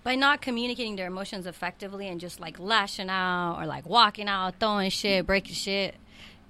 by 0.04 0.14
not 0.14 0.40
communicating 0.40 0.94
their 0.96 1.06
emotions 1.08 1.46
effectively 1.46 2.06
and 2.06 2.20
just 2.20 2.38
like 2.38 2.58
lashing 2.60 3.08
out 3.10 3.56
or 3.58 3.66
like 3.66 3.86
walking 3.86 4.28
out, 4.28 4.54
throwing 4.60 4.90
shit, 4.90 5.26
breaking 5.26 5.54
shit. 5.54 5.94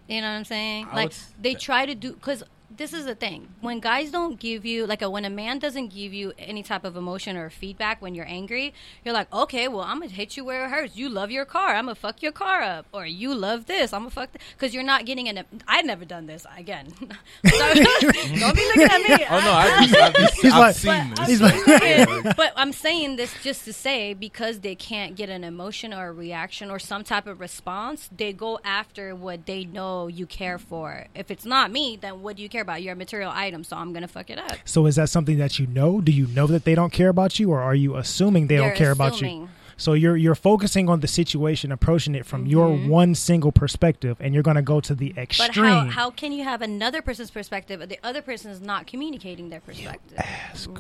You 0.09 0.21
know 0.21 0.29
what 0.29 0.35
I'm 0.35 0.45
saying? 0.45 0.89
I 0.91 0.95
Like 0.97 1.13
they 1.41 1.55
try 1.55 1.87
to 1.87 1.95
do 1.95 2.13
because 2.13 2.43
this 2.71 2.93
is 2.93 3.05
the 3.07 3.15
thing. 3.15 3.49
When 3.61 3.81
guys 3.81 4.11
don't 4.11 4.39
give 4.39 4.65
you 4.65 4.87
like 4.87 5.03
a, 5.03 5.09
when 5.11 5.25
a 5.25 5.31
man 5.31 5.59
doesn't 5.59 5.89
give 5.89 6.13
you 6.13 6.33
any 6.39 6.63
type 6.63 6.85
of 6.85 6.97
emotion 6.97 7.37
or 7.37 7.49
feedback 7.51 8.03
when 8.03 8.15
you're 8.15 8.27
angry 8.29 8.75
you're 9.05 9.15
like 9.15 9.33
okay 9.33 9.69
well 9.69 9.81
i'm 9.83 10.01
gonna 10.01 10.11
hit 10.11 10.37
you 10.37 10.45
where 10.45 10.65
it 10.67 10.71
hurts. 10.71 10.97
You 10.97 11.09
love 11.09 11.31
your 11.31 11.45
car. 11.45 11.75
I'm 11.77 11.85
gonna 11.87 11.95
fuck 11.95 12.23
your 12.23 12.33
car 12.33 12.63
up. 12.63 12.87
Or 12.93 13.07
you 13.07 13.35
love 13.35 13.67
this. 13.67 13.93
I'm 13.93 14.01
gonna 14.03 14.11
fuck 14.11 14.31
because 14.57 14.75
you're 14.75 14.83
not 14.83 15.05
getting 15.07 15.29
an 15.29 15.45
i've 15.69 15.85
never 15.85 16.05
done 16.05 16.27
this 16.27 16.47
again. 16.57 16.89
Don't 17.45 18.57
be 18.57 18.67
looking 18.67 18.83
at 18.83 19.01
me. 19.09 19.27
Oh 19.31 19.41
no, 19.41 19.53
I 19.53 19.87
just, 19.87 19.95
I've, 20.19 20.33
He's 20.35 20.53
I've 20.53 20.59
like- 20.61 20.75
seen 20.77 21.15
this. 21.15 21.27
He's 21.29 21.41
like- 21.41 22.37
but 22.37 22.53
I'm 22.57 22.73
saying 22.73 23.17
this 23.17 23.35
just 23.43 23.65
to 23.65 23.73
say 23.73 24.15
because 24.15 24.61
they 24.61 24.75
can't 24.75 25.15
get 25.17 25.29
an 25.29 25.45
emotion 25.45 25.93
or 25.95 26.09
a 26.09 26.13
reaction 26.13 26.71
or 26.71 26.79
some 26.79 27.05
type 27.05 27.27
of 27.27 27.41
response, 27.41 28.09
they 28.17 28.33
go 28.33 28.59
after 28.65 29.15
what 29.15 29.47
they 29.47 29.65
know 29.65 30.07
you 30.09 30.27
care 30.27 30.59
for. 30.59 31.07
If 31.15 31.31
it's 31.31 31.45
not 31.45 31.71
me, 31.71 31.97
then 32.01 32.23
what 32.23 32.37
do 32.37 32.43
you 32.43 32.49
care 32.49 32.65
about? 32.67 32.83
You're 32.83 32.95
a 32.95 32.97
material 32.97 33.33
item, 33.35 33.65
so 33.65 33.77
I'm 33.77 33.93
gonna 33.93 34.09
fuck 34.09 34.29
it 34.31 34.39
up. 34.39 34.57
So 34.65 34.87
is 34.87 34.97
that 34.97 35.09
something 35.09 35.39
that 35.39 35.59
you 35.59 35.67
know? 35.67 36.01
Do 36.01 36.13
you 36.13 36.27
know 36.29 36.47
that 36.49 36.65
they 36.65 36.75
don't 36.75 36.93
care 36.93 37.09
about 37.09 37.39
you, 37.39 37.51
or 37.53 37.61
are 37.63 37.75
you 37.75 37.97
assuming 37.97 38.49
they 38.49 38.57
They're 38.57 38.69
don't 38.71 38.77
care 38.77 38.91
about 38.93 39.21
you? 39.21 39.27
assuming. 39.29 39.49
So 39.79 39.93
you're 39.93 40.17
you're 40.17 40.35
focusing 40.35 40.89
on 40.89 41.01
the 41.01 41.07
situation, 41.07 41.71
approaching 41.71 42.15
it 42.15 42.25
from 42.25 42.47
your 42.47 42.69
Mm-hmm. 42.71 42.89
one 42.89 43.15
single 43.15 43.53
perspective, 43.53 44.17
and 44.21 44.33
you're 44.33 44.43
going 44.43 44.57
to 44.57 44.63
go 44.63 44.81
to 44.81 44.95
the 44.95 45.13
extreme. 45.19 45.47
But 45.49 45.49
extreme. 45.51 45.67
how, 45.69 45.85
how 46.05 46.11
can 46.11 46.33
you 46.33 46.45
have 46.45 46.63
another 46.63 47.03
person's 47.03 47.31
perspective, 47.31 47.81
but 47.81 47.91
the 47.91 47.99
other 48.03 48.23
person 48.23 48.51
is 48.51 48.63
not 48.63 48.87
communicating 48.87 49.51
their 49.51 49.61
perspective, 49.61 50.19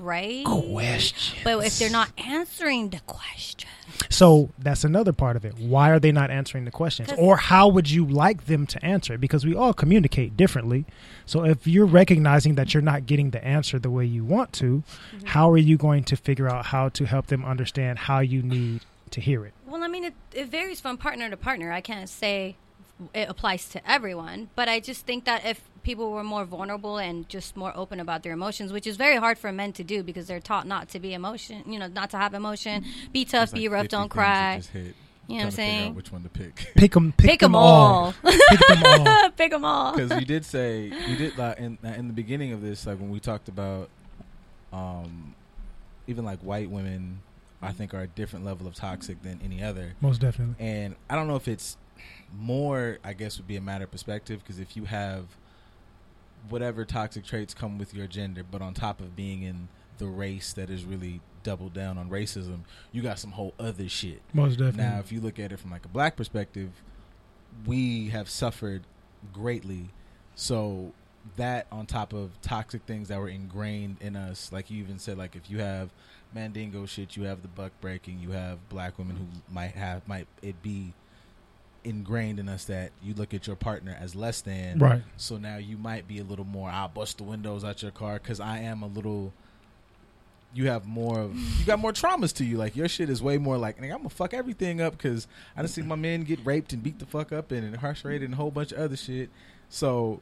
right? 0.00 0.44
Questions. 0.46 1.44
But 1.44 1.64
if 1.66 1.78
they're 1.78 1.90
not 1.90 2.08
answering 2.18 2.88
the 2.88 3.00
question, 3.06 3.68
So 4.08 4.48
that's 4.58 4.82
another 4.84 5.12
part 5.12 5.36
of 5.36 5.44
it. 5.44 5.58
Why 5.58 5.90
are 5.90 5.98
they 6.00 6.12
not 6.12 6.30
answering 6.30 6.64
the 6.64 6.70
questions? 6.70 7.08
'Cause- 7.10 7.18
Or 7.18 7.36
how 7.36 7.68
would 7.68 7.90
you 7.90 8.06
like 8.06 8.46
them 8.46 8.66
to 8.68 8.82
answer 8.84 9.12
it? 9.14 9.20
Because 9.20 9.44
we 9.44 9.54
all 9.54 9.74
communicate 9.74 10.38
differently. 10.38 10.86
So 11.26 11.44
if 11.44 11.66
you're 11.66 11.86
recognizing 11.86 12.54
that 12.54 12.72
you're 12.72 12.82
not 12.82 13.04
getting 13.06 13.30
the 13.30 13.44
answer 13.44 13.78
the 13.78 13.90
way 13.90 14.04
you 14.04 14.24
want 14.24 14.52
to, 14.54 14.82
Mm-hmm. 14.86 15.26
how 15.26 15.50
are 15.50 15.58
you 15.58 15.76
going 15.76 16.04
to 16.04 16.16
figure 16.16 16.48
out 16.48 16.66
how 16.66 16.88
to 16.90 17.04
help 17.04 17.26
them 17.26 17.44
understand 17.44 17.98
how 17.98 18.20
you 18.20 18.42
need 18.42 18.80
to 19.10 19.20
hear 19.20 19.44
it? 19.44 19.52
Well, 19.66 19.82
I 19.82 19.88
mean, 19.88 20.04
it, 20.04 20.14
it 20.32 20.48
varies 20.48 20.80
from 20.80 20.96
partner 20.98 21.28
to 21.28 21.36
partner. 21.36 21.72
I 21.72 21.80
can't 21.80 22.08
say 22.08 22.56
it 23.12 23.28
applies 23.28 23.68
to 23.70 23.90
everyone, 23.90 24.48
but 24.54 24.68
I 24.68 24.80
just 24.80 25.04
think 25.04 25.24
that 25.26 25.44
if 25.44 25.60
people 25.82 26.10
were 26.12 26.24
more 26.24 26.44
vulnerable 26.44 26.96
and 26.98 27.28
just 27.28 27.56
more 27.56 27.72
open 27.76 28.00
about 28.00 28.22
their 28.22 28.32
emotions, 28.32 28.72
which 28.72 28.86
is 28.86 28.96
very 28.96 29.16
hard 29.16 29.36
for 29.38 29.52
men 29.52 29.72
to 29.74 29.84
do 29.84 30.02
because 30.02 30.26
they're 30.26 30.40
taught 30.40 30.66
not 30.66 30.88
to 30.90 30.98
be 30.98 31.12
emotion, 31.14 31.62
you 31.66 31.78
know, 31.78 31.86
not 31.88 32.10
to 32.10 32.16
have 32.18 32.34
emotion, 32.34 32.84
be 33.12 33.24
tough, 33.24 33.52
like 33.52 33.60
be 33.60 33.68
rough, 33.68 33.88
don't 33.88 34.02
things 34.04 34.12
cry. 34.12 34.62
You 35.28 35.40
just 35.40 35.40
hit. 35.40 35.40
You 35.40 35.40
know 35.40 35.42
what 35.42 35.48
I'm 35.48 35.50
Trying 35.50 35.50
to 35.50 35.50
figure 35.50 35.50
out 35.50 35.52
saying? 35.52 35.94
Which 35.94 36.12
one 36.12 36.22
to 36.22 36.28
pick? 36.28 36.72
Pick 36.74 36.92
them, 36.92 37.12
pick, 37.12 37.30
Pick 37.30 37.40
them 37.40 37.52
them 37.52 37.56
all. 37.56 38.14
Pick 38.22 38.60
them 38.68 38.82
all. 38.84 39.30
Pick 39.36 39.50
them 39.50 39.64
all. 39.64 39.96
Because 39.96 40.20
you 40.20 40.26
did 40.26 40.44
say 40.44 40.84
you 41.08 41.16
did 41.16 41.36
like 41.38 41.58
in 41.58 41.78
in 41.82 42.06
the 42.08 42.14
beginning 42.14 42.52
of 42.52 42.62
this, 42.62 42.86
like 42.86 42.98
when 42.98 43.10
we 43.10 43.20
talked 43.20 43.48
about, 43.48 43.88
um, 44.72 45.34
even 46.06 46.24
like 46.24 46.40
white 46.40 46.70
women, 46.70 47.20
I 47.62 47.72
think 47.72 47.94
are 47.94 48.02
a 48.02 48.06
different 48.06 48.44
level 48.44 48.66
of 48.66 48.74
toxic 48.74 49.22
than 49.22 49.40
any 49.44 49.62
other. 49.62 49.94
Most 50.00 50.20
definitely. 50.20 50.54
And 50.64 50.96
I 51.10 51.16
don't 51.16 51.28
know 51.28 51.36
if 51.36 51.48
it's 51.48 51.76
more. 52.36 52.98
I 53.02 53.12
guess 53.12 53.38
would 53.38 53.48
be 53.48 53.56
a 53.56 53.60
matter 53.60 53.84
of 53.84 53.90
perspective 53.90 54.40
because 54.42 54.60
if 54.60 54.76
you 54.76 54.84
have 54.84 55.24
whatever 56.48 56.84
toxic 56.84 57.24
traits 57.24 57.54
come 57.54 57.78
with 57.78 57.94
your 57.94 58.06
gender, 58.06 58.42
but 58.48 58.62
on 58.62 58.74
top 58.74 59.00
of 59.00 59.16
being 59.16 59.42
in 59.42 59.68
the 59.98 60.06
race 60.06 60.52
that 60.54 60.70
is 60.70 60.84
really 60.84 61.20
doubled 61.42 61.72
down 61.72 61.96
on 61.96 62.10
racism, 62.10 62.60
you 62.92 63.02
got 63.02 63.18
some 63.18 63.30
whole 63.30 63.54
other 63.58 63.88
shit. 63.88 64.20
Most 64.34 64.58
definitely. 64.58 64.82
Now, 64.82 64.98
if 64.98 65.12
you 65.12 65.20
look 65.20 65.38
at 65.38 65.52
it 65.52 65.58
from 65.58 65.70
like 65.70 65.84
a 65.84 65.88
black 65.88 66.16
perspective, 66.16 66.70
we 67.64 68.08
have 68.08 68.28
suffered 68.28 68.82
greatly. 69.32 69.90
So 70.34 70.92
that 71.36 71.66
on 71.72 71.86
top 71.86 72.12
of 72.12 72.40
toxic 72.42 72.82
things 72.82 73.08
that 73.08 73.18
were 73.18 73.28
ingrained 73.28 73.96
in 74.00 74.16
us, 74.16 74.50
like 74.52 74.70
you 74.70 74.82
even 74.82 74.98
said, 74.98 75.18
like 75.18 75.36
if 75.36 75.50
you 75.50 75.58
have 75.58 75.90
mandingo 76.34 76.86
shit, 76.86 77.16
you 77.16 77.24
have 77.24 77.42
the 77.42 77.48
buck 77.48 77.72
breaking, 77.80 78.18
you 78.20 78.32
have 78.32 78.68
black 78.68 78.98
women 78.98 79.16
who 79.16 79.54
might 79.54 79.72
have 79.72 80.06
might 80.08 80.26
it 80.42 80.60
be 80.62 80.92
ingrained 81.84 82.40
in 82.40 82.48
us 82.48 82.64
that 82.64 82.90
you 83.02 83.14
look 83.14 83.32
at 83.32 83.46
your 83.46 83.54
partner 83.54 83.96
as 84.00 84.16
less 84.16 84.40
than. 84.40 84.78
Right. 84.78 85.02
So 85.16 85.36
now 85.36 85.56
you 85.56 85.76
might 85.76 86.08
be 86.08 86.18
a 86.18 86.24
little 86.24 86.44
more. 86.44 86.68
I'll 86.68 86.88
bust 86.88 87.18
the 87.18 87.24
windows 87.24 87.64
out 87.64 87.82
your 87.82 87.92
car 87.92 88.14
because 88.14 88.40
I 88.40 88.58
am 88.58 88.82
a 88.82 88.88
little. 88.88 89.32
You 90.54 90.68
have 90.68 90.86
more 90.86 91.20
of 91.20 91.36
you 91.36 91.66
got 91.66 91.78
more 91.78 91.92
traumas 91.92 92.32
to 92.34 92.44
you. 92.44 92.56
Like 92.56 92.76
your 92.76 92.88
shit 92.88 93.10
is 93.10 93.22
way 93.22 93.36
more 93.38 93.58
like 93.58 93.80
I'm 93.80 93.88
gonna 93.88 94.08
fuck 94.08 94.32
everything 94.32 94.80
up 94.80 94.96
because 94.96 95.26
I 95.56 95.60
done 95.60 95.68
seen 95.68 95.86
my 95.86 95.96
men 95.96 96.22
get 96.22 96.44
raped 96.44 96.72
and 96.72 96.82
beat 96.82 96.98
the 96.98 97.06
fuck 97.06 97.32
up 97.32 97.52
and 97.52 97.64
incarcerated 97.64 98.22
and 98.22 98.34
a 98.34 98.36
whole 98.36 98.50
bunch 98.50 98.72
of 98.72 98.78
other 98.78 98.96
shit. 98.96 99.30
So 99.68 100.20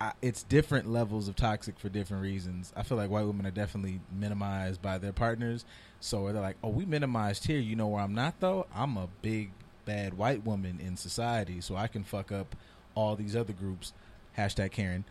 I, 0.00 0.12
it's 0.22 0.42
different 0.44 0.90
levels 0.90 1.28
of 1.28 1.36
toxic 1.36 1.78
for 1.78 1.88
different 1.88 2.22
reasons. 2.22 2.72
I 2.74 2.82
feel 2.82 2.96
like 2.96 3.10
white 3.10 3.26
women 3.26 3.46
are 3.46 3.52
definitely 3.52 4.00
minimized 4.10 4.80
by 4.80 4.98
their 4.98 5.12
partners. 5.12 5.64
So 6.00 6.32
they're 6.32 6.40
like, 6.40 6.56
oh, 6.64 6.70
we 6.70 6.86
minimized 6.86 7.46
here. 7.46 7.58
You 7.58 7.76
know 7.76 7.88
where 7.88 8.02
I'm 8.02 8.14
not 8.14 8.40
though. 8.40 8.66
I'm 8.74 8.96
a 8.96 9.08
big 9.22 9.50
bad 9.84 10.14
white 10.14 10.44
woman 10.44 10.78
in 10.80 10.96
society, 10.96 11.60
so 11.60 11.76
I 11.76 11.86
can 11.86 12.04
fuck 12.04 12.32
up 12.32 12.56
all 12.94 13.14
these 13.16 13.36
other 13.36 13.52
groups. 13.52 13.92
Hashtag 14.38 14.70
Karen. 14.72 15.04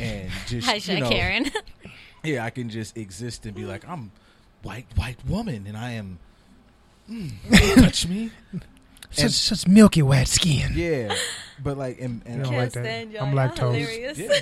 And 0.00 0.30
just 0.46 0.68
Hashtag 0.68 0.94
you 0.94 1.00
know, 1.00 1.08
Karen. 1.10 1.50
yeah, 2.24 2.44
I 2.44 2.50
can 2.50 2.70
just 2.70 2.96
exist 2.96 3.44
and 3.46 3.54
be 3.54 3.64
like, 3.64 3.86
I'm 3.88 4.10
white 4.62 4.86
white 4.96 5.18
woman, 5.26 5.66
and 5.66 5.76
I 5.76 5.92
am 5.92 6.18
touch 7.76 8.06
me. 8.08 8.30
Such 9.10 9.30
such 9.32 9.68
milky 9.68 10.02
white 10.02 10.26
skin. 10.26 10.72
Yeah, 10.74 11.14
but 11.62 11.76
like 11.78 12.00
and, 12.00 12.22
and 12.26 12.38
You 12.38 12.44
don't 12.44 12.54
like 12.56 12.72
that. 12.72 12.86
I'm 13.20 13.32
lactose. 13.34 13.74
hilarious. 13.76 14.18
yeah. 14.18 14.38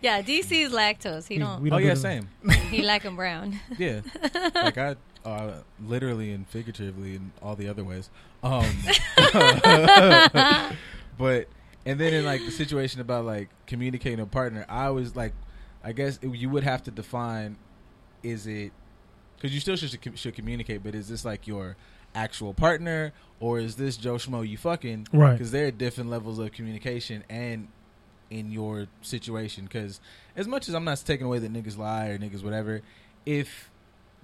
yeah, 0.02 0.22
DC's 0.22 0.70
lactose. 0.72 1.26
He 1.26 1.34
We- 1.34 1.38
don't. 1.40 1.62
we 1.62 1.70
oh 1.70 1.78
don't 1.78 1.82
yeah, 1.84 1.94
do- 1.94 2.00
same. 2.00 2.28
he 2.70 2.82
like 2.82 3.02
him 3.02 3.16
brown. 3.16 3.58
Yeah, 3.76 4.02
like 4.54 4.78
I 4.78 4.94
uh, 5.24 5.54
literally 5.84 6.30
and 6.32 6.46
figuratively 6.46 7.16
in 7.16 7.32
all 7.42 7.56
the 7.56 7.68
other 7.68 7.82
ways. 7.82 8.08
Um, 8.42 8.66
but 11.18 11.48
and 11.88 11.98
then 11.98 12.12
in 12.12 12.26
like 12.26 12.44
the 12.44 12.50
situation 12.50 13.00
about 13.00 13.24
like 13.24 13.48
communicating 13.66 14.20
a 14.20 14.26
partner, 14.26 14.66
I 14.68 14.90
was 14.90 15.16
like, 15.16 15.32
I 15.82 15.92
guess 15.92 16.18
it, 16.20 16.28
you 16.34 16.50
would 16.50 16.64
have 16.64 16.82
to 16.82 16.90
define: 16.90 17.56
is 18.22 18.46
it 18.46 18.72
because 19.36 19.54
you 19.54 19.60
still 19.60 19.76
should 19.76 19.98
should 20.18 20.34
communicate, 20.34 20.82
but 20.84 20.94
is 20.94 21.08
this 21.08 21.24
like 21.24 21.46
your 21.46 21.76
actual 22.14 22.52
partner 22.52 23.12
or 23.40 23.58
is 23.58 23.76
this 23.76 23.96
Joe 23.96 24.16
Schmo 24.16 24.46
you 24.46 24.58
fucking? 24.58 25.08
Right. 25.14 25.32
Because 25.32 25.50
there 25.50 25.66
are 25.66 25.70
different 25.70 26.10
levels 26.10 26.38
of 26.38 26.52
communication 26.52 27.24
and 27.30 27.68
in 28.28 28.50
your 28.50 28.88
situation. 29.00 29.64
Because 29.64 29.98
as 30.36 30.46
much 30.46 30.68
as 30.68 30.74
I'm 30.74 30.84
not 30.84 31.02
taking 31.06 31.26
away 31.26 31.38
that 31.38 31.50
niggas 31.50 31.78
lie 31.78 32.08
or 32.08 32.18
niggas 32.18 32.44
whatever, 32.44 32.82
if 33.24 33.70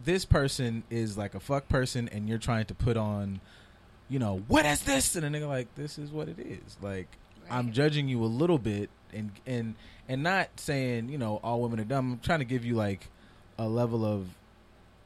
this 0.03 0.27
person 0.27 0.83
is 0.90 1.16
like 1.16 1.35
a 1.35 1.40
fuck 1.40 1.68
person 1.68 2.11
and 2.12 2.29
you're 2.29 2.37
trying 2.37 2.66
to 2.66 2.74
put 2.74 2.98
on, 2.98 3.40
you 4.11 4.18
know, 4.18 4.42
what 4.48 4.66
is 4.66 4.83
this? 4.83 5.16
And 5.16 5.24
a 5.24 5.38
nigga 5.38 5.48
like, 5.48 5.74
this 5.77 5.98
is 5.98 6.11
what 6.11 6.29
it 6.29 6.38
is. 6.38 6.77
Like, 6.83 7.09
I'm 7.50 7.72
judging 7.72 8.09
you 8.09 8.22
a 8.24 8.26
little 8.26 8.59
bit 8.59 8.90
and 9.12 9.30
and 9.46 9.74
and 10.09 10.22
not 10.22 10.48
saying 10.61 11.09
you 11.09 11.18
know 11.18 11.40
all 11.42 11.61
women 11.62 11.80
are 11.80 11.85
dumb. 11.85 12.12
I'm 12.12 12.18
trying 12.20 12.40
to 12.40 12.44
give 12.44 12.64
you 12.64 12.74
like 12.74 13.09
a 13.59 13.68
level 13.68 14.04
of 14.04 14.26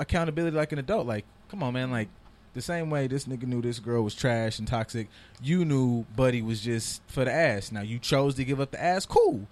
accountability 0.01 0.57
like 0.57 0.73
an 0.73 0.79
adult. 0.79 1.07
Like, 1.07 1.25
come 1.51 1.63
on, 1.63 1.75
man. 1.75 1.91
Like 1.91 2.09
the 2.55 2.63
same 2.63 2.91
way 2.91 3.07
this 3.07 3.25
nigga 3.27 3.45
knew 3.45 3.61
this 3.61 3.79
girl 3.79 4.03
was 4.03 4.15
trash 4.15 4.59
and 4.59 4.67
toxic, 4.67 5.09
you 5.43 5.65
knew 5.65 6.05
Buddy 6.17 6.43
was 6.43 6.61
just 6.61 7.03
for 7.07 7.25
the 7.25 7.33
ass. 7.33 7.71
Now 7.73 7.83
you 7.83 7.99
chose 7.99 8.35
to 8.37 8.45
give 8.45 8.61
up 8.61 8.71
the 8.71 8.83
ass, 8.83 9.07
cool, 9.07 9.47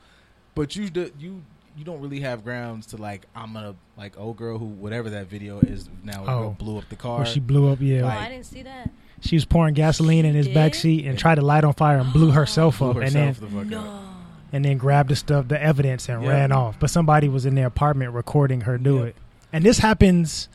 but 0.55 0.75
you 0.77 0.89
do, 0.91 1.11
you 1.19 1.43
you 1.77 1.85
don't 1.85 2.01
really 2.01 2.21
have 2.21 2.43
grounds 2.43 2.87
to 2.87 2.97
like 2.97 3.27
I'm 3.35 3.53
gonna 3.53 3.75
like 3.99 4.19
old 4.19 4.39
girl 4.39 4.59
who 4.59 4.65
whatever 4.65 5.11
that 5.11 5.27
video 5.27 5.61
is 5.61 5.89
now 6.03 6.25
Oh. 6.27 6.57
blew 6.59 6.79
up 6.79 6.89
the 6.89 6.97
car. 6.97 7.19
Where 7.19 7.27
she 7.27 7.41
blew 7.41 7.71
up, 7.71 7.81
yeah. 7.81 8.03
Oh, 8.03 8.09
I 8.09 8.29
didn't 8.31 8.47
see 8.47 8.63
that. 8.63 8.91
She 9.21 9.37
was 9.37 9.45
pouring 9.45 9.75
gasoline 9.75 10.25
in 10.25 10.35
his 10.35 10.47
She 10.47 10.55
back 10.55 10.75
seat 10.75 11.07
and 11.07 11.19
tried 11.19 11.37
to 11.37 11.43
light 11.43 11.65
on 11.65 11.73
fire 11.75 11.99
and 11.99 12.13
blew 12.13 12.31
herself 12.31 12.79
blew 12.79 12.91
up, 12.91 12.97
and 12.99 13.11
then 13.13 13.29
herself 13.29 13.51
the 13.69 13.77
fuck 13.77 13.85
up. 13.85 14.03
and 14.53 14.65
then 14.65 14.77
grabbed 14.79 15.11
the 15.11 15.17
stuff, 15.17 15.49
the 15.49 15.61
evidence, 15.63 16.09
and 16.09 16.23
Yeah. 16.23 16.29
ran 16.31 16.53
off. 16.53 16.77
But 16.79 16.91
somebody 16.91 17.29
was 17.29 17.47
in 17.47 17.55
their 17.55 17.67
apartment 17.67 18.13
recording 18.13 18.63
her 18.63 18.79
do 18.79 18.97
Yep. 18.99 19.07
it, 19.09 19.17
and 19.53 19.65
this 19.65 19.79
happens 19.79 20.49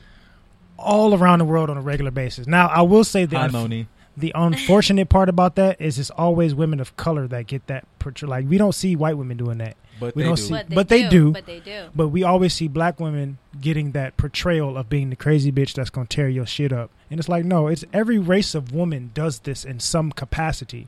all 0.77 1.13
around 1.13 1.39
the 1.39 1.45
world 1.45 1.69
on 1.69 1.77
a 1.77 1.81
regular 1.81 2.11
basis. 2.11 2.47
Now, 2.47 2.67
I 2.67 2.81
will 2.81 3.03
say 3.03 3.25
that. 3.25 3.37
Hi, 3.37 3.47
Moni. 3.47 3.87
the 4.17 4.31
unfortunate 4.35 5.07
part 5.09 5.29
about 5.29 5.55
that 5.55 5.79
is 5.79 5.97
it's 5.97 6.09
always 6.11 6.53
women 6.53 6.79
of 6.81 6.95
color 6.97 7.27
that 7.27 7.47
get 7.47 7.65
that 7.67 7.85
portray- 7.97 8.27
like 8.27 8.45
we 8.49 8.57
don't 8.57 8.75
see 8.75 8.95
white 8.95 9.17
women 9.17 9.37
doing 9.37 9.57
that 9.59 9.75
But 10.01 10.15
We 10.15 10.23
they 10.23 10.27
don't 10.27 10.35
do. 10.35 10.41
see- 10.41 10.49
But 10.51 10.67
they, 10.69 10.75
But 10.75 10.87
they 10.89 11.01
do, 11.03 11.09
do. 11.09 11.31
But 11.31 11.45
they 11.45 11.59
do. 11.61 11.85
but 11.95 12.07
we 12.09 12.23
always 12.23 12.53
see 12.53 12.67
black 12.67 12.99
women 12.99 13.37
getting 13.61 13.91
that 13.93 14.17
portrayal 14.17 14.75
of 14.77 14.89
being 14.89 15.09
the 15.11 15.15
crazy 15.15 15.51
bitch 15.53 15.73
that's 15.73 15.89
going 15.89 16.07
to 16.07 16.13
tear 16.15 16.27
your 16.27 16.45
shit 16.45 16.73
up 16.73 16.89
and 17.09 17.19
it's 17.19 17.29
like 17.29 17.45
no 17.45 17.67
it's 17.67 17.85
every 17.93 18.17
race 18.17 18.55
of 18.55 18.73
woman 18.73 19.11
does 19.13 19.39
this 19.39 19.63
in 19.63 19.79
some 19.79 20.11
capacity 20.11 20.87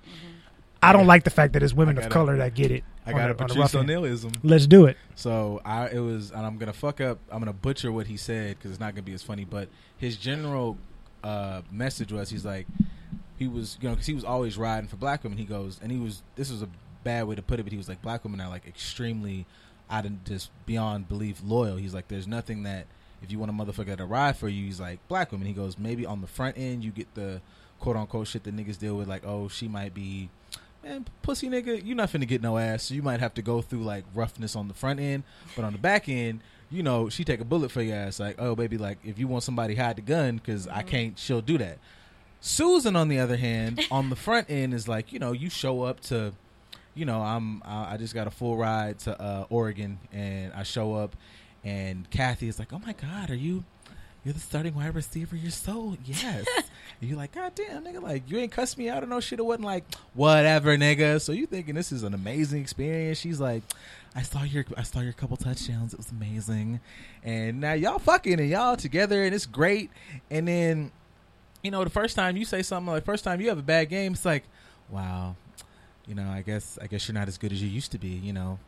i 0.81 0.91
don't 0.91 1.01
Yeah. 1.03 1.07
like 1.07 1.23
the 1.25 1.29
fact 1.29 1.53
that 1.53 1.61
it's 1.63 1.73
women 1.73 1.97
of 1.97 2.03
gotta- 2.05 2.13
color 2.13 2.37
that 2.37 2.53
get 2.55 2.71
it 2.71 2.83
I 3.05 3.11
got 3.11 3.21
a- 3.21 3.25
a 3.25 3.29
on 3.31 3.35
Patrice. 3.49 3.75
O'Nealism. 3.75 4.31
let's 4.43 4.65
do 4.65 4.85
it 4.85 4.97
So 5.15 5.61
I 5.65 5.87
it 5.89 5.99
was, 5.99 6.31
and 6.31 6.45
I'm 6.45 6.57
gonna 6.57 6.71
fuck 6.73 7.01
up. 7.01 7.19
I'm 7.31 7.39
gonna 7.39 7.51
butcher 7.53 7.91
what 7.91 8.07
he 8.07 8.15
said 8.17 8.57
because 8.57 8.71
it's 8.71 8.79
not 8.79 8.93
gonna 8.95 9.03
be 9.03 9.13
as 9.13 9.21
funny. 9.21 9.43
But 9.45 9.67
his 9.97 10.15
general 10.17 10.77
uh, 11.23 11.61
message 11.71 12.11
was, 12.13 12.29
he's 12.29 12.45
like, 12.45 12.65
he 13.37 13.47
was, 13.47 13.77
you 13.81 13.87
know, 13.89 13.95
because 13.95 14.07
he 14.07 14.13
was 14.13 14.23
always 14.23 14.57
riding 14.57 14.87
for 14.87 14.95
black 14.95 15.23
women. 15.23 15.37
He 15.37 15.43
goes, 15.45 15.79
and 15.83 15.91
he 15.91 15.97
was. 15.99 16.23
This 16.35 16.49
was 16.49 16.61
a 16.61 16.69
bad 17.03 17.27
way 17.27 17.35
to 17.35 17.41
put 17.41 17.59
it, 17.59 17.63
but 17.63 17.71
he 17.71 17.77
was 17.77 17.89
like, 17.89 18.01
black 18.01 18.23
women 18.23 18.41
are 18.41 18.49
like 18.49 18.67
extremely, 18.67 19.45
out 19.89 20.05
of 20.05 20.23
just 20.23 20.49
beyond 20.65 21.07
belief 21.07 21.41
loyal. 21.43 21.77
He's 21.77 21.93
like, 21.93 22.07
there's 22.07 22.27
nothing 22.27 22.63
that 22.63 22.87
if 23.21 23.31
you 23.31 23.39
want 23.39 23.51
a 23.51 23.53
motherfucker 23.53 23.95
to 23.97 24.05
ride 24.05 24.37
for 24.37 24.49
you, 24.49 24.65
he's 24.65 24.79
like 24.79 25.05
black 25.07 25.31
women. 25.31 25.47
He 25.47 25.53
goes, 25.53 25.77
maybe 25.77 26.05
on 26.05 26.21
the 26.21 26.27
front 26.27 26.57
end 26.57 26.83
you 26.83 26.91
get 26.91 27.13
the 27.15 27.41
quote 27.79 27.95
unquote 27.95 28.27
shit 28.27 28.43
that 28.43 28.55
niggas 28.55 28.79
deal 28.79 28.95
with, 28.95 29.07
like, 29.07 29.25
oh, 29.25 29.47
she 29.47 29.67
might 29.67 29.93
be 29.93 30.29
man, 30.83 31.05
pussy 31.21 31.49
nigga, 31.49 31.83
you 31.83 31.95
not 31.95 32.09
finna 32.09 32.27
get 32.27 32.41
no 32.41 32.57
ass. 32.57 32.83
So 32.83 32.93
you 32.93 33.01
might 33.01 33.19
have 33.19 33.33
to 33.35 33.41
go 33.41 33.61
through 33.61 33.83
like 33.83 34.03
roughness 34.13 34.55
on 34.55 34.67
the 34.67 34.73
front 34.73 34.99
end, 34.99 35.23
but 35.55 35.65
on 35.65 35.71
the 35.71 35.79
back 35.79 36.09
end, 36.09 36.41
you 36.69 36.83
know, 36.83 37.09
she 37.09 37.23
take 37.23 37.39
a 37.39 37.45
bullet 37.45 37.71
for 37.71 37.81
your 37.81 37.95
ass. 37.95 38.19
Like, 38.19 38.35
oh 38.39 38.55
baby, 38.55 38.77
like 38.77 38.97
if 39.03 39.17
you 39.19 39.27
want 39.27 39.43
somebody 39.43 39.75
hide 39.75 39.97
the 39.97 40.01
gun, 40.01 40.37
because 40.37 40.67
I 40.67 40.79
mm-hmm. 40.79 40.87
can't, 40.87 41.19
she'll 41.19 41.41
do 41.41 41.57
that. 41.59 41.77
Susan, 42.41 42.95
on 42.95 43.07
the 43.07 43.19
other 43.19 43.37
hand, 43.37 43.79
on 43.91 44.09
the 44.09 44.15
front 44.15 44.49
end 44.49 44.73
is 44.73 44.87
like, 44.87 45.13
you 45.13 45.19
know, 45.19 45.31
you 45.31 45.49
show 45.49 45.83
up 45.83 46.01
to, 46.01 46.33
you 46.95 47.05
know, 47.05 47.21
I'm, 47.21 47.61
I 47.63 47.93
I 47.93 47.97
just 47.97 48.13
got 48.13 48.27
a 48.27 48.31
full 48.31 48.57
ride 48.57 48.99
to 48.99 49.19
uh, 49.21 49.45
Oregon, 49.49 49.99
and 50.11 50.53
I 50.53 50.63
show 50.63 50.93
up, 50.95 51.15
and 51.63 52.09
Kathy 52.09 52.47
is 52.47 52.59
like, 52.59 52.73
oh 52.73 52.79
my 52.79 52.93
god, 52.93 53.29
are 53.29 53.35
you? 53.35 53.63
You're 54.23 54.33
the 54.33 54.39
starting 54.39 54.73
wide 54.73 54.95
receiver. 54.95 55.35
You're 55.35 55.51
so 55.51 55.97
yes. 56.05 56.45
and 57.01 57.09
you're 57.09 57.17
like, 57.17 57.33
God 57.33 57.53
damn, 57.55 57.83
nigga, 57.83 58.01
like 58.01 58.29
you 58.29 58.37
ain't 58.37 58.53
cussed 58.53 58.77
me 58.77 58.87
out 58.87 59.03
or 59.03 59.05
no 59.05 59.19
shit. 59.19 59.39
It 59.39 59.43
wasn't 59.43 59.65
like 59.65 59.83
whatever, 60.13 60.77
nigga. 60.77 61.19
So 61.19 61.33
you 61.33 61.45
thinking 61.45 61.75
this 61.75 61.91
is 61.91 62.03
an 62.03 62.13
amazing 62.13 62.61
experience? 62.61 63.17
She's 63.17 63.41
like, 63.41 63.63
I 64.15 64.21
saw 64.21 64.43
your, 64.43 64.63
I 64.77 64.83
saw 64.83 65.01
your 65.01 65.11
couple 65.11 65.35
touchdowns. 65.35 65.93
It 65.93 65.97
was 65.97 66.11
amazing. 66.11 66.79
And 67.23 67.59
now 67.59 67.73
y'all 67.73 67.99
fucking 67.99 68.39
and 68.39 68.49
y'all 68.49 68.77
together 68.77 69.23
and 69.23 69.35
it's 69.35 69.45
great. 69.45 69.89
And 70.31 70.47
then, 70.47 70.91
you 71.61 71.71
know, 71.71 71.83
the 71.83 71.89
first 71.89 72.15
time 72.15 72.37
you 72.37 72.45
say 72.45 72.61
something 72.61 72.93
like, 72.93 73.03
first 73.03 73.25
time 73.25 73.41
you 73.41 73.49
have 73.49 73.57
a 73.57 73.63
bad 73.63 73.89
game, 73.89 74.13
it's 74.13 74.23
like, 74.23 74.43
wow, 74.89 75.35
you 76.07 76.15
know, 76.15 76.27
I 76.29 76.41
guess, 76.41 76.77
I 76.81 76.87
guess 76.87 77.07
you're 77.07 77.13
not 77.13 77.27
as 77.27 77.37
good 77.37 77.51
as 77.51 77.61
you 77.61 77.69
used 77.69 77.91
to 77.93 77.97
be. 77.97 78.09
You 78.09 78.33
know, 78.33 78.59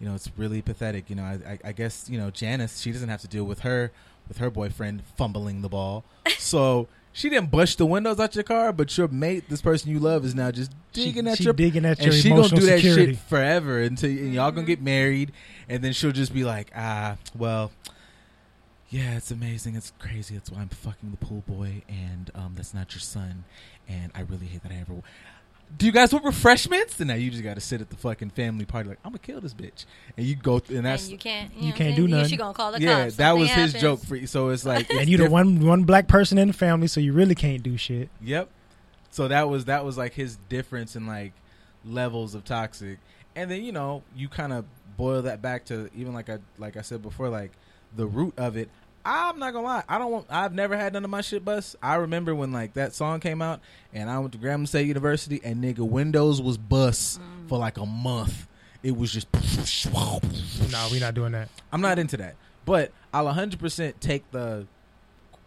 you 0.00 0.08
know, 0.08 0.14
it's 0.14 0.30
really 0.36 0.62
pathetic. 0.62 1.08
You 1.10 1.16
know, 1.16 1.22
I, 1.24 1.38
I, 1.52 1.58
I 1.68 1.72
guess 1.72 2.08
you 2.08 2.18
know 2.18 2.30
Janice. 2.30 2.80
She 2.80 2.92
doesn't 2.92 3.08
have 3.08 3.20
to 3.22 3.28
deal 3.28 3.44
with 3.44 3.60
her 3.60 3.90
with 4.28 4.38
her 4.38 4.50
boyfriend 4.50 5.02
fumbling 5.16 5.62
the 5.62 5.68
ball. 5.68 6.04
so 6.38 6.88
she 7.12 7.28
didn't 7.28 7.50
bust 7.50 7.78
the 7.78 7.86
windows 7.86 8.18
out 8.18 8.34
your 8.34 8.44
car, 8.44 8.72
but 8.72 8.96
your 8.96 9.06
mate, 9.08 9.44
this 9.48 9.60
person 9.62 9.90
you 9.90 10.00
love, 10.00 10.24
is 10.24 10.34
now 10.34 10.50
just 10.50 10.72
She- 10.94 11.04
digging 11.04 11.28
at 11.28 11.38
she 11.38 11.44
your 11.44 11.52
digging 11.52 11.84
at 11.84 11.98
and 11.98 12.06
your 12.06 12.14
she 12.14 12.28
gonna 12.30 12.48
do 12.48 12.60
that 12.62 12.78
security. 12.80 13.12
shit 13.14 13.22
forever 13.28 13.80
until 13.80 14.10
and 14.10 14.32
y'all 14.34 14.50
gonna 14.50 14.66
get 14.66 14.82
married, 14.82 15.32
and 15.68 15.82
then 15.84 15.92
she'll 15.92 16.12
just 16.12 16.32
be 16.34 16.44
like, 16.44 16.70
ah, 16.74 17.16
well. 17.36 17.70
Yeah, 18.90 19.16
it's 19.16 19.32
amazing. 19.32 19.74
It's 19.74 19.92
crazy. 19.98 20.34
That's 20.34 20.52
why 20.52 20.60
I'm 20.60 20.68
fucking 20.68 21.10
the 21.10 21.16
pool 21.16 21.42
boy, 21.48 21.82
and 21.88 22.30
um, 22.34 22.52
that's 22.54 22.72
not 22.72 22.92
your 22.94 23.00
son. 23.00 23.44
And 23.88 24.12
I 24.14 24.20
really 24.20 24.46
hate 24.46 24.62
that 24.62 24.70
I 24.70 24.76
ever. 24.76 25.02
Do 25.76 25.86
you 25.86 25.92
guys 25.92 26.12
want 26.12 26.24
refreshments? 26.24 27.00
And 27.00 27.08
now 27.08 27.14
you 27.14 27.30
just 27.30 27.42
got 27.42 27.54
to 27.54 27.60
sit 27.60 27.80
at 27.80 27.90
the 27.90 27.96
fucking 27.96 28.30
family 28.30 28.64
party 28.64 28.88
like 28.90 28.98
I'm 29.04 29.10
gonna 29.10 29.18
kill 29.18 29.40
this 29.40 29.54
bitch, 29.54 29.86
and 30.16 30.24
you 30.24 30.36
go 30.36 30.60
th- 30.60 30.76
and 30.76 30.86
that's 30.86 31.04
and 31.04 31.12
you 31.12 31.18
can't. 31.18 31.52
you 31.56 31.70
know, 31.70 31.76
can't 31.76 31.80
and 31.88 31.96
do 31.96 32.02
you- 32.02 32.08
nothing. 32.08 32.28
She 32.28 32.36
gonna 32.36 32.54
call 32.54 32.72
the 32.72 32.80
yeah, 32.80 33.04
cops. 33.04 33.16
that 33.16 33.32
was 33.36 33.48
Something 33.48 33.62
his 33.64 33.72
happens. 33.74 33.82
joke 34.00 34.08
for 34.08 34.16
you. 34.16 34.26
So 34.26 34.50
it's 34.50 34.64
like, 34.64 34.86
it's 34.90 35.00
and 35.00 35.08
you 35.08 35.18
the 35.18 35.28
one 35.30 35.66
one 35.66 35.82
black 35.84 36.06
person 36.06 36.38
in 36.38 36.48
the 36.48 36.54
family 36.54 36.86
so 36.86 37.00
you 37.00 37.12
really 37.12 37.34
can't 37.34 37.62
do 37.62 37.76
shit 37.76 38.08
Yep. 38.22 38.48
So 39.10 39.28
that 39.28 39.48
was 39.48 39.64
that 39.66 39.84
was 39.84 39.96
like 39.98 40.14
his 40.14 40.36
difference 40.48 40.94
in 40.96 41.06
like 41.06 41.32
levels 41.84 42.34
of 42.34 42.44
toxic, 42.44 42.98
and 43.36 43.50
then 43.50 43.62
you 43.64 43.72
know 43.72 44.02
you 44.16 44.28
kind 44.28 44.52
of 44.52 44.64
boil 44.96 45.22
that 45.22 45.42
back 45.42 45.64
to 45.66 45.88
even 45.96 46.14
like 46.14 46.28
I 46.30 46.38
like 46.58 46.76
I 46.76 46.82
said 46.82 47.02
before, 47.02 47.28
like 47.28 47.50
the 47.96 48.06
root 48.06 48.34
of 48.36 48.56
it. 48.56 48.68
I'm 49.04 49.38
not 49.38 49.52
gonna 49.52 49.66
lie, 49.66 49.82
I 49.88 49.98
don't 49.98 50.10
want. 50.10 50.26
I've 50.30 50.54
never 50.54 50.76
had 50.76 50.92
none 50.92 51.04
of 51.04 51.10
my 51.10 51.20
shit 51.20 51.44
bust. 51.44 51.76
I 51.82 51.96
remember 51.96 52.34
when 52.34 52.52
like 52.52 52.74
that 52.74 52.94
song 52.94 53.20
came 53.20 53.42
out, 53.42 53.60
and 53.92 54.08
I 54.08 54.18
went 54.18 54.32
to 54.32 54.38
Grambling 54.38 54.68
State 54.68 54.86
University, 54.86 55.40
and 55.44 55.62
nigga 55.62 55.80
Windows 55.80 56.40
was 56.40 56.56
bust 56.56 57.20
mm. 57.20 57.48
for 57.48 57.58
like 57.58 57.76
a 57.76 57.86
month. 57.86 58.46
It 58.82 58.96
was 58.96 59.12
just. 59.12 59.28
no 60.70 60.88
we're 60.90 61.00
not 61.00 61.14
doing 61.14 61.32
that 61.32 61.48
I'm 61.72 61.80
not 61.80 61.98
into 61.98 62.16
that. 62.18 62.36
But 62.64 62.92
I'll 63.12 63.26
100% 63.26 63.94
take 64.00 64.30
the 64.30 64.66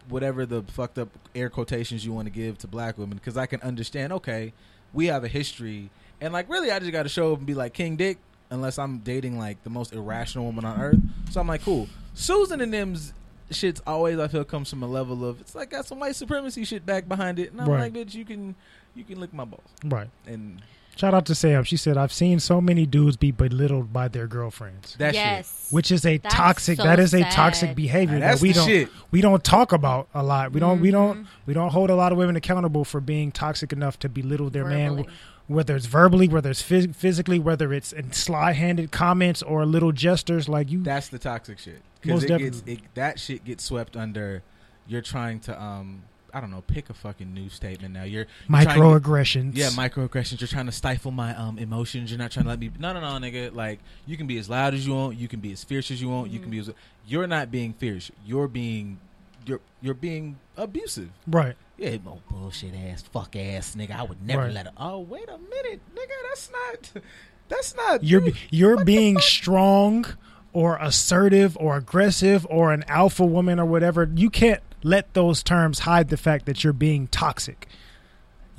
whatever 0.09 0.45
the 0.45 0.63
fucked 0.63 0.97
up 0.97 1.09
air 1.35 1.49
quotations 1.49 2.05
you 2.05 2.13
want 2.13 2.27
to 2.27 2.31
give 2.31 2.57
to 2.59 2.67
black 2.67 2.97
women 2.97 3.17
because 3.17 3.37
I 3.37 3.45
can 3.45 3.61
understand, 3.61 4.13
okay, 4.13 4.53
we 4.93 5.07
have 5.07 5.23
a 5.23 5.27
history. 5.27 5.89
And 6.21 6.33
like, 6.33 6.49
really, 6.49 6.71
I 6.71 6.79
just 6.79 6.91
got 6.91 7.03
to 7.03 7.09
show 7.09 7.33
up 7.33 7.39
and 7.39 7.47
be 7.47 7.53
like 7.53 7.73
King 7.73 7.95
Dick 7.95 8.17
unless 8.49 8.79
I'm 8.79 8.99
dating 8.99 9.37
like 9.37 9.63
the 9.63 9.69
most 9.69 9.93
irrational 9.93 10.45
woman 10.45 10.65
on 10.65 10.79
earth. 10.79 10.99
So 11.31 11.41
I'm 11.41 11.47
like, 11.47 11.63
cool. 11.63 11.87
Susan 12.13 12.61
and 12.61 12.73
them's 12.73 13.13
shit's 13.51 13.81
always, 13.87 14.19
I 14.19 14.27
feel, 14.27 14.43
comes 14.43 14.69
from 14.69 14.83
a 14.83 14.87
level 14.87 15.23
of, 15.27 15.41
it's 15.41 15.55
like 15.55 15.69
got 15.71 15.85
some 15.85 15.99
white 15.99 16.15
supremacy 16.15 16.63
shit 16.65 16.85
back 16.85 17.07
behind 17.07 17.39
it. 17.39 17.51
And 17.51 17.61
I'm 17.61 17.69
Right. 17.69 17.93
like, 17.93 17.93
bitch, 17.93 18.13
you 18.13 18.25
can. 18.25 18.55
You 18.95 19.03
can 19.03 19.19
lick 19.19 19.31
my 19.31 19.45
balls, 19.45 19.61
right 19.85 20.09
and 20.25 20.59
shout 20.97 21.13
out 21.13 21.25
to 21.25 21.35
sam 21.35 21.63
she 21.63 21.77
said 21.77 21.95
i've 21.97 22.11
seen 22.11 22.39
so 22.39 22.59
many 22.59 22.85
dudes 22.85 23.15
be 23.17 23.31
belittled 23.31 23.93
by 23.93 24.07
their 24.07 24.27
girlfriends 24.27 24.95
that 24.95 25.13
shit. 25.15 25.45
which 25.71 25.91
is 25.91 26.05
a 26.05 26.17
That's 26.17 26.33
toxic 26.35 26.77
so 26.77 26.83
that 26.83 26.99
is 26.99 27.13
a 27.13 27.19
sad. 27.21 27.31
toxic 27.31 27.75
behavior 27.75 28.19
Now, 28.19 28.27
that's 28.27 28.41
that 28.41 28.43
we 28.43 28.49
the 28.53 28.59
don't 28.59 28.67
shit. 28.67 28.89
we 29.11 29.21
don't 29.21 29.43
talk 29.43 29.71
about 29.71 30.07
a 30.13 30.23
lot 30.23 30.51
we 30.51 30.59
don't 30.59 30.81
we 30.81 30.91
don't 30.91 31.23
Mhm. 31.23 31.27
we 31.45 31.53
don't 31.53 31.69
hold 31.69 31.89
a 31.89 31.95
lot 31.95 32.11
of 32.11 32.17
women 32.17 32.35
accountable 32.35 32.83
for 32.83 32.99
being 32.99 33.31
toxic 33.31 33.71
enough 33.71 33.97
to 33.99 34.09
belittle 34.09 34.49
their 34.49 34.65
man 34.65 35.05
whether 35.47 35.75
it's 35.75 35.85
verbally 35.85 36.27
whether 36.27 36.49
it's 36.49 36.61
phys- 36.63 36.93
physically 36.95 37.39
whether 37.39 37.71
it's 37.71 37.93
in 37.93 38.11
sly-handed 38.11 38.91
comments 38.91 39.41
or 39.43 39.65
little 39.65 39.91
gestures 39.93 40.49
like 40.49 40.69
you 40.71 40.83
That's 40.83 41.07
the 41.07 41.19
toxic 41.19 41.59
shit. 41.59 41.81
Most 42.05 42.21
Because 42.21 42.23
it 42.23 42.37
gets 42.39 42.63
it, 42.65 42.79
that 42.95 43.19
shit 43.19 43.45
gets 43.45 43.63
swept 43.63 43.95
under. 43.95 44.43
You're 44.87 45.01
trying 45.01 45.39
to 45.41 45.61
um. 45.61 46.03
I 46.37 46.41
don't 46.41 46.51
know, 46.51 46.61
pick 46.61 46.89
a 46.89 46.93
fucking 46.93 47.33
new 47.33 47.49
statement. 47.49 47.93
Now 47.95 48.03
you're, 48.03 48.27
you're 48.49 48.59
to- 48.61 48.67
Microaggressions. 48.67 49.51
yeah, 49.55 49.69
microaggressions. 49.69 50.39
You're 50.39 50.47
trying 50.47 50.67
to 50.67 50.71
stifle 50.71 51.11
my 51.11 51.35
um 51.35 51.57
emotions. 51.57 52.11
You're 52.11 52.19
not 52.19 52.31
trying 52.31 52.43
to 52.45 52.49
let 52.49 52.59
me. 52.59 52.69
No, 52.79 52.93
no, 52.93 52.99
no, 53.01 53.07
nigga. 53.25 53.53
Like 53.55 53.79
you 54.05 54.17
can 54.17 54.27
be 54.27 54.37
as 54.37 54.49
loud 54.49 54.73
as 54.73 54.85
you 54.85 54.93
want. 54.93 55.17
You 55.17 55.27
can 55.27 55.39
be 55.39 55.51
as 55.51 55.63
fierce 55.63 55.89
as 55.91 56.01
you 56.01 56.09
want. 56.09 56.29
You 56.31 56.39
can 56.39 56.49
be 56.51 56.59
as. 56.59 56.69
You're 57.07 57.27
not 57.27 57.49
being 57.51 57.73
fierce. 57.73 58.11
You're 58.25 58.47
being. 58.47 58.99
You're 59.45 59.61
you're 59.81 59.93
being 59.93 60.37
abusive. 60.57 61.09
Right. 61.25 61.55
Yeah, 61.77 61.97
oh, 62.07 62.19
bullshit 62.29 62.73
ass, 62.75 63.03
fuck 63.03 63.35
ass 63.35 63.75
nigga. 63.75 63.91
I 63.91 64.03
would 64.03 64.21
never 64.25 64.43
Right. 64.43 64.53
let 64.53 64.65
her. 64.65 64.71
Oh, 64.77 64.99
wait 64.99 65.29
a 65.29 65.37
minute, 65.37 65.79
nigga. 65.95 66.27
That's 66.29 66.51
not. 66.51 67.03
That's 67.49 67.75
not. 67.75 68.03
You're 68.03 68.23
you're 68.49 68.83
being 68.83 69.19
strong 69.19 70.05
or 70.53 70.77
assertive 70.77 71.57
or 71.59 71.77
aggressive 71.77 72.47
or 72.49 72.71
an 72.71 72.83
alpha 72.87 73.25
woman 73.25 73.59
or 73.59 73.65
whatever. 73.65 74.09
You 74.15 74.29
can't 74.29 74.61
let 74.83 75.13
those 75.13 75.43
terms 75.43 75.79
hide 75.79 76.09
the 76.09 76.17
fact 76.17 76.45
that 76.45 76.63
you're 76.63 76.73
being 76.73 77.07
toxic. 77.07 77.67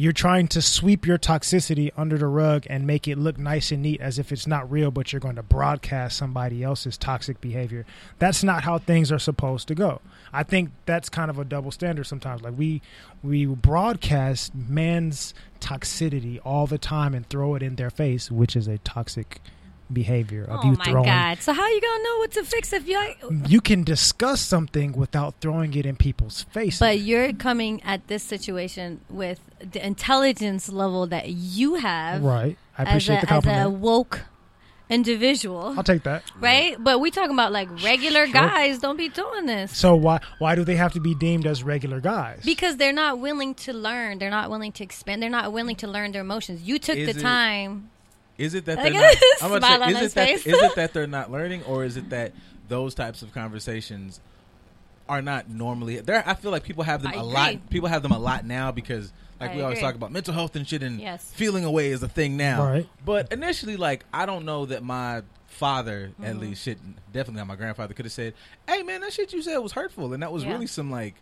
You're 0.00 0.12
trying 0.12 0.46
to 0.48 0.62
sweep 0.62 1.06
your 1.08 1.18
toxicity 1.18 1.90
under 1.96 2.16
the 2.18 2.28
rug 2.28 2.68
and 2.70 2.86
make 2.86 3.08
it 3.08 3.18
look 3.18 3.36
nice 3.36 3.72
and 3.72 3.82
neat 3.82 4.00
as 4.00 4.16
if 4.16 4.30
it's 4.30 4.46
not 4.46 4.70
real, 4.70 4.92
but 4.92 5.12
you're 5.12 5.18
going 5.18 5.34
to 5.34 5.42
broadcast 5.42 6.16
somebody 6.16 6.62
else's 6.62 6.96
toxic 6.96 7.40
behavior. 7.40 7.84
That's 8.20 8.44
not 8.44 8.62
how 8.62 8.78
things 8.78 9.10
are 9.10 9.18
supposed 9.18 9.66
to 9.66 9.74
go. 9.74 10.00
I 10.32 10.44
think 10.44 10.70
that's 10.86 11.08
kind 11.08 11.32
of 11.32 11.38
a 11.40 11.44
double 11.44 11.72
standard 11.72 12.04
sometimes. 12.04 12.42
Like 12.42 12.56
we 12.56 12.80
we 13.24 13.46
broadcast 13.46 14.54
man's 14.54 15.34
toxicity 15.60 16.38
all 16.44 16.68
the 16.68 16.78
time 16.78 17.12
and 17.12 17.28
throw 17.28 17.56
it 17.56 17.62
in 17.64 17.74
their 17.74 17.90
face, 17.90 18.30
which 18.30 18.54
is 18.54 18.68
a 18.68 18.78
toxic 18.78 19.40
behavior 19.92 20.44
of 20.44 20.60
Oh 20.64 20.70
you 20.70 20.76
my 20.78 20.92
god! 21.04 21.38
So 21.40 21.52
how 21.52 21.66
you 21.66 21.80
gonna 21.80 22.02
know 22.04 22.18
what 22.18 22.32
to 22.32 22.44
fix 22.44 22.72
if 22.72 22.86
you? 22.86 23.00
you 23.46 23.60
can 23.60 23.84
discuss 23.84 24.40
something 24.40 24.92
without 24.92 25.34
throwing 25.40 25.74
it 25.74 25.86
in 25.86 25.96
people's 25.96 26.42
face. 26.44 26.78
But 26.78 27.00
you're 27.00 27.32
coming 27.32 27.82
at 27.82 28.06
this 28.08 28.22
situation 28.22 29.00
with 29.08 29.40
the 29.60 29.84
intelligence 29.86 30.68
level 30.68 31.06
that 31.08 31.28
you 31.30 31.76
have, 31.76 32.22
right. 32.22 32.56
I 32.76 32.82
appreciate 32.84 33.22
a, 33.24 33.26
the 33.26 33.34
as 33.50 33.66
a 33.66 33.70
woke 33.70 34.22
individual, 34.90 35.74
I'll 35.76 35.82
take 35.82 36.04
that. 36.04 36.22
right? 36.40 36.76
But 36.82 36.98
we 37.00 37.10
talking 37.10 37.32
about 37.34 37.52
like 37.52 37.68
regular 37.84 38.24
Sure. 38.26 38.32
guys. 38.32 38.78
Don't 38.78 38.96
be 38.96 39.08
doing 39.10 39.46
this. 39.46 39.76
So 39.76 39.94
why 39.94 40.20
why 40.38 40.54
do 40.54 40.64
they 40.64 40.76
have 40.76 40.92
to 40.94 41.00
be 41.00 41.14
deemed 41.14 41.46
as 41.46 41.62
regular 41.62 42.00
guys? 42.00 42.40
Because 42.44 42.76
they're 42.78 42.92
not 42.92 43.18
willing 43.18 43.54
to 43.56 43.72
learn. 43.72 44.18
They're 44.18 44.30
not 44.30 44.48
willing 44.50 44.72
to 44.72 44.84
expand. 44.84 45.22
They're 45.22 45.28
not 45.30 45.52
willing 45.52 45.76
to 45.76 45.86
learn 45.88 46.12
their 46.12 46.22
emotions. 46.22 46.62
You 46.62 46.78
took 46.78 46.96
Is 46.96 47.14
the 47.14 47.20
it- 47.20 47.22
time. 47.22 47.90
Is 48.38 48.54
it 48.54 48.64
that 48.66 48.76
they're 48.82 48.92
not? 48.92 49.16
I'm 49.42 49.50
Smile 49.58 49.60
say, 49.60 49.74
on 49.84 49.90
is 49.90 50.02
it 50.02 50.14
that 50.14 50.46
it 50.46 50.74
that 50.76 50.92
they're 50.94 51.06
not 51.06 51.30
learning, 51.30 51.64
or 51.64 51.84
is 51.84 51.96
it 51.96 52.10
that 52.10 52.32
those 52.68 52.94
types 52.94 53.22
of 53.22 53.34
conversations 53.34 54.20
are 55.08 55.20
not 55.22 55.48
normally 55.48 55.98
there? 56.00 56.22
I 56.26 56.34
feel 56.34 56.50
like 56.50 56.62
people 56.62 56.84
have 56.84 57.02
them 57.02 57.12
I 57.12 57.16
a 57.16 57.20
agree. 57.20 57.32
lot. 57.32 57.70
People 57.70 57.88
have 57.88 58.02
them 58.02 58.12
a 58.12 58.18
lot 58.18 58.44
now 58.46 58.70
because, 58.70 59.12
like 59.40 59.50
I 59.50 59.56
we 59.56 59.62
always 59.62 59.80
talk 59.80 59.94
about 59.94 60.12
mental 60.12 60.32
health 60.34 60.54
and 60.56 60.66
shit, 60.68 60.82
and 60.82 61.00
Yes. 61.00 61.30
feeling 61.34 61.64
away 61.64 61.88
is 61.90 62.02
a 62.02 62.08
thing 62.08 62.36
now. 62.36 62.64
Right. 62.64 62.88
But 63.04 63.32
initially, 63.32 63.76
like 63.76 64.04
I 64.12 64.24
don't 64.26 64.44
know 64.44 64.66
that 64.66 64.82
my 64.84 65.22
father, 65.48 66.12
at 66.22 66.24
Mm-hmm. 66.32 66.38
least, 66.40 66.62
shit, 66.62 66.78
definitely 67.12 67.38
not 67.40 67.46
my 67.48 67.56
grandfather, 67.56 67.94
could 67.94 68.04
have 68.04 68.12
said, 68.12 68.34
"Hey, 68.68 68.82
man, 68.82 69.00
that 69.00 69.12
shit 69.12 69.32
you 69.32 69.42
said 69.42 69.56
was 69.58 69.72
hurtful," 69.72 70.12
and 70.12 70.22
that 70.22 70.30
was 70.32 70.44
Yeah. 70.44 70.52
really 70.52 70.66
some 70.68 70.90
like. 70.90 71.14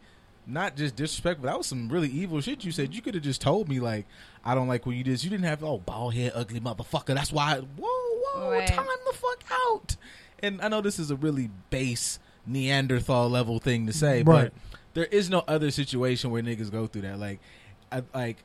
Not 0.47 0.77
just 0.77 0.95
disrespectful. 0.95 1.47
That 1.47 1.59
was 1.59 1.67
some 1.67 1.89
really 1.89 2.09
evil 2.09 2.41
shit 2.41 2.65
you 2.65 2.71
said. 2.71 2.95
You 2.95 3.03
could 3.03 3.15
have 3.15 3.25
just 3.25 3.41
told 3.41 3.69
me 3.69 3.81
like, 3.81 4.07
I 4.45 4.55
don't 4.55 4.69
like 4.69 4.87
when 4.87 4.97
you 4.97 5.03
did. 5.03 5.23
You 5.25 5.31
didn't 5.31 5.45
have 5.47 5.65
oh 5.65 5.79
bald 5.79 6.15
head, 6.15 6.33
ugly 6.35 6.61
motherfucker. 6.61 7.15
That's 7.15 7.33
why. 7.33 7.59
Whoa, 7.59 7.89
whoa, 7.89 8.51
Right. 8.53 8.67
time 8.69 8.87
the 9.07 9.13
fuck 9.17 9.43
out. 9.51 9.97
And 10.41 10.61
I 10.63 10.69
know 10.69 10.81
this 10.81 10.99
is 10.99 11.11
a 11.11 11.17
really 11.17 11.51
base 11.71 12.19
Neanderthal 12.47 13.29
level 13.29 13.59
thing 13.59 13.87
to 13.87 13.93
say, 13.93 14.23
Right. 14.23 14.53
but 14.53 14.53
there 14.95 15.07
is 15.07 15.29
no 15.29 15.43
other 15.49 15.71
situation 15.73 16.31
where 16.31 16.43
niggas 16.43 16.71
go 16.71 16.87
through 16.87 17.03
that. 17.03 17.19
Like, 17.19 17.41
I, 17.91 18.03
like, 18.15 18.37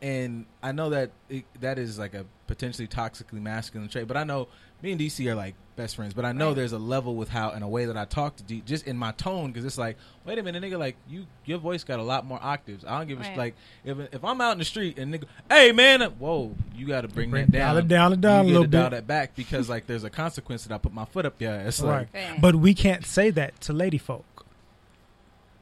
and 0.00 0.46
I 0.62 0.72
know 0.72 0.90
that 0.90 1.10
it, 1.28 1.44
that 1.60 1.78
is 1.78 1.98
like 1.98 2.14
a 2.14 2.24
potentially 2.46 2.88
toxically 2.88 3.40
masculine 3.42 3.88
trait. 3.88 4.06
But 4.08 4.16
I 4.16 4.24
know 4.24 4.48
me 4.82 4.92
and 4.92 5.00
DC 5.00 5.26
are 5.30 5.34
like 5.34 5.54
best 5.76 5.96
friends. 5.96 6.14
But 6.14 6.24
I 6.24 6.32
know 6.32 6.48
Right. 6.48 6.56
there's 6.56 6.72
a 6.72 6.78
level 6.78 7.16
with 7.16 7.28
how 7.30 7.50
and 7.50 7.64
a 7.64 7.68
way 7.68 7.86
that 7.86 7.96
I 7.96 8.04
talk 8.04 8.36
to 8.36 8.42
D, 8.44 8.62
just 8.64 8.86
in 8.86 8.96
my 8.96 9.10
tone, 9.12 9.50
because 9.50 9.64
it's 9.64 9.76
like, 9.78 9.96
wait 10.24 10.38
a 10.38 10.42
minute, 10.42 10.62
nigga, 10.62 10.78
like 10.78 10.96
you, 11.08 11.26
your 11.44 11.58
voice 11.58 11.82
got 11.84 11.98
a 11.98 12.02
lot 12.02 12.24
more 12.26 12.38
octaves. 12.42 12.84
I 12.84 12.98
don't 12.98 13.08
give 13.08 13.20
a 13.20 13.24
sh- 13.24 13.36
like 13.36 13.54
if 13.84 13.98
if 14.12 14.24
I'm 14.24 14.40
out 14.40 14.52
in 14.52 14.58
the 14.58 14.64
street 14.64 14.98
and 14.98 15.12
nigga, 15.12 15.24
hey 15.50 15.72
man, 15.72 16.02
uh, 16.02 16.10
whoa, 16.10 16.54
you 16.76 16.86
got 16.86 17.00
to 17.00 17.08
bring, 17.08 17.30
Bring- 17.30 17.46
that 17.46 17.52
down, 17.52 17.74
dial 17.74 17.78
it 17.78 17.88
down 17.88 18.12
and 18.12 18.22
down 18.22 18.44
you 18.46 18.50
a 18.50 18.54
gotta 18.54 18.60
little 18.60 18.70
dial 18.70 18.90
bit. 18.90 18.96
that 18.96 19.06
back 19.06 19.34
because 19.34 19.68
like 19.68 19.86
there's 19.86 20.04
a 20.04 20.10
consequence 20.10 20.64
that 20.64 20.72
I 20.74 20.78
put 20.78 20.92
my 20.92 21.06
foot 21.06 21.26
up 21.26 21.40
your 21.40 21.52
ass. 21.52 21.80
right. 21.80 22.06
Like, 22.14 22.40
But 22.40 22.54
we 22.56 22.72
can't 22.74 23.04
say 23.04 23.30
that 23.30 23.60
to 23.62 23.72
lady 23.72 23.98
folk. 23.98 24.24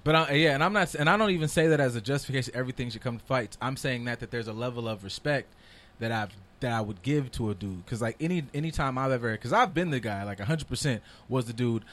But 0.05 0.17
I, 0.17 0.33
yeah, 0.33 0.55
and 0.55 0.65
I'm 0.65 0.73
not, 0.73 0.95
and 0.97 1.09
I 1.09 1.17
don't 1.17 1.31
even 1.31 1.47
say 1.47 1.69
that 1.69 1.79
as 1.79 1.95
a 1.95 2.01
justification. 2.01 2.53
Everything 2.57 2.91
should 2.91 3.03
come 3.03 3.19
to 3.19 3.25
fights. 3.25 3.57
I'm 3.63 3.77
saying 3.77 4.05
that 4.07 4.19
that 4.19 4.33
there's 4.33 4.49
a 4.49 4.53
level 4.53 4.89
of 4.89 5.05
respect 5.05 5.47
that 6.01 6.11
I've 6.11 6.31
that 6.63 6.73
I 6.73 6.81
would 6.81 7.03
give 7.03 7.31
to 7.33 7.51
a 7.51 7.55
dude. 7.55 7.85
Because 7.85 8.01
like 8.03 8.17
any 8.19 8.45
anytime 8.55 8.99
I've 8.99 9.13
ever, 9.13 9.33
because 9.33 9.53
I've 9.53 9.75
been 9.75 9.91
the 9.91 10.01
guy, 10.01 10.25
like 10.25 10.39
100 10.39 10.67
percent 10.67 11.03
was 11.29 11.45
the 11.45 11.53
dude. 11.53 11.85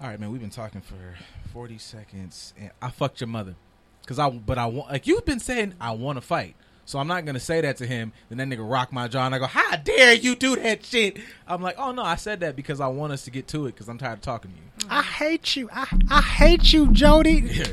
All 0.00 0.08
right, 0.08 0.20
man, 0.20 0.30
we've 0.30 0.40
been 0.40 0.50
talking 0.50 0.80
for 0.80 1.16
40 1.52 1.78
seconds, 1.78 2.54
and 2.58 2.70
I 2.80 2.90
fucked 2.90 3.20
your 3.20 3.28
mother. 3.28 3.54
Because 4.00 4.18
I, 4.18 4.28
but 4.30 4.58
I 4.58 4.66
want, 4.66 4.90
like 4.90 5.06
you've 5.06 5.24
been 5.24 5.38
saying, 5.40 5.74
I 5.80 5.92
want 5.92 6.16
to 6.16 6.20
fight. 6.20 6.56
So 6.84 6.98
I'm 6.98 7.06
not 7.06 7.24
gonna 7.24 7.40
say 7.40 7.60
that 7.60 7.76
to 7.78 7.86
him. 7.86 8.12
Then 8.28 8.38
that 8.38 8.48
nigga 8.58 8.68
rock 8.68 8.92
my 8.92 9.06
jaw, 9.08 9.24
and 9.26 9.34
I 9.34 9.38
go, 9.38 9.46
"How 9.46 9.76
dare 9.76 10.12
you 10.14 10.34
do 10.34 10.56
that 10.56 10.84
shit?" 10.84 11.18
I'm 11.46 11.62
like, 11.62 11.76
"Oh 11.78 11.92
no, 11.92 12.02
I 12.02 12.16
said 12.16 12.40
that 12.40 12.56
because 12.56 12.80
I 12.80 12.88
want 12.88 13.12
us 13.12 13.22
to 13.24 13.30
get 13.30 13.46
to 13.48 13.66
it. 13.66 13.72
Because 13.72 13.88
I'm 13.88 13.98
tired 13.98 14.14
of 14.14 14.20
talking 14.22 14.50
to 14.50 14.56
you." 14.56 14.62
I 14.90 15.02
hate 15.02 15.54
you. 15.54 15.70
I, 15.72 15.86
I 16.10 16.20
hate 16.20 16.72
you, 16.72 16.90
Jody. 16.92 17.40
Yeah, 17.52 17.66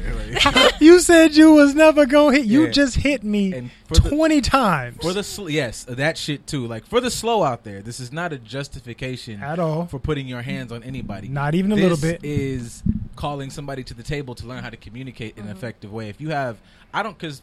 like- 0.45 0.75
you 0.79 0.99
said 0.99 1.35
you 1.35 1.53
was 1.53 1.73
never 1.73 2.05
gonna 2.05 2.37
hit. 2.37 2.45
You 2.45 2.65
Yeah. 2.65 2.71
just 2.71 2.97
hit 2.97 3.23
me 3.23 3.71
for 3.85 3.95
the- 3.95 4.09
twenty 4.09 4.41
times 4.41 4.97
For 5.01 5.13
the 5.13 5.23
sl- 5.23 5.49
yes, 5.49 5.85
that 5.85 6.17
shit 6.17 6.45
too. 6.45 6.67
Like 6.67 6.85
for 6.85 7.01
the 7.01 7.09
slow 7.09 7.43
out 7.43 7.63
there, 7.63 7.81
this 7.81 7.99
is 7.99 8.11
not 8.11 8.31
a 8.31 8.37
justification 8.37 9.41
at 9.41 9.57
all. 9.59 9.87
for 9.87 9.99
putting 9.99 10.27
your 10.27 10.41
hands 10.43 10.71
on 10.71 10.83
anybody. 10.83 11.27
Not 11.29 11.55
even 11.55 11.71
a 11.71 11.75
This 11.75 11.81
little 11.83 11.97
bit. 11.97 12.23
is 12.23 12.83
calling 13.15 13.49
somebody 13.49 13.83
to 13.83 13.93
the 13.93 14.03
table 14.03 14.35
to 14.35 14.45
learn 14.45 14.63
how 14.63 14.69
to 14.69 14.77
communicate 14.77 15.35
in 15.37 15.43
an 15.43 15.49
mm-hmm. 15.49 15.57
effective 15.57 15.91
way. 15.91 16.09
If 16.09 16.21
you 16.21 16.29
have, 16.29 16.57
I 16.93 17.01
don't 17.03 17.17
because 17.17 17.41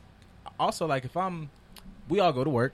also 0.59 0.87
like 0.87 1.05
if 1.05 1.17
I'm, 1.17 1.51
we 2.09 2.21
all 2.21 2.33
go 2.33 2.45
to 2.45 2.51
work. 2.51 2.73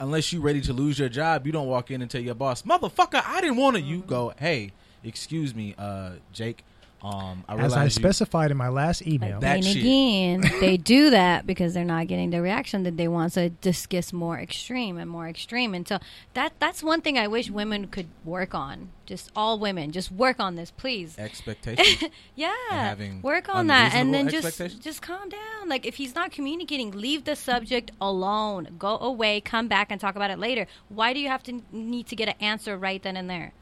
Unless 0.00 0.32
you 0.32 0.40
ready 0.40 0.60
to 0.62 0.72
lose 0.72 0.98
your 0.98 1.08
job, 1.08 1.46
you 1.46 1.52
don't 1.52 1.68
walk 1.68 1.90
in 1.90 2.02
and 2.02 2.10
tell 2.10 2.20
your 2.20 2.34
boss, 2.34 2.62
"Motherfucker, 2.62 3.22
I 3.24 3.40
didn't 3.40 3.56
want 3.56 3.76
to." 3.76 3.82
You 3.82 4.00
go, 4.00 4.32
"Hey, 4.38 4.72
excuse 5.04 5.54
me, 5.54 5.74
uh, 5.78 6.14
Jake. 6.32 6.64
Um, 7.04 7.44
I 7.46 7.56
As 7.58 7.74
I 7.74 7.84
you- 7.84 7.90
specified 7.90 8.50
in 8.50 8.56
my 8.56 8.68
last 8.68 9.06
email. 9.06 9.38
That 9.40 9.58
and 9.58 9.66
again, 9.66 10.40
they 10.60 10.78
do 10.78 11.10
that 11.10 11.46
because 11.46 11.74
they're 11.74 11.84
not 11.84 12.06
getting 12.06 12.30
the 12.30 12.40
reaction 12.40 12.82
that 12.84 12.96
they 12.96 13.08
want. 13.08 13.32
So 13.34 13.42
it 13.42 13.60
just 13.60 13.90
gets 13.90 14.10
more 14.12 14.38
extreme 14.38 14.96
and 14.96 15.10
more 15.10 15.28
extreme. 15.28 15.74
And 15.74 15.86
so 15.86 15.98
that 16.32 16.54
that's 16.58 16.82
one 16.82 17.02
thing 17.02 17.18
I 17.18 17.26
wish 17.28 17.50
women 17.50 17.88
could 17.88 18.06
work 18.24 18.54
on. 18.54 18.88
Just 19.04 19.30
all 19.36 19.58
women, 19.58 19.92
just 19.92 20.10
work 20.10 20.40
on 20.40 20.56
this, 20.56 20.70
please. 20.70 21.18
expectations. 21.18 22.10
Yeah, 22.34 22.50
having 22.70 23.20
work 23.20 23.48
on 23.54 23.66
that, 23.66 23.94
and 23.94 24.14
then 24.14 24.28
just 24.30 24.58
just 24.80 25.02
calm 25.02 25.28
down. 25.28 25.68
Like 25.68 25.84
if 25.84 25.96
he's 25.96 26.14
not 26.14 26.32
communicating, 26.32 26.90
leave 26.90 27.24
the 27.24 27.36
subject 27.36 27.90
alone. 28.00 28.76
Go 28.78 28.98
away, 28.98 29.42
come 29.42 29.68
back, 29.68 29.88
and 29.90 30.00
talk 30.00 30.16
about 30.16 30.30
it 30.30 30.38
later. 30.38 30.66
Why 30.88 31.12
do 31.12 31.20
you 31.20 31.28
have 31.28 31.42
to 31.44 31.60
need 31.70 32.06
to 32.06 32.16
get 32.16 32.28
an 32.28 32.34
answer 32.40 32.78
right 32.78 33.02
then 33.02 33.16
and 33.16 33.28
there? 33.28 33.52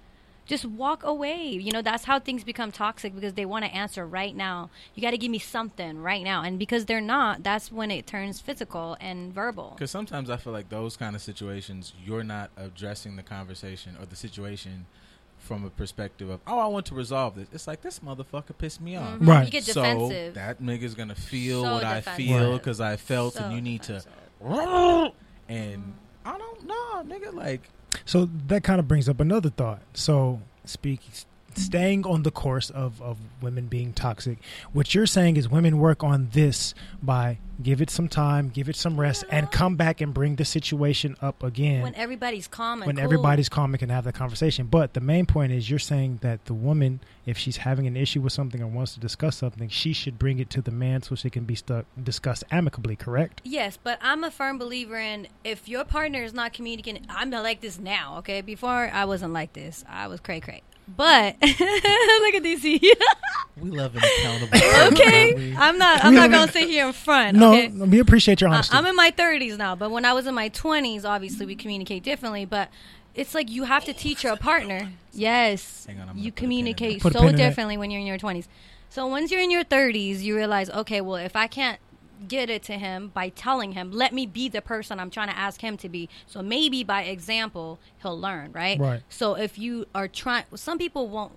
Just 0.45 0.65
walk 0.65 1.05
away. 1.05 1.47
You 1.51 1.71
know 1.73 1.83
that's 1.83 2.05
how 2.05 2.19
things 2.19 2.43
become 2.45 2.73
toxic 2.73 3.15
because 3.15 3.35
they 3.35 3.45
want 3.47 3.65
to 3.65 3.73
answer 3.73 4.05
right 4.07 4.35
now. 4.35 4.71
You 4.95 5.03
got 5.03 5.13
to 5.13 5.19
give 5.19 5.31
me 5.31 5.39
something 5.39 5.99
right 6.03 6.23
now, 6.25 6.43
and 6.43 6.59
because 6.59 6.87
they're 6.87 7.01
not, 7.01 7.43
that's 7.45 7.71
when 7.71 7.91
it 7.91 8.07
turns 8.07 8.41
physical 8.41 8.97
and 9.01 9.33
verbal. 9.33 9.71
Because 9.77 9.91
sometimes 9.93 10.29
I 10.31 10.37
feel 10.37 10.53
like 10.53 10.69
those 10.69 10.97
kind 10.97 11.15
of 11.15 11.23
situations, 11.23 11.93
you're 12.05 12.25
not 12.25 12.51
addressing 12.57 13.17
the 13.17 13.23
conversation 13.23 13.97
or 14.01 14.07
the 14.07 14.17
situation 14.17 14.87
from 15.39 15.65
a 15.65 15.71
perspective 15.71 16.29
of, 16.29 16.41
oh, 16.47 16.59
I 16.59 16.67
want 16.67 16.87
to 16.87 16.95
resolve 16.95 17.35
this. 17.35 17.49
It's 17.53 17.67
like 17.67 17.83
this 17.83 17.99
motherfucker 18.01 18.57
pissed 18.57 18.81
me 18.81 18.97
off. 18.97 19.19
Mhm. 19.19 19.27
Right. 19.29 19.45
You 19.45 19.51
get 19.51 19.65
So 19.65 20.09
that 20.35 20.61
nigga's 20.63 20.95
gonna 20.95 21.15
feel 21.17 21.63
So 21.65 21.73
what 21.75 21.85
I 21.85 22.01
feel 22.01 22.59
because 22.59 22.81
I 22.81 22.97
felt, 22.97 23.35
So 23.35 23.45
and 23.45 23.55
you 23.55 23.61
need 23.61 23.83
defensive. 23.83 24.11
to. 24.41 25.13
And 25.49 25.95
I 26.25 26.39
don't 26.39 26.67
know, 26.67 27.03
nigga. 27.05 27.33
Like, 27.35 27.69
So 28.05 28.29
that 28.49 28.65
kind 28.65 28.79
of 28.81 28.89
brings 28.89 29.09
up 29.09 29.21
another 29.21 29.51
thought. 29.51 29.81
So 29.95 30.41
speak, 30.65 31.01
staying 31.57 32.07
on 32.07 32.23
the 32.23 32.31
course 32.31 32.71
of, 32.71 33.01
of 33.03 33.19
women 33.41 33.67
being 33.67 33.93
toxic, 33.93 34.39
what 34.73 34.95
you're 34.95 35.07
saying 35.07 35.37
is 35.37 35.49
women 35.49 35.79
work 35.79 36.03
on 36.03 36.29
this 36.33 36.75
by 37.03 37.39
give 37.63 37.81
it 37.81 37.91
some 37.91 38.09
time, 38.09 38.49
give 38.49 38.69
it 38.69 38.77
some 38.77 38.99
rest, 38.99 39.25
and 39.31 39.51
come 39.51 39.77
back 39.77 40.01
and 40.01 40.13
bring 40.13 40.37
the 40.37 40.45
situation 40.45 41.17
up 41.23 41.43
again 41.43 41.83
When 41.83 41.95
everybody's 41.95 42.49
calm 42.49 42.83
and 42.83 42.87
when 42.87 42.97
cool. 42.97 43.05
everybody's 43.05 43.49
calm 43.49 43.73
and 43.73 43.79
can 43.79 43.89
have 43.89 44.05
the 44.05 44.13
conversation. 44.13 44.67
But 44.67 44.95
the 44.95 45.01
main 45.01 45.27
point 45.27 45.53
is 45.53 45.71
you're 45.71 45.79
saying 45.79 46.19
that 46.23 46.45
the 46.47 46.55
woman, 46.55 47.01
if 47.27 47.39
she's 47.39 47.59
having 47.59 47.87
an 47.87 47.97
issue 47.97 48.21
with 48.21 48.33
something 48.33 48.63
or 48.63 48.67
wants 48.67 48.95
to 48.95 49.01
discuss 49.01 49.37
something, 49.37 49.69
she 49.69 49.93
should 49.93 50.19
bring 50.19 50.39
it 50.39 50.51
to 50.51 50.63
the 50.63 50.71
man 50.71 51.03
so 51.03 51.15
she 51.15 51.31
can 51.31 51.45
be 51.45 51.55
stuck, 51.55 51.87
discussed 52.03 52.45
amicably, 52.51 52.97
correct? 52.97 53.41
Yes, 53.45 53.79
but 53.83 53.99
I'm 54.01 54.25
a 54.25 54.31
firm 54.31 54.59
believer 54.59 54.99
in 54.99 55.29
if 55.45 55.69
your 55.69 55.85
partner 55.85 56.23
is 56.23 56.35
not 56.35 56.53
communicating. 56.53 57.07
I'm 57.09 57.31
not 57.31 57.43
like 57.43 57.61
this 57.61 57.79
now, 57.79 58.19
okay? 58.19 58.41
Before 58.41 58.91
I 58.93 59.05
wasn't 59.05 59.33
like 59.33 59.53
this. 59.53 59.85
I 59.89 60.09
was 60.09 60.21
cray 60.21 60.41
cray. 60.41 60.63
But 60.89 61.37
look 61.43 61.51
at 61.51 62.43
DC. 62.43 62.83
We 63.57 63.71
love 63.71 63.95
an 63.95 64.03
accountable. 64.03 64.59
okay, 64.93 65.55
I'm 65.57 65.79
not. 65.79 66.05
I'm 66.05 66.15
not 66.15 66.31
gonna 66.31 66.51
sit 66.51 66.69
here 66.69 66.87
in 66.87 66.93
front. 66.93 67.37
No, 67.37 67.53
okay? 67.53 67.69
we 67.69 68.01
appreciate 68.01 68.41
your 68.41 68.51
honesty. 68.51 68.77
I'm 68.77 68.87
in 68.87 68.97
my 68.97 69.11
30s 69.11 69.57
now, 69.57 69.75
but 69.77 69.91
when 69.91 70.05
I 70.05 70.13
was 70.13 70.27
in 70.27 70.35
my 70.35 70.51
20s, 70.51 71.05
obviously 71.05 71.47
we 71.47 71.55
communicate 71.55 72.03
differently. 72.03 72.45
But 72.45 72.71
it's 73.15 73.35
like 73.35 73.51
you 73.51 73.65
have 73.65 73.85
to 73.85 73.93
teach 73.93 74.25
your 74.25 74.37
partner. 74.37 74.91
Yes, 75.13 75.87
Hang 75.87 76.01
on, 76.01 76.19
you 76.19 76.33
put 76.33 76.45
a 76.45 76.47
pin 76.47 76.53
in 76.59 76.75
that. 76.75 76.77
communicate 76.77 77.03
so 77.03 77.11
pin 77.11 77.29
in 77.29 77.37
that. 77.37 77.37
differently 77.37 77.77
when 77.77 77.91
you're 77.91 78.01
in 78.01 78.07
your 78.07 78.19
20s. 78.19 78.47
So 78.89 79.07
once 79.07 79.31
you're 79.31 79.41
in 79.41 79.51
your 79.51 79.65
30s, 79.65 80.21
you 80.21 80.37
realize, 80.37 80.69
okay, 80.69 81.01
well, 81.01 81.17
if 81.17 81.37
I 81.37 81.47
can't 81.47 81.79
get 82.29 82.51
it 82.51 82.63
to 82.65 82.75
him 82.75 83.11
by 83.15 83.29
telling 83.29 83.73
him, 83.73 83.91
let 83.91 84.13
me 84.13 84.27
be 84.27 84.49
the 84.49 84.63
person 84.63 84.99
I'm 84.99 85.11
trying 85.11 85.29
to 85.29 85.37
ask 85.37 85.61
him 85.61 85.77
to 85.79 85.89
be. 85.89 86.09
So 86.27 86.43
maybe 86.43 86.85
by 86.85 87.03
example, 87.03 87.79
he'll 88.03 88.19
learn, 88.19 88.53
right? 88.53 88.79
Right. 88.79 89.03
So 89.09 89.35
if 89.35 89.59
you 89.59 89.87
are 89.95 90.09
trying, 90.09 90.45
some 90.55 90.79
people 90.79 91.09
won't. 91.09 91.33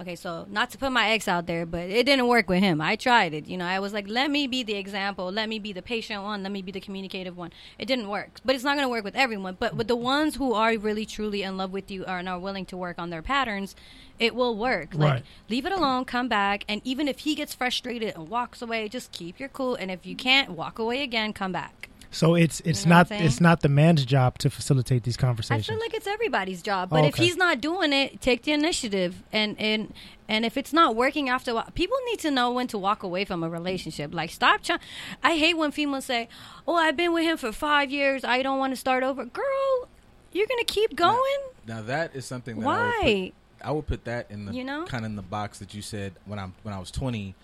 Okay, 0.00 0.16
so 0.16 0.44
not 0.50 0.70
to 0.70 0.78
put 0.78 0.90
my 0.90 1.10
ex 1.10 1.28
out 1.28 1.46
there, 1.46 1.64
but 1.64 1.88
it 1.88 2.04
didn't 2.04 2.26
work 2.26 2.48
with 2.48 2.58
him. 2.58 2.80
I 2.80 2.96
tried 2.96 3.32
it. 3.32 3.46
You 3.46 3.56
know, 3.56 3.64
I 3.64 3.78
was 3.78 3.92
like, 3.92 4.08
let 4.08 4.28
me 4.28 4.48
be 4.48 4.64
the 4.64 4.74
example. 4.74 5.30
Let 5.30 5.48
me 5.48 5.60
be 5.60 5.72
the 5.72 5.82
patient 5.82 6.24
one. 6.24 6.42
Let 6.42 6.50
me 6.50 6.62
be 6.62 6.72
the 6.72 6.80
communicative 6.80 7.36
one. 7.36 7.52
It 7.78 7.86
didn't 7.86 8.08
work. 8.08 8.40
But 8.44 8.56
it's 8.56 8.64
not 8.64 8.74
going 8.74 8.84
to 8.84 8.88
work 8.90 9.04
with 9.04 9.14
everyone. 9.14 9.56
But 9.58 9.76
with 9.76 9.86
the 9.86 9.94
ones 9.94 10.34
who 10.34 10.52
are 10.52 10.76
really, 10.76 11.06
truly 11.06 11.44
in 11.44 11.56
love 11.56 11.72
with 11.72 11.92
you 11.92 12.04
and 12.06 12.28
are 12.28 12.40
willing 12.40 12.66
to 12.66 12.76
work 12.76 12.98
on 12.98 13.10
their 13.10 13.22
patterns, 13.22 13.76
it 14.18 14.34
will 14.34 14.56
work. 14.56 14.94
Like, 14.94 15.12
Right. 15.12 15.22
leave 15.48 15.64
it 15.64 15.70
alone, 15.72 16.04
come 16.06 16.26
back. 16.26 16.64
And 16.68 16.80
even 16.84 17.06
if 17.06 17.20
he 17.20 17.36
gets 17.36 17.54
frustrated 17.54 18.14
and 18.16 18.28
walks 18.28 18.60
away, 18.60 18.88
just 18.88 19.12
keep 19.12 19.38
your 19.38 19.48
cool. 19.48 19.76
And 19.76 19.92
if 19.92 20.04
you 20.04 20.16
can't, 20.16 20.50
walk 20.50 20.80
away 20.80 21.02
again, 21.02 21.32
come 21.32 21.52
back. 21.52 21.88
So 22.14 22.34
it's 22.34 22.60
it's 22.60 22.84
You 22.84 22.90
know 22.90 22.96
not 22.96 23.10
it's 23.10 23.40
not 23.40 23.60
the 23.60 23.68
man's 23.68 24.04
job 24.04 24.38
to 24.38 24.48
facilitate 24.50 25.02
these 25.02 25.16
conversations. 25.16 25.50
I 25.50 25.54
conversations. 25.72 25.78
feel 25.78 25.84
like 25.84 25.94
it's 25.94 26.06
everybody's 26.06 26.62
job, 26.62 26.88
but 26.90 27.04
Oh, 27.04 27.06
if 27.08 27.16
he's 27.16 27.36
not 27.36 27.60
doing 27.60 27.92
it, 27.92 28.20
take 28.20 28.42
the 28.42 28.52
initiative. 28.52 29.22
And 29.32 29.56
and 29.60 29.92
and 30.28 30.44
if 30.44 30.56
it's 30.56 30.72
not 30.72 30.96
working 30.96 31.28
after 31.28 31.50
a 31.50 31.54
while, 31.54 31.68
people 31.74 31.96
need 32.06 32.18
to 32.20 32.30
know 32.30 32.50
when 32.52 32.66
to 32.68 32.78
walk 32.78 33.02
away 33.02 33.24
from 33.24 33.42
a 33.42 33.50
relationship. 33.50 34.14
Like 34.14 34.30
stop 34.30 34.62
trying. 34.62 34.80
I 35.22 35.36
hate 35.36 35.54
when 35.56 35.70
females 35.70 36.06
say, 36.06 36.28
"Oh, 36.66 36.76
I've 36.76 36.96
been 36.96 37.12
with 37.12 37.24
him 37.24 37.36
for 37.36 37.52
five 37.52 37.90
years. 37.90 38.24
I 38.24 38.42
don't 38.42 38.58
want 38.58 38.72
to 38.72 38.76
start 38.76 39.02
over." 39.02 39.24
Girl, 39.24 39.88
you're 40.32 40.46
gonna 40.46 40.64
keep 40.64 40.96
going. 40.96 41.40
Now 41.66 41.82
that 41.82 42.14
is 42.16 42.24
something 42.24 42.60
that 42.60 42.66
I 42.66 42.70
would 42.70 42.80
Why? 43.02 43.32
put, 43.60 43.66
I 43.68 43.70
would 43.72 43.86
put 43.86 44.04
that 44.04 44.30
in 44.30 44.44
the 44.46 44.52
You 44.54 44.64
know? 44.64 44.84
kind 44.84 45.04
of 45.04 45.10
in 45.10 45.16
the 45.16 45.22
box 45.22 45.58
that 45.58 45.74
you 45.74 45.82
said 45.82 46.12
when 46.26 46.38
I'm 46.38 46.54
when 46.62 46.74
I 46.74 46.78
was 46.78 46.90
20. 46.90 47.34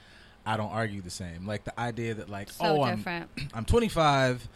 I 0.47 0.57
don't 0.57 0.71
argue 0.71 1.01
the 1.03 1.11
same. 1.11 1.47
Like 1.47 1.65
the 1.65 1.79
idea 1.79 2.15
that 2.15 2.29
like 2.29 2.51
So 2.51 2.65
oh 2.65 2.83
I'm. 2.83 3.05
I'm 3.55 3.65
25. 3.65 4.49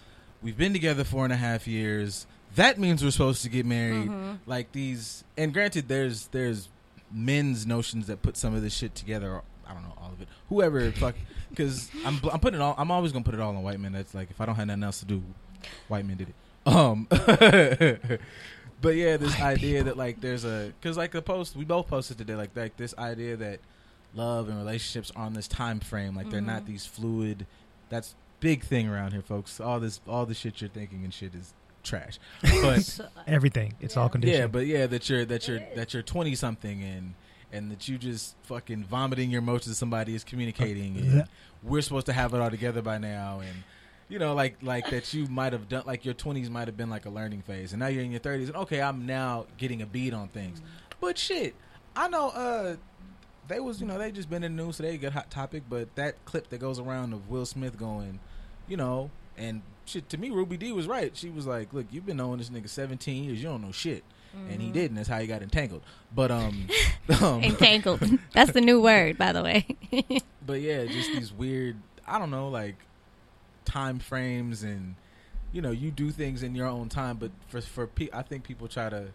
We've 0.42 0.56
been 0.56 0.72
together 0.72 1.04
four 1.04 1.24
and 1.24 1.32
a 1.32 1.36
half 1.36 1.66
years. 1.66 2.26
That 2.56 2.78
means 2.78 3.02
we're 3.02 3.10
supposed 3.10 3.42
to 3.42 3.48
get 3.48 3.66
married. 3.66 4.08
Mm-hmm. 4.08 4.32
Like 4.46 4.72
these, 4.72 5.24
and 5.36 5.52
granted, 5.52 5.88
there's 5.88 6.26
there's 6.28 6.68
men's 7.10 7.66
notions 7.66 8.06
that 8.08 8.22
put 8.22 8.36
some 8.36 8.54
of 8.54 8.62
this 8.62 8.74
shit 8.74 8.94
together. 8.94 9.32
Or, 9.32 9.42
I 9.66 9.72
don't 9.72 9.82
know 9.82 9.94
all 10.00 10.12
of 10.12 10.20
it. 10.20 10.28
Whoever, 10.48 10.90
fuck, 10.92 11.14
because 11.50 11.90
I'm 12.04 12.20
I'm 12.32 12.40
putting 12.40 12.60
it 12.60 12.62
all. 12.62 12.74
I'm 12.78 12.90
always 12.90 13.12
gonna 13.12 13.24
put 13.24 13.34
it 13.34 13.40
all 13.40 13.54
on 13.54 13.62
white 13.62 13.80
men. 13.80 13.92
That's 13.92 14.14
like 14.14 14.30
if 14.30 14.40
I 14.40 14.46
don't 14.46 14.54
have 14.54 14.66
nothing 14.66 14.82
else 14.84 15.00
to 15.00 15.06
do, 15.06 15.22
white 15.88 16.04
men 16.06 16.16
did 16.16 16.28
it. 16.28 16.34
Um, 16.66 17.06
but 17.10 18.94
yeah, 18.94 19.16
this 19.16 19.38
idea 19.40 19.84
that 19.84 19.96
like 19.96 20.20
there's 20.20 20.44
a 20.44 20.72
because 20.80 20.96
like 20.96 21.12
the 21.12 21.22
post 21.22 21.56
we 21.56 21.64
both 21.64 21.88
posted 21.88 22.18
today, 22.18 22.34
like 22.34 22.56
like 22.56 22.76
this 22.76 22.94
idea 22.98 23.36
that 23.36 23.60
love 24.14 24.48
and 24.48 24.56
relationships 24.58 25.10
are 25.16 25.26
on 25.26 25.34
this 25.34 25.48
time 25.48 25.80
frame, 25.80 26.14
like 26.16 26.30
they're 26.30 26.40
Mm-hmm. 26.40 26.46
not 26.50 26.66
these 26.66 26.86
fluid. 26.86 27.46
That's 27.90 28.14
big 28.40 28.62
thing 28.64 28.88
around 28.88 29.12
here, 29.12 29.22
folks. 29.22 29.60
All 29.60 29.80
this, 29.80 30.00
all 30.08 30.26
the 30.26 30.34
shit 30.34 30.60
you're 30.60 30.70
thinking 30.70 31.04
and 31.04 31.12
shit 31.12 31.34
is 31.34 31.52
trash. 31.82 32.18
But 32.42 33.00
Everything. 33.26 33.74
It's 33.80 33.96
all 33.96 34.08
conditioned. 34.08 34.38
yeah, 34.38 34.46
but 34.46 34.66
yeah, 34.66 34.86
that 34.86 35.08
you're 35.10 35.24
that 35.26 35.46
you're 35.48 35.60
that 35.76 35.92
you're 35.94 36.02
20 36.02 36.34
something 36.34 36.82
and 36.82 37.14
and 37.52 37.70
that 37.70 37.88
you 37.88 37.98
just 37.98 38.34
fucking 38.42 38.84
vomiting 38.84 39.30
your 39.30 39.40
emotions 39.40 39.74
to 39.74 39.78
somebody 39.78 40.14
is 40.14 40.24
communicating 40.24 40.96
and 40.96 41.12
Yeah. 41.18 41.24
we're 41.62 41.82
supposed 41.82 42.06
to 42.06 42.12
have 42.12 42.34
it 42.34 42.40
all 42.40 42.50
together 42.50 42.82
by 42.82 42.98
now 42.98 43.40
and 43.40 43.62
you 44.08 44.18
know 44.18 44.34
like 44.34 44.56
like 44.60 44.90
that 44.90 45.14
you 45.14 45.26
might 45.28 45.52
have 45.52 45.68
done 45.68 45.84
like 45.86 46.04
your 46.04 46.14
20s 46.14 46.50
might 46.50 46.66
have 46.66 46.76
been 46.76 46.90
like 46.90 47.06
a 47.06 47.10
learning 47.10 47.42
phase 47.42 47.72
and 47.72 47.78
now 47.80 47.86
you're 47.86 48.02
in 48.02 48.10
your 48.10 48.18
30s 48.20 48.46
and 48.48 48.56
okay 48.56 48.82
I'm 48.82 49.06
now 49.06 49.46
getting 49.56 49.82
a 49.82 49.86
beat 49.86 50.12
on 50.12 50.26
things 50.28 50.60
but 51.00 51.16
shit 51.16 51.54
I 51.94 52.08
know 52.08 52.30
uh 52.30 52.76
they 53.48 53.60
was 53.60 53.80
you 53.80 53.86
know 53.86 53.98
they 53.98 54.10
just 54.10 54.30
been 54.30 54.42
in 54.44 54.56
the 54.56 54.62
news 54.62 54.76
today 54.76 54.96
good 54.96 55.12
hot 55.12 55.30
topic 55.30 55.62
but 55.68 55.94
that 55.96 56.24
clip 56.24 56.48
that 56.48 56.58
goes 56.58 56.78
around 56.78 57.12
of 57.12 57.28
Will 57.28 57.46
Smith 57.46 57.78
going 57.78 58.20
you 58.68 58.76
know 58.76 59.10
and 59.36 59.62
shit 59.84 60.08
to 60.10 60.18
me 60.18 60.30
Ruby 60.30 60.56
D 60.56 60.72
was 60.72 60.86
right. 60.86 61.16
She 61.16 61.30
was 61.30 61.46
like 61.46 61.72
look 61.72 61.86
you've 61.90 62.06
been 62.06 62.16
knowing 62.16 62.38
this 62.38 62.50
nigga 62.50 62.68
17 62.68 63.24
years. 63.24 63.38
You 63.42 63.48
don't 63.48 63.62
know 63.62 63.72
shit. 63.72 64.04
And 64.50 64.60
he 64.60 64.72
didn't. 64.72 64.96
That's 64.96 65.08
how 65.08 65.20
he 65.20 65.28
got 65.28 65.42
entangled. 65.42 65.82
But 66.12 66.32
um, 66.32 66.66
um 67.22 67.40
entangled. 67.44 68.00
That's 68.32 68.50
the 68.50 68.60
new 68.60 68.82
word, 68.82 69.16
by 69.16 69.32
the 69.32 69.44
way. 69.44 69.64
but 70.44 70.60
yeah, 70.60 70.86
just 70.86 71.12
these 71.12 71.32
weird, 71.32 71.76
I 72.04 72.18
don't 72.18 72.32
know, 72.32 72.48
like 72.48 72.74
time 73.64 74.00
frames 74.00 74.64
and 74.64 74.96
you 75.52 75.62
know, 75.62 75.70
you 75.70 75.92
do 75.92 76.10
things 76.10 76.42
in 76.42 76.56
your 76.56 76.66
own 76.66 76.88
time, 76.88 77.16
but 77.16 77.30
for 77.46 77.60
for 77.60 77.86
pe- 77.86 78.08
I 78.12 78.22
think 78.22 78.42
people 78.42 78.66
try 78.66 78.88
to 78.88 79.12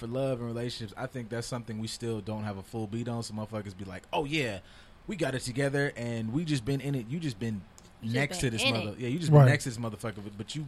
for 0.00 0.06
love 0.08 0.38
and 0.40 0.46
relationships, 0.48 0.92
I 0.96 1.06
think 1.06 1.28
that's 1.28 1.46
something 1.46 1.78
we 1.78 1.86
still 1.86 2.20
don't 2.20 2.42
have 2.44 2.56
a 2.56 2.62
full 2.62 2.86
beat 2.88 3.08
on. 3.08 3.22
So 3.22 3.34
motherfuckers 3.34 3.76
be 3.76 3.84
like, 3.84 4.02
"Oh 4.12 4.24
yeah, 4.24 4.58
we 5.06 5.14
got 5.16 5.34
it 5.36 5.40
together 5.42 5.92
and 5.96 6.32
we 6.32 6.44
just 6.44 6.64
been 6.64 6.80
in 6.80 6.94
it. 6.96 7.06
You 7.08 7.20
just 7.20 7.38
been 7.38 7.60
just 8.02 8.14
next 8.14 8.40
been 8.40 8.50
to 8.52 8.56
this 8.56 8.64
in 8.66 8.74
mother. 8.74 8.90
it. 8.90 8.98
Yeah, 8.98 9.08
you 9.08 9.18
just 9.18 9.30
Right. 9.30 9.40
been 9.42 9.48
next 9.50 9.64
to 9.64 9.70
this 9.70 9.78
motherfucker, 9.78 10.16
but, 10.24 10.36
but 10.36 10.54
you 10.56 10.66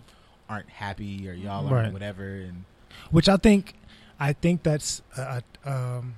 aren't 0.48 0.68
happy 0.68 1.28
or 1.28 1.32
y'all 1.32 1.66
aren't 1.66 1.72
Right. 1.86 1.92
whatever 1.92 2.24
and 2.24 2.64
which 3.10 3.28
I 3.28 3.36
think 3.38 3.74
I 4.20 4.32
think 4.34 4.62
that's 4.62 5.02
uh, 5.16 5.40
um, 5.64 6.14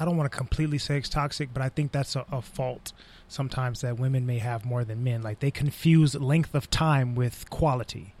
I 0.00 0.04
don't 0.04 0.16
want 0.16 0.30
to 0.30 0.36
completely 0.36 0.78
say 0.78 0.96
it's 0.98 1.08
toxic, 1.08 1.52
but 1.52 1.62
I 1.62 1.68
think 1.68 1.92
that's 1.92 2.16
a, 2.16 2.24
a 2.32 2.40
fault 2.40 2.92
sometimes 3.28 3.80
that 3.82 3.98
women 3.98 4.24
may 4.26 4.38
have 4.38 4.64
more 4.64 4.84
than 4.84 5.02
men. 5.04 5.22
Like 5.22 5.40
they 5.40 5.50
confuse 5.50 6.14
length 6.14 6.54
of 6.54 6.70
time 6.70 7.14
with 7.14 7.48
quality. 7.50 8.14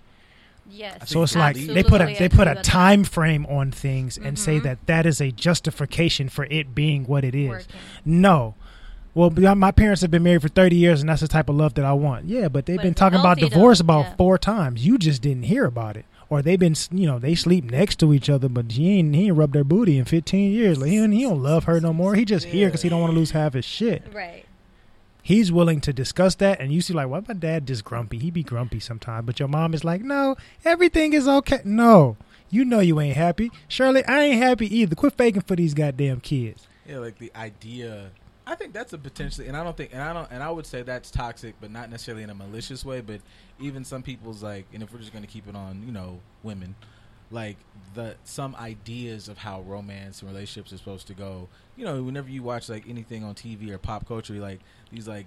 Yes. 0.70 1.10
So 1.10 1.22
it's 1.22 1.34
like 1.36 1.56
they 1.56 1.82
put 1.82 2.00
a 2.00 2.14
they 2.18 2.28
put 2.28 2.48
a 2.48 2.54
time 2.56 3.04
frame 3.04 3.46
on 3.46 3.70
things 3.72 4.18
and 4.18 4.38
say 4.38 4.58
Mhm. 4.60 4.62
that 4.64 4.86
that 4.86 5.06
is 5.06 5.20
a 5.20 5.30
justification 5.32 6.28
for 6.28 6.44
it 6.50 6.74
being 6.74 7.04
what 7.04 7.24
it 7.24 7.34
is. 7.34 7.48
Working. 7.48 7.66
No. 8.04 8.54
Well, 9.14 9.28
my 9.30 9.70
parents 9.72 10.00
have 10.00 10.10
been 10.10 10.22
married 10.22 10.40
for 10.40 10.48
30 10.48 10.74
years, 10.76 11.00
and 11.00 11.08
that's 11.10 11.20
the 11.20 11.28
type 11.28 11.50
of 11.50 11.54
love 11.56 11.74
that 11.74 11.84
I 11.84 11.92
want. 11.92 12.24
Yeah, 12.26 12.48
but 12.48 12.64
they've 12.64 12.76
But 12.78 12.82
been 12.84 12.94
talking 12.94 13.20
about 13.20 13.38
healthy, 13.38 13.42
though. 13.42 13.48
divorce 13.60 13.78
about 13.80 14.04
Yeah. 14.06 14.14
four 14.16 14.38
times. 14.38 14.86
You 14.86 14.96
just 14.96 15.20
didn't 15.20 15.42
hear 15.42 15.66
about 15.66 15.98
it. 15.98 16.06
Or 16.30 16.40
they've 16.40 16.58
been, 16.58 16.74
you 16.90 17.06
know, 17.06 17.18
they 17.18 17.34
sleep 17.34 17.70
next 17.70 17.96
to 17.96 18.14
each 18.14 18.30
other, 18.30 18.48
but 18.48 18.72
he 18.72 18.98
ain't, 18.98 19.14
he 19.14 19.26
ain't 19.26 19.36
rubbed 19.36 19.52
their 19.52 19.64
booty 19.64 19.98
in 19.98 20.06
15 20.06 20.50
years. 20.52 20.78
Like, 20.78 20.88
he, 20.88 20.96
he 20.96 21.22
don't 21.24 21.42
love 21.42 21.64
her 21.64 21.78
no 21.78 21.92
more. 21.92 22.14
He 22.14 22.24
just 22.24 22.46
here 22.46 22.68
because 22.68 22.80
he 22.80 22.88
don't 22.88 23.02
want 23.02 23.12
to 23.12 23.18
lose 23.18 23.32
half 23.32 23.52
his 23.52 23.66
shit. 23.66 24.02
Right. 24.14 24.46
He's 25.22 25.52
willing 25.52 25.80
to 25.82 25.92
discuss 25.92 26.34
that, 26.36 26.60
and 26.60 26.72
you 26.72 26.80
see, 26.80 26.92
like, 26.92 27.08
why 27.08 27.22
my 27.26 27.34
dad 27.34 27.66
just 27.66 27.84
grumpy? 27.84 28.18
He 28.18 28.30
be 28.30 28.42
grumpy 28.42 28.80
sometimes, 28.80 29.24
but 29.24 29.38
your 29.38 29.48
mom 29.48 29.72
is 29.72 29.84
like, 29.84 30.02
no, 30.02 30.36
everything 30.64 31.12
is 31.12 31.28
okay. 31.28 31.60
No, 31.64 32.16
you 32.50 32.64
know 32.64 32.80
you 32.80 33.00
ain't 33.00 33.16
happy. 33.16 33.52
Shirley, 33.68 34.04
I 34.04 34.22
ain't 34.22 34.42
happy 34.42 34.76
either. 34.76 34.96
Quit 34.96 35.12
faking 35.12 35.42
for 35.42 35.54
these 35.54 35.74
goddamn 35.74 36.20
kids. 36.20 36.66
Yeah, 36.88 36.98
like 36.98 37.18
the 37.18 37.30
idea. 37.36 38.10
I 38.44 38.56
think 38.56 38.72
that's 38.72 38.92
a 38.92 38.98
potentially, 38.98 39.46
and 39.46 39.56
I 39.56 39.62
don't 39.62 39.76
think, 39.76 39.90
and 39.92 40.02
I 40.02 40.12
don't, 40.12 40.28
and 40.32 40.42
I 40.42 40.50
would 40.50 40.66
say 40.66 40.82
that's 40.82 41.12
toxic, 41.12 41.54
but 41.60 41.70
not 41.70 41.88
necessarily 41.88 42.24
in 42.24 42.30
a 42.30 42.34
malicious 42.34 42.84
way. 42.84 43.00
But 43.00 43.20
even 43.60 43.84
some 43.84 44.02
people's 44.02 44.42
like, 44.42 44.66
and 44.74 44.82
if 44.82 44.92
we're 44.92 44.98
just 44.98 45.12
going 45.12 45.24
to 45.24 45.30
keep 45.30 45.46
it 45.46 45.54
on, 45.54 45.84
you 45.86 45.92
know, 45.92 46.18
women, 46.42 46.74
like 47.32 47.56
the 47.94 48.14
some 48.24 48.54
ideas 48.56 49.28
of 49.28 49.38
how 49.38 49.62
romance 49.62 50.20
and 50.20 50.30
relationships 50.30 50.72
are 50.72 50.78
supposed 50.78 51.06
to 51.08 51.14
go. 51.14 51.48
You 51.76 51.84
know, 51.84 52.02
whenever 52.02 52.28
you 52.28 52.42
watch 52.42 52.68
like 52.68 52.88
anything 52.88 53.24
on 53.24 53.34
TV 53.34 53.70
or 53.70 53.78
pop 53.78 54.06
culture, 54.06 54.34
like 54.34 54.60
these 54.90 55.08
like 55.08 55.26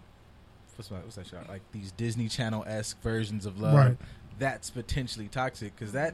what's 0.76 0.90
that, 0.90 1.04
what's 1.04 1.16
that 1.16 1.28
shot? 1.28 1.50
Like 1.50 1.62
these 1.72 1.92
Disney 1.92 2.30
Channel 2.30 2.64
esque 2.68 3.02
versions 3.02 3.46
of 3.46 3.60
love. 3.60 3.76
Right. 3.76 3.98
That's 4.38 4.70
potentially 4.70 5.28
toxic 5.28 5.76
because 5.76 5.94
that 5.94 6.14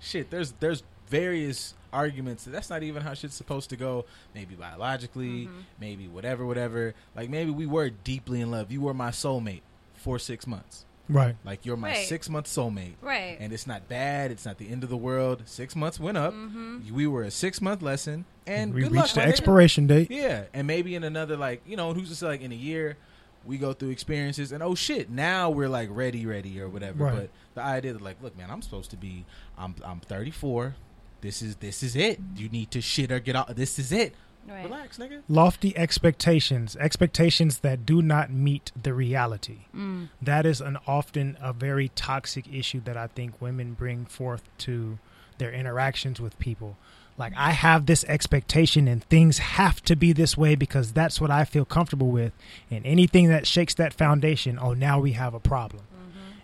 shit. 0.00 0.30
There's 0.30 0.52
there's 0.60 0.82
various 1.08 1.74
arguments 1.92 2.44
that 2.44 2.50
that's 2.50 2.70
not 2.70 2.82
even 2.82 3.02
how 3.02 3.14
shit's 3.14 3.34
supposed 3.34 3.70
to 3.70 3.76
go. 3.76 4.04
Maybe 4.34 4.54
biologically, 4.54 5.46
mm-hmm. 5.46 5.60
maybe 5.80 6.08
whatever, 6.08 6.46
whatever. 6.46 6.94
Like 7.14 7.30
maybe 7.30 7.50
we 7.50 7.66
were 7.66 7.90
deeply 7.90 8.40
in 8.40 8.50
love. 8.50 8.72
You 8.72 8.80
were 8.80 8.94
my 8.94 9.10
soulmate 9.10 9.62
for 9.94 10.18
six 10.18 10.46
months. 10.46 10.84
Right. 11.08 11.36
Like 11.44 11.64
you're 11.64 11.76
my 11.76 11.88
Right. 11.90 12.06
six 12.06 12.28
month 12.28 12.46
soulmate. 12.46 12.94
Right. 13.00 13.36
And 13.40 13.52
it's 13.52 13.66
not 13.66 13.88
bad. 13.88 14.30
It's 14.30 14.44
not 14.44 14.58
the 14.58 14.68
end 14.68 14.84
of 14.84 14.90
the 14.90 14.96
world. 14.96 15.42
Six 15.46 15.74
months 15.74 15.98
went 15.98 16.16
up. 16.18 16.34
Mm-hmm. 16.34 16.94
We 16.94 17.06
were 17.06 17.22
a 17.22 17.30
six 17.30 17.60
month 17.60 17.82
lesson, 17.82 18.24
and 18.46 18.74
we 18.74 18.82
good 18.82 18.92
reached 18.92 19.02
luck, 19.06 19.10
the 19.14 19.20
my 19.20 19.26
nigga. 19.26 19.28
expiration 19.30 19.86
date. 19.86 20.10
Yeah, 20.10 20.44
and 20.52 20.66
maybe 20.66 20.94
in 20.94 21.04
another 21.04 21.36
like 21.36 21.62
you 21.66 21.76
know 21.76 21.94
who's 21.94 22.08
to 22.10 22.14
say 22.14 22.26
like 22.26 22.40
in 22.42 22.52
a 22.52 22.56
year 22.56 22.96
we 23.44 23.56
go 23.56 23.72
through 23.72 23.88
experiences 23.90 24.52
and 24.52 24.62
oh 24.62 24.74
shit 24.74 25.08
now 25.08 25.48
we're 25.48 25.68
like 25.68 25.88
ready 25.90 26.26
ready 26.26 26.60
or 26.60 26.68
whatever. 26.68 27.04
Right. 27.04 27.14
But 27.14 27.30
the 27.54 27.62
idea 27.62 27.92
that 27.94 28.02
like 28.02 28.22
look 28.22 28.36
man 28.36 28.50
I'm 28.50 28.60
supposed 28.62 28.90
to 28.90 28.96
be 28.96 29.24
I'm 29.56 29.74
I'm 29.84 30.00
34. 30.00 30.74
This 31.20 31.40
is 31.42 31.56
this 31.56 31.82
is 31.82 31.96
it. 31.96 32.20
You 32.36 32.48
need 32.48 32.70
to 32.72 32.80
shit 32.80 33.10
or 33.10 33.18
get 33.20 33.34
out. 33.36 33.54
This 33.56 33.78
is 33.78 33.90
it. 33.92 34.14
Right. 34.46 34.64
Relax, 34.64 34.98
nigga. 34.98 35.22
Lofty 35.28 35.76
expectations, 35.76 36.76
expectations 36.76 37.58
that 37.58 37.84
do 37.84 38.00
not 38.00 38.30
meet 38.30 38.72
the 38.80 38.94
reality. 38.94 39.58
Mm. 39.76 40.08
That 40.22 40.46
is 40.46 40.60
an 40.60 40.78
often 40.86 41.36
a 41.40 41.52
very 41.52 41.90
toxic 41.90 42.46
issue 42.52 42.80
that 42.84 42.96
I 42.96 43.08
think 43.08 43.40
women 43.40 43.74
bring 43.74 44.06
forth 44.06 44.42
to 44.58 44.98
their 45.38 45.52
interactions 45.52 46.20
with 46.20 46.38
people. 46.38 46.76
Like 47.18 47.32
I 47.36 47.50
have 47.50 47.86
this 47.86 48.04
expectation 48.04 48.86
and 48.86 49.02
things 49.04 49.38
have 49.38 49.82
to 49.82 49.96
be 49.96 50.12
this 50.12 50.36
way 50.36 50.54
because 50.54 50.92
that's 50.92 51.20
what 51.20 51.30
I 51.30 51.44
feel 51.44 51.64
comfortable 51.64 52.10
with. 52.10 52.32
And 52.70 52.86
anything 52.86 53.28
that 53.28 53.46
shakes 53.46 53.74
that 53.74 53.92
foundation, 53.92 54.58
oh, 54.60 54.72
now 54.72 55.00
we 55.00 55.12
have 55.12 55.34
a 55.34 55.40
problem. 55.40 55.82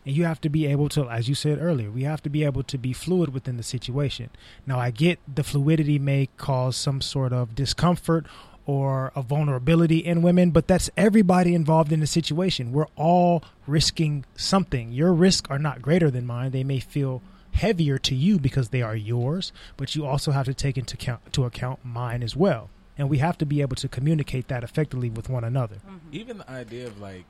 And 0.06 0.14
you 0.14 0.24
have 0.24 0.40
to 0.42 0.48
be 0.48 0.66
able 0.66 0.88
to, 0.90 1.08
as 1.08 1.28
you 1.28 1.34
said 1.34 1.58
earlier, 1.60 1.90
we 1.90 2.02
have 2.02 2.22
to 2.22 2.30
be 2.30 2.44
able 2.44 2.62
to 2.64 2.78
be 2.78 2.92
fluid 2.92 3.32
within 3.32 3.56
the 3.56 3.62
situation. 3.62 4.30
Now, 4.66 4.78
I 4.78 4.90
get 4.90 5.18
the 5.32 5.44
fluidity 5.44 5.98
may 5.98 6.28
cause 6.36 6.76
some 6.76 7.00
sort 7.00 7.32
of 7.32 7.54
discomfort 7.54 8.26
or 8.66 9.12
a 9.14 9.22
vulnerability 9.22 9.98
in 9.98 10.22
women, 10.22 10.50
but 10.50 10.66
that's 10.66 10.90
everybody 10.96 11.54
involved 11.54 11.92
in 11.92 12.00
the 12.00 12.06
situation. 12.06 12.72
We're 12.72 12.86
all 12.96 13.42
risking 13.66 14.24
something. 14.36 14.92
Your 14.92 15.12
risks 15.12 15.50
are 15.50 15.58
not 15.58 15.82
greater 15.82 16.10
than 16.10 16.26
mine. 16.26 16.50
They 16.50 16.64
may 16.64 16.80
feel 16.80 17.22
heavier 17.52 17.98
to 17.98 18.14
you 18.14 18.38
because 18.38 18.70
they 18.70 18.82
are 18.82 18.96
yours, 18.96 19.52
but 19.76 19.94
you 19.94 20.04
also 20.04 20.32
have 20.32 20.46
to 20.46 20.54
take 20.54 20.76
into 20.76 20.94
account, 20.94 21.32
to 21.32 21.44
account 21.44 21.84
mine 21.84 22.22
as 22.22 22.34
well. 22.34 22.68
And 22.96 23.10
we 23.10 23.18
have 23.18 23.36
to 23.38 23.46
be 23.46 23.60
able 23.60 23.74
to 23.76 23.88
communicate 23.88 24.46
that 24.48 24.62
effectively 24.62 25.10
with 25.10 25.28
one 25.28 25.42
another. 25.42 25.76
Mm-hmm. 25.76 25.96
Even 26.12 26.38
the 26.38 26.48
idea 26.50 26.86
of 26.86 27.00
like 27.00 27.24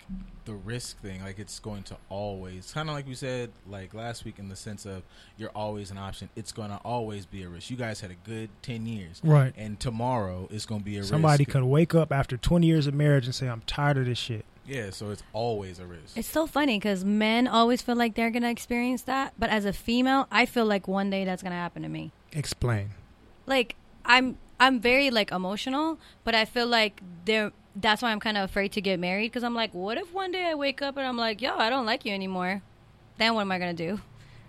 the 0.44 0.52
risk 0.52 1.00
thing, 1.00 1.22
like 1.22 1.38
it's 1.38 1.58
going 1.58 1.84
to 1.84 1.96
always, 2.10 2.70
kind 2.72 2.90
of 2.90 2.94
like 2.94 3.06
we 3.06 3.14
said 3.14 3.50
like 3.66 3.94
last 3.94 4.26
week, 4.26 4.38
in 4.38 4.50
the 4.50 4.56
sense 4.56 4.84
of 4.84 5.02
you're 5.38 5.48
always 5.54 5.90
an 5.90 5.96
option. 5.96 6.28
It's 6.36 6.52
going 6.52 6.68
to 6.70 6.76
always 6.84 7.24
be 7.24 7.42
a 7.44 7.48
risk. 7.48 7.70
You 7.70 7.78
guys 7.78 8.00
had 8.02 8.10
a 8.10 8.28
good 8.28 8.50
ten 8.60 8.84
years, 8.84 9.22
Right. 9.24 9.54
And 9.56 9.80
tomorrow 9.80 10.48
is 10.50 10.66
going 10.66 10.82
to 10.82 10.84
be 10.84 10.96
a 10.96 11.00
risk. 11.00 11.10
Somebody 11.10 11.44
risk. 11.44 11.52
could 11.52 11.64
wake 11.64 11.94
up 11.94 12.12
after 12.12 12.36
20 12.36 12.66
years 12.66 12.86
of 12.86 12.92
marriage 12.92 13.24
and 13.24 13.34
say, 13.34 13.48
I'm 13.48 13.62
tired 13.66 13.96
of 13.96 14.04
this 14.04 14.18
shit. 14.18 14.44
yeah. 14.66 14.90
So 14.90 15.10
it's 15.10 15.22
always 15.32 15.78
a 15.78 15.86
risk. 15.86 16.16
It's 16.16 16.28
so 16.28 16.46
funny 16.46 16.76
because 16.78 17.06
men 17.06 17.48
always 17.48 17.80
feel 17.80 17.96
like 17.96 18.16
they're 18.16 18.30
gonna 18.30 18.50
experience 18.50 19.00
that, 19.02 19.32
but 19.38 19.48
as 19.48 19.64
a 19.64 19.72
female, 19.72 20.26
I 20.30 20.44
feel 20.44 20.66
like 20.66 20.86
one 20.86 21.08
day 21.08 21.24
that's 21.24 21.42
gonna 21.42 21.54
happen 21.54 21.82
to 21.84 21.88
me. 21.88 22.12
Explain. 22.32 22.90
Like 23.46 23.76
I'm, 24.04 24.36
I'm 24.60 24.80
very 24.80 25.10
like 25.10 25.30
emotional, 25.32 25.98
but 26.24 26.34
I 26.34 26.44
feel 26.44 26.66
like 26.66 27.00
there. 27.24 27.52
That's 27.76 28.02
why 28.02 28.12
I'm 28.12 28.20
kind 28.20 28.36
of 28.38 28.44
afraid 28.44 28.70
to 28.72 28.80
get 28.80 29.00
married 29.00 29.32
because 29.32 29.42
I'm 29.42 29.54
like, 29.54 29.74
what 29.74 29.98
if 29.98 30.12
one 30.14 30.30
day 30.30 30.44
I 30.44 30.54
wake 30.54 30.80
up 30.80 30.96
and 30.96 31.04
I'm 31.04 31.16
like, 31.16 31.42
yo, 31.42 31.56
I 31.56 31.70
don't 31.70 31.84
like 31.86 32.04
you 32.04 32.12
anymore? 32.14 32.62
Then 33.18 33.34
what 33.34 33.40
am 33.40 33.50
I 33.50 33.58
gonna 33.58 33.74
do? 33.74 34.00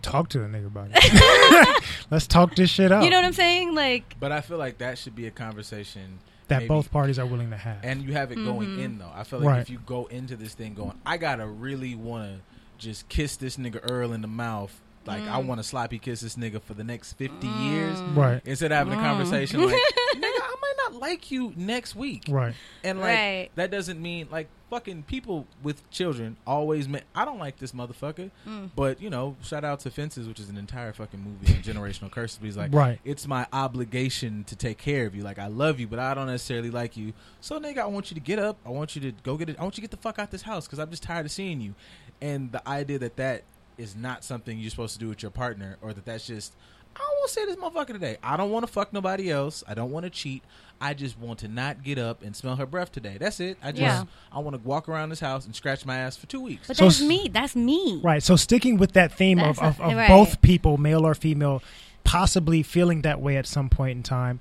Talk 0.03 0.29
to 0.29 0.39
the 0.39 0.45
nigga 0.45 0.67
about 0.67 0.89
it. 0.93 1.83
Let's 2.11 2.27
talk 2.27 2.53
this 2.53 2.69
shit 2.69 2.91
out. 2.91 3.03
You 3.03 3.09
know 3.09 3.17
what 3.17 3.25
I'm 3.25 3.33
saying? 3.33 3.73
Like, 3.73 4.15
but 4.19 4.31
I 4.31 4.41
feel 4.41 4.59
like 4.59 4.77
that 4.77 4.99
should 4.99 5.15
be 5.15 5.25
a 5.25 5.31
conversation 5.31 6.19
that 6.49 6.59
maybe- 6.59 6.67
both 6.67 6.91
parties 6.91 7.17
are 7.17 7.25
willing 7.25 7.49
to 7.49 7.57
have. 7.57 7.77
and 7.83 8.03
you 8.03 8.13
have 8.13 8.31
it 8.31 8.37
Mm-hmm. 8.37 8.45
going 8.45 8.79
in 8.79 8.99
though. 8.99 9.11
I 9.15 9.23
feel 9.23 9.39
like 9.39 9.47
Right. 9.49 9.61
if 9.61 9.71
you 9.71 9.79
go 9.87 10.05
into 10.05 10.35
this 10.35 10.53
thing 10.53 10.75
going, 10.75 10.93
I 11.03 11.17
gotta 11.17 11.47
really 11.47 11.95
want 11.95 12.25
to 12.37 12.41
just 12.77 13.09
kiss 13.09 13.35
this 13.37 13.57
nigga 13.57 13.79
Earl 13.89 14.13
in 14.13 14.21
the 14.21 14.27
mouth. 14.27 14.79
Like 15.05 15.21
I 15.23 15.41
Mm. 15.41 15.45
want 15.45 15.59
to 15.59 15.63
sloppy 15.63 15.99
kiss 15.99 16.21
this 16.21 16.35
nigga 16.35 16.61
for 16.61 16.73
the 16.73 16.83
next 16.83 17.13
fifty 17.13 17.47
years. 17.47 17.99
right. 18.15 18.41
Instead 18.45 18.71
of 18.71 18.77
having 18.77 18.93
Mm. 18.93 18.99
a 18.99 19.01
conversation 19.01 19.61
like, 19.65 19.75
nigga, 20.15 20.21
I 20.23 20.55
might 20.61 20.73
not 20.91 20.93
like 21.01 21.31
you 21.31 21.53
next 21.55 21.95
week. 21.95 22.23
Right. 22.29 22.53
And 22.83 22.99
like 22.99 23.15
Right. 23.17 23.49
that 23.55 23.71
doesn't 23.71 24.01
mean 24.01 24.27
like 24.31 24.47
fucking 24.71 25.03
people 25.03 25.45
with 25.61 25.87
children 25.91 26.35
always. 26.47 26.89
Ma- 26.89 26.99
I 27.13 27.23
don't 27.23 27.37
like 27.37 27.57
this 27.57 27.71
motherfucker, 27.71 28.31
Mm. 28.47 28.71
but 28.75 28.99
you 29.01 29.09
know, 29.11 29.35
shout 29.43 29.63
out 29.63 29.79
to 29.81 29.91
Fences, 29.91 30.27
which 30.27 30.39
is 30.39 30.49
an 30.49 30.57
entire 30.57 30.91
fucking 30.91 31.19
movie 31.23 31.53
on 31.55 31.61
generational 31.61 32.09
curses. 32.11 32.39
But 32.39 32.45
he's 32.45 32.57
like, 32.57 32.73
Right. 32.73 32.99
it's 33.05 33.27
my 33.27 33.45
obligation 33.53 34.43
to 34.45 34.55
take 34.55 34.77
care 34.77 35.05
of 35.05 35.15
you. 35.15 35.21
Like 35.23 35.37
I 35.39 35.47
love 35.47 35.79
you, 35.79 35.87
but 35.87 35.99
I 35.99 36.13
don't 36.13 36.27
necessarily 36.27 36.71
like 36.71 36.97
you. 36.97 37.13
So 37.41 37.59
nigga, 37.59 37.77
I 37.79 37.85
want 37.85 38.09
you 38.09 38.15
to 38.15 38.21
get 38.21 38.39
up. 38.39 38.57
I 38.65 38.69
want 38.69 38.95
you 38.95 39.01
to 39.03 39.11
go 39.23 39.37
get 39.37 39.49
it. 39.49 39.57
I 39.59 39.63
want 39.63 39.77
you 39.77 39.81
to 39.81 39.87
get 39.87 39.91
the 39.91 39.97
fuck 40.01 40.17
out 40.17 40.31
this 40.31 40.41
house 40.43 40.65
because 40.65 40.79
I'm 40.79 40.89
just 40.89 41.03
tired 41.03 41.25
of 41.25 41.31
seeing 41.31 41.61
you. 41.61 41.75
And 42.21 42.51
the 42.51 42.67
idea 42.67 42.97
that 42.99 43.17
that 43.17 43.43
is 43.77 43.95
not 43.95 44.23
something 44.23 44.57
you're 44.57 44.69
supposed 44.69 44.93
to 44.93 44.99
do 44.99 45.09
with 45.09 45.21
your 45.21 45.31
partner, 45.31 45.77
or 45.81 45.93
that 45.93 46.05
that's 46.05 46.25
just. 46.27 46.53
I 46.95 46.99
don't 46.99 47.07
want 47.19 47.27
to 47.27 47.33
say 47.33 47.45
this 47.45 47.55
motherfucker 47.57 47.93
today. 47.99 48.17
I 48.23 48.37
don't 48.37 48.51
want 48.51 48.65
to 48.65 48.71
fuck 48.71 48.93
nobody 48.93 49.29
else. 49.29 49.65
I 49.67 49.73
don't 49.73 49.91
want 49.91 50.05
to 50.05 50.09
cheat. 50.09 50.43
I 50.79 50.93
just 50.93 51.19
want 51.19 51.39
to 51.39 51.49
not 51.49 51.83
get 51.83 51.97
up 51.99 52.23
and 52.23 52.33
smell 52.33 52.55
her 52.55 52.65
breath 52.65 52.93
today. 52.93 53.17
That's 53.19 53.41
it. 53.41 53.57
I 53.61 53.71
just 53.73 53.81
Yeah. 53.81 54.05
I 54.31 54.39
want 54.39 54.55
to 54.55 54.65
walk 54.65 54.87
around 54.87 55.09
this 55.09 55.19
house 55.19 55.45
and 55.45 55.53
scratch 55.53 55.85
my 55.85 55.97
ass 55.97 56.15
for 56.15 56.25
two 56.27 56.39
weeks. 56.39 56.69
but 56.69 56.77
So 56.77 56.85
that's 56.85 57.01
s- 57.01 57.05
me. 57.05 57.29
That's 57.29 57.53
me. 57.53 57.99
Right. 58.01 58.23
So 58.23 58.37
sticking 58.37 58.77
with 58.77 58.93
that 58.93 59.11
theme 59.11 59.39
of, 59.39 59.57
That's 59.57 59.77
of, 59.77 59.85
a- 59.85 59.89
of 59.91 59.97
right. 59.97 60.07
both 60.07 60.41
people, 60.41 60.77
male 60.77 61.05
or 61.05 61.13
female, 61.15 61.61
possibly 62.05 62.63
feeling 62.63 63.01
that 63.01 63.19
way 63.19 63.35
at 63.35 63.45
some 63.45 63.67
point 63.67 63.97
in 63.97 64.01
time, 64.03 64.39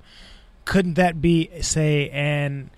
couldn't 0.63 0.93
that 0.93 1.19
be, 1.21 1.49
say, 1.61 2.09
an 2.11 2.69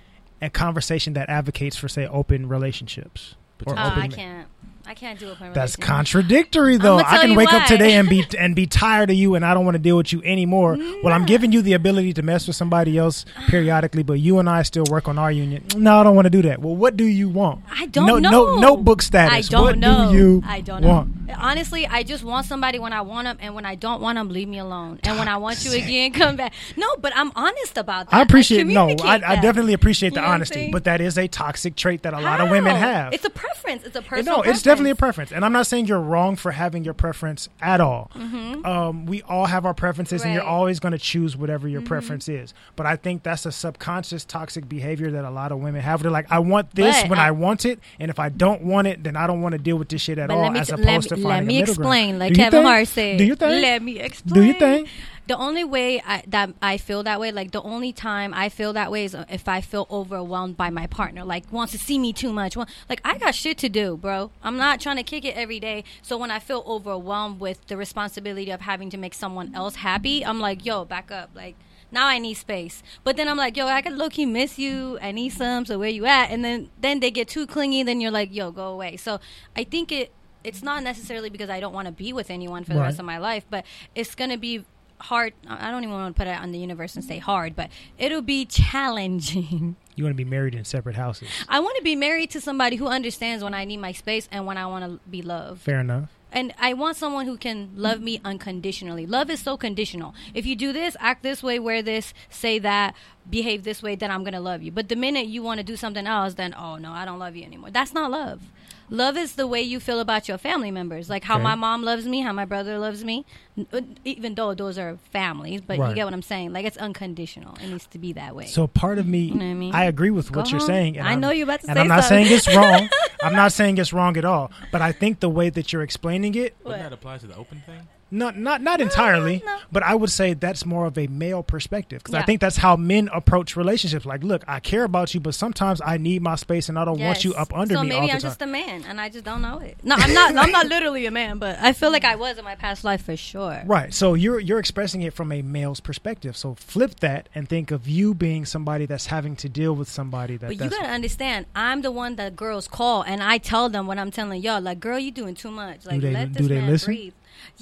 a 0.41 0.49
conversation 0.49 1.13
that 1.13 1.29
advocates 1.29 1.75
for, 1.77 1.87
say, 1.87 2.07
open 2.07 2.49
relationships? 2.49 3.35
Or 3.65 3.73
Oh, 3.77 3.87
open 3.89 3.99
I 4.01 4.07
ma- 4.07 4.15
can't. 4.15 4.46
I 4.89 4.93
can't 4.93 5.19
do 5.19 5.29
it. 5.29 5.37
That's 5.53 5.75
contradictory, 5.75 6.77
though. 6.77 6.99
I 6.99 7.17
can 7.17 7.31
you 7.31 7.37
wake 7.37 7.51
up 7.51 7.67
today 7.67 7.95
and 7.95 8.07
be 8.07 8.25
and 8.39 8.55
be 8.55 8.65
tired 8.65 9.09
of 9.09 9.17
you, 9.17 9.35
and 9.35 9.45
I 9.45 9.53
don't 9.53 9.65
want 9.65 9.75
to 9.75 9.79
deal 9.79 9.97
with 9.97 10.13
you 10.13 10.23
anymore. 10.23 10.77
Well, 11.03 11.13
I'm 11.13 11.25
giving 11.25 11.51
you 11.51 11.61
the 11.61 11.73
ability 11.73 12.13
to 12.13 12.21
mess 12.21 12.47
with 12.47 12.55
somebody 12.55 12.97
else 12.97 13.25
periodically, 13.47 14.03
but 14.03 14.13
you 14.13 14.39
and 14.39 14.49
I 14.49 14.61
still 14.61 14.85
work 14.89 15.09
on 15.09 15.19
our 15.19 15.31
union. 15.31 15.65
No, 15.75 15.99
I 15.99 16.03
don't 16.03 16.15
want 16.15 16.25
to 16.25 16.29
do 16.29 16.41
that. 16.43 16.61
Well, 16.61 16.75
what 16.75 16.95
do 16.95 17.03
you 17.03 17.27
want? 17.27 17.65
I 17.69 17.87
don't 17.87 18.07
no, 18.07 18.17
know. 18.17 18.29
No 18.29 18.59
notebook 18.59 19.01
status. 19.01 19.33
I 19.33 19.41
don't 19.51 19.61
what 19.61 19.77
know. 19.77 20.11
do 20.11 20.17
you 20.17 20.43
I 20.45 20.61
don't 20.61 20.85
want? 20.85 21.27
know. 21.27 21.35
Honestly, 21.37 21.85
I 21.85 22.03
just 22.03 22.23
want 22.23 22.45
somebody 22.45 22.79
when 22.79 22.93
I 22.93 23.01
want 23.01 23.25
them, 23.25 23.37
and 23.41 23.53
when 23.53 23.65
I 23.65 23.75
don't 23.75 24.01
want 24.01 24.15
them, 24.15 24.29
leave 24.29 24.47
me 24.47 24.59
alone. 24.59 25.01
And 25.03 25.19
when 25.19 25.27
I 25.27 25.35
want 25.35 25.65
you 25.65 25.73
again, 25.73 26.13
come 26.13 26.37
back. 26.37 26.53
No, 26.77 26.87
but 27.01 27.11
I'm 27.15 27.33
honest 27.35 27.77
about 27.77 28.09
that. 28.09 28.15
I 28.15 28.21
appreciate 28.21 28.65
no. 28.67 28.89
I, 29.03 29.15
I 29.15 29.35
definitely 29.41 29.73
appreciate 29.73 30.13
You 30.13 30.15
the 30.15 30.21
know 30.21 30.27
honesty, 30.27 30.71
but 30.71 30.85
that 30.85 31.01
is 31.01 31.17
a 31.17 31.27
toxic 31.27 31.75
trait 31.75 32.03
that 32.03 32.13
a 32.13 32.21
lot 32.21 32.39
of 32.39 32.49
women 32.49 32.75
have. 32.75 33.13
It's 33.13 33.25
a 33.25 33.29
preference. 33.29 33.83
It's 33.83 33.95
a 33.95 34.01
personal. 34.01 34.37
no, 34.37 34.43
it's 34.43 34.61
definitely 34.77 34.91
a 34.91 34.95
preference. 34.95 35.31
and 35.31 35.43
I'm 35.45 35.51
not 35.51 35.67
saying 35.67 35.87
you're 35.87 35.99
wrong 35.99 36.35
for 36.35 36.51
having 36.51 36.83
your 36.83 36.93
preference 36.93 37.49
at 37.61 37.81
all. 37.81 38.11
Um, 38.15 39.05
we 39.05 39.21
all 39.23 39.45
have 39.45 39.65
our 39.65 39.73
preferences, 39.73 40.23
and 40.23 40.33
you're 40.33 40.41
Mm-hmm. 40.41 40.47
Right. 40.47 40.51
Mm-hmm. 40.51 40.55
always 40.59 40.79
going 40.79 40.91
to 40.93 40.97
choose 40.97 41.35
whatever 41.35 41.67
your 41.67 41.81
preference 41.81 42.27
is. 42.29 42.53
But 42.75 42.85
I 42.85 42.95
think 42.95 43.23
that's 43.23 43.45
a 43.45 43.51
subconscious 43.51 44.23
toxic 44.25 44.67
behavior 44.69 45.11
that 45.11 45.25
a 45.25 45.29
lot 45.29 45.51
of 45.51 45.59
women 45.59 45.81
have. 45.81 46.01
They're 46.01 46.11
like, 46.11 46.31
I 46.31 46.39
want 46.39 46.73
this 46.75 47.01
But 47.01 47.09
when 47.09 47.19
I- 47.19 47.27
I, 47.27 47.31
want 47.31 47.65
it, 47.65 47.79
and 47.99 48.09
if 48.09 48.19
I 48.19 48.29
don't 48.29 48.61
want 48.63 48.87
it, 48.87 49.03
then 49.03 49.15
I 49.15 49.27
don't 49.27 49.41
want 49.41 49.53
to 49.53 49.59
deal 49.59 49.77
with 49.77 49.89
this 49.89 50.01
shit 50.01 50.17
at 50.17 50.29
all. 50.29 50.41
let 50.41 50.53
me 50.53 50.59
as 50.59 50.69
opposed 50.69 50.87
let, 50.87 51.01
to 51.09 51.15
me- 51.17 51.23
let 51.23 51.29
finding 51.29 51.47
me 51.47 51.57
a 51.57 51.59
middle 51.61 51.75
ground. 51.75 51.87
explain, 51.93 52.19
like 52.19 52.33
Kevin 52.35 52.51
think? 52.51 52.65
Hart 52.65 52.87
said. 52.87 53.17
Do 53.17 53.23
you 53.25 53.35
think? 53.35 53.61
Let 53.61 53.81
me 53.81 53.99
explain. 53.99 54.33
Do 54.33 54.43
you 54.47 54.53
think? 54.53 54.89
The 55.27 55.37
only 55.37 55.65
way 55.65 56.01
I, 56.05 56.23
that 56.27 56.51
I 56.61 56.77
feel 56.77 57.03
that 57.03 57.19
way, 57.19 57.31
like 57.33 57.51
the 57.51 57.61
only 57.61 57.91
time 57.91 58.33
I 58.33 58.47
feel 58.47 58.71
that 58.73 58.89
way 58.91 59.03
is 59.03 59.13
if 59.29 59.47
I 59.49 59.59
feel 59.59 59.85
overwhelmed 59.91 60.55
by 60.55 60.69
my 60.69 60.87
partner, 60.87 61.25
like 61.25 61.51
wants 61.51 61.73
to 61.73 61.77
see 61.77 61.99
me 61.99 62.13
too 62.13 62.31
much. 62.31 62.55
Like 62.89 63.01
I 63.03 63.17
got 63.17 63.35
shit 63.35 63.57
to 63.59 63.69
do, 63.69 63.97
bro. 63.97 64.31
I'm 64.41 64.55
not 64.55 64.79
trying 64.79 64.95
to 64.95 65.03
kick 65.03 65.25
it 65.25 65.35
every 65.35 65.59
day. 65.59 65.83
So 66.01 66.17
when 66.17 66.31
I 66.31 66.39
feel 66.39 66.63
overwhelmed 66.65 67.41
with 67.41 67.67
the 67.67 67.75
responsibility 67.75 68.51
of 68.51 68.61
having 68.61 68.89
to 68.91 68.97
make 68.97 69.13
someone 69.13 69.53
else 69.53 69.75
happy, 69.75 70.25
I'm 70.25 70.39
like, 70.39 70.65
yo, 70.65 70.85
back 70.85 71.11
up. 71.11 71.31
Like 71.35 71.55
now 71.91 72.07
I 72.07 72.19
need 72.19 72.35
space. 72.35 72.81
But 73.03 73.17
then 73.17 73.27
I'm 73.27 73.37
like, 73.37 73.57
yo, 73.57 73.67
I 73.67 73.81
could 73.81 73.93
low 73.93 74.09
key 74.09 74.25
miss 74.25 74.57
you. 74.57 74.97
I 75.01 75.11
need 75.11 75.29
some. 75.29 75.65
So 75.65 75.77
where 75.77 75.89
you 75.89 76.05
at? 76.05 76.31
And 76.31 76.43
then 76.45 76.69
then 76.79 77.01
they 77.01 77.11
get 77.11 77.27
too 77.27 77.45
clingy. 77.45 77.83
Then 77.83 77.99
you're 77.99 78.11
like, 78.11 78.33
yo, 78.33 78.51
go 78.51 78.67
away. 78.67 78.95
So 78.95 79.19
I 79.57 79.65
think 79.65 79.91
it 79.91 80.11
it's 80.43 80.63
not 80.63 80.83
necessarily 80.83 81.29
because 81.29 81.49
I 81.49 81.59
don't 81.59 81.73
want 81.73 81.87
to 81.87 81.91
be 81.91 82.13
with 82.13 82.29
anyone 82.29 82.63
for 82.63 82.73
the 82.73 82.79
Right. 82.79 82.85
rest 82.85 82.99
of 82.99 83.05
my 83.05 83.17
life, 83.17 83.45
but 83.49 83.65
it's 83.93 84.15
gonna 84.15 84.37
be 84.37 84.63
hard. 84.99 85.33
I 85.47 85.71
don't 85.71 85.83
even 85.83 85.93
want 85.93 86.15
to 86.15 86.19
put 86.19 86.27
it 86.27 86.39
on 86.39 86.51
the 86.51 86.59
universe 86.59 86.95
and 86.95 87.03
say 87.03 87.19
hard, 87.19 87.55
but 87.55 87.69
it'll 87.97 88.21
be 88.21 88.45
challenging. 88.45 89.75
You 89.97 90.03
want 90.03 90.15
to 90.15 90.23
be 90.23 90.29
married 90.29 90.53
in 90.53 90.63
separate 90.63 90.95
houses. 90.95 91.27
I 91.49 91.59
want 91.59 91.75
to 91.77 91.83
be 91.83 91.95
married 91.95 92.29
to 92.29 92.39
somebody 92.39 92.75
who 92.75 92.85
understands 92.85 93.43
when 93.43 93.55
I 93.55 93.65
need 93.65 93.77
my 93.77 93.93
space 93.93 94.29
and 94.31 94.45
when 94.45 94.55
I 94.55 94.67
want 94.67 94.85
to 94.85 95.09
be 95.09 95.23
loved. 95.23 95.61
Fair 95.61 95.79
enough. 95.79 96.11
And 96.31 96.53
I 96.59 96.73
want 96.73 96.97
someone 96.97 97.25
who 97.25 97.35
can 97.35 97.71
love 97.75 97.99
me 97.99 98.21
unconditionally. 98.23 99.07
Love 99.07 99.31
is 99.31 99.39
so 99.39 99.57
conditional. 99.57 100.13
If 100.35 100.45
you 100.45 100.55
do 100.55 100.71
this, 100.71 100.95
act 100.99 101.23
this 101.23 101.41
way, 101.41 101.57
wear 101.57 101.81
this, 101.81 102.13
say 102.29 102.59
that, 102.59 102.93
behave 103.27 103.63
this 103.63 103.81
way, 103.81 103.95
then 103.95 104.11
I'm 104.11 104.23
going 104.23 104.33
to 104.35 104.39
love 104.39 104.61
you. 104.61 104.71
But 104.71 104.87
the 104.87 104.95
minute 104.95 105.25
you 105.25 105.41
want 105.41 105.59
to 105.59 105.63
do 105.63 105.75
something 105.75 106.05
else, 106.05 106.35
then, 106.35 106.53
oh 106.53 106.75
no, 106.75 106.91
I 106.91 107.03
don't 107.03 107.17
love 107.17 107.35
you 107.35 107.43
anymore. 107.43 107.71
That's 107.71 107.93
not 107.95 108.11
love. 108.11 108.43
Love 108.89 109.17
is 109.17 109.33
the 109.35 109.45
way 109.45 109.61
you 109.61 109.79
feel 109.81 109.99
about 109.99 110.27
your 110.29 110.37
family 110.37 110.71
members. 110.71 111.09
Like 111.09 111.25
how 111.25 111.35
Okay. 111.35 111.43
my 111.43 111.55
mom 111.55 111.83
loves 111.83 112.07
me, 112.07 112.21
how 112.21 112.31
my 112.31 112.45
brother 112.45 112.79
loves 112.79 113.03
me, 113.03 113.25
uh, 113.73 113.81
even 114.05 114.35
though 114.35 114.53
those 114.53 114.77
are 114.77 114.97
families. 115.11 115.59
But 115.59 115.77
Right. 115.77 115.89
you 115.89 115.95
get 115.95 116.05
what 116.05 116.13
I'm 116.13 116.21
saying? 116.21 116.53
Like 116.53 116.65
it's 116.65 116.77
unconditional. 116.77 117.55
It 117.61 117.67
needs 117.69 117.85
to 117.87 117.97
be 117.99 118.13
that 118.13 118.33
way. 118.35 118.45
So 118.45 118.65
part 118.65 118.97
of 118.97 119.05
me, 119.05 119.19
you 119.19 119.33
know 119.35 119.45
what 119.45 119.51
I 119.51 119.53
mean? 119.55 119.75
I, 119.75 119.83
agree 119.85 120.09
with 120.09 120.33
what 120.33 120.45
Go 120.45 120.51
you're 120.51 120.59
saying. 120.61 120.97
And 120.97 121.05
I 121.05 121.11
I'm- 121.11 121.19
know 121.19 121.31
you're 121.31 121.43
about 121.43 121.61
to 121.61 121.67
and 121.69 121.75
say 121.75 121.81
I'm 121.81 121.87
not 121.89 122.03
something. 122.05 122.25
saying 122.27 122.37
it's 122.37 122.55
wrong. 122.55 122.89
I'm 123.23 123.33
not 123.33 123.51
saying 123.51 123.77
it's 123.77 123.91
wrong 123.91 124.15
at 124.15 124.23
all. 124.25 124.51
But 124.71 124.81
I 124.81 124.93
think 124.93 125.19
the 125.19 125.29
way 125.29 125.49
that 125.49 125.73
you're 125.73 125.81
explaining 125.83 126.35
it, 126.35 126.55
Wouldn't 126.63 126.81
that 126.83 126.93
apply 126.93 127.17
to 127.17 127.27
the 127.27 127.35
open 127.35 127.61
thing? 127.65 127.87
Not 128.09 128.37
not 128.37 128.61
not 128.61 128.79
entirely, 128.79 129.41
no. 129.45 129.57
but 129.71 129.83
I 129.83 129.95
would 129.95 130.09
say 130.09 130.33
that's 130.33 130.65
more 130.65 130.85
of 130.85 130.97
a 130.97 131.07
male 131.07 131.43
perspective 131.43 131.99
because 132.03 132.15
I 132.15 132.21
think 132.21 132.39
that's 132.39 132.57
how 132.57 132.75
men 132.75 133.09
approach 133.13 133.55
relationships. 133.55 134.05
Like, 134.05 134.23
look, 134.23 134.43
I 134.47 134.59
care 134.59 134.83
about 134.83 135.13
you, 135.13 135.19
but 135.19 135.35
sometimes 135.35 135.81
I 135.83 135.97
need 135.97 136.21
my 136.21 136.35
space 136.35 136.69
and 136.69 136.79
I 136.79 136.85
don't 136.85 136.99
want 136.99 137.23
you 137.23 137.33
up 137.33 137.53
under 137.53 137.75
so 137.75 137.83
me 137.83 137.89
maybe 137.89 138.01
all 138.01 138.07
the 138.07 138.13
I'm 138.13 138.19
just 138.19 138.41
a 138.41 138.47
man 138.47 138.83
and 138.87 139.01
I 139.01 139.09
just 139.09 139.25
don't 139.25 139.41
know 139.41 139.59
it. 139.59 139.77
No, 139.83 139.95
I'm 139.95 140.13
not. 140.13 140.37
I'm 140.37 140.51
not 140.51 140.67
literally 140.67 141.05
a 141.05 141.11
man, 141.11 141.37
but 141.37 141.59
I 141.59 141.73
feel 141.73 141.91
like 141.91 142.05
I 142.05 142.15
was 142.15 142.37
in 142.37 142.45
my 142.45 142.55
past 142.55 142.83
life 142.83 143.03
for 143.03 143.17
sure. 143.17 143.61
Right. 143.65 143.93
So 143.93 144.13
you're 144.13 144.39
you're 144.39 144.59
expressing 144.59 145.01
it 145.01 145.13
from 145.13 145.31
a 145.31 145.41
male's 145.41 145.79
perspective. 145.79 146.37
So 146.37 146.55
flip 146.55 146.99
that 147.01 147.29
and 147.35 147.49
think 147.49 147.71
of 147.71 147.87
you 147.87 148.13
being 148.13 148.45
somebody 148.45 148.85
that's 148.85 149.07
having 149.07 149.35
to 149.37 149.49
deal 149.49 149.73
with 149.73 149.89
somebody 149.89 150.37
that 150.37 150.47
But 150.47 150.63
you 150.63 150.69
gotta 150.69 150.87
understand, 150.87 151.45
I'm 151.55 151.81
the 151.81 151.91
one 151.91 152.15
that 152.15 152.35
girls 152.35 152.67
call, 152.67 153.01
and 153.01 153.21
I 153.21 153.37
tell 153.37 153.69
them 153.69 153.87
what 153.87 153.97
I'm 153.97 154.11
telling 154.11 154.41
y'all. 154.41 154.61
Like, 154.61 154.79
girl, 154.79 154.97
you're 154.99 155.11
doing 155.11 155.35
too 155.35 155.51
much. 155.51 155.85
Like, 155.85 156.01
they- 156.01 156.11
let 156.11 156.33
do 156.33 156.39
this 156.39 156.47
they 156.47 156.55
man 156.55 156.69
listen? 156.69 156.85
breathe. 156.85 157.13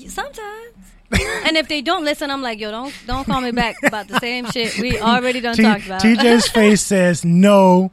Sometimes. 0.07 0.75
and 1.45 1.55
if 1.55 1.67
they 1.67 1.81
don't 1.81 2.03
listen, 2.03 2.31
I'm 2.31 2.41
like, 2.41 2.59
yo, 2.59 2.71
don't 2.71 2.93
don't 3.05 3.25
call 3.25 3.41
me 3.41 3.51
back 3.51 3.75
about 3.83 4.07
the 4.07 4.19
same 4.19 4.49
shit 4.51 4.77
we 4.79 4.99
already 4.99 5.39
done 5.39 5.55
T- 5.55 5.63
talked 5.63 5.85
about. 5.85 6.01
TJ's 6.01 6.47
face 6.51 6.81
says 6.81 7.23
no. 7.23 7.91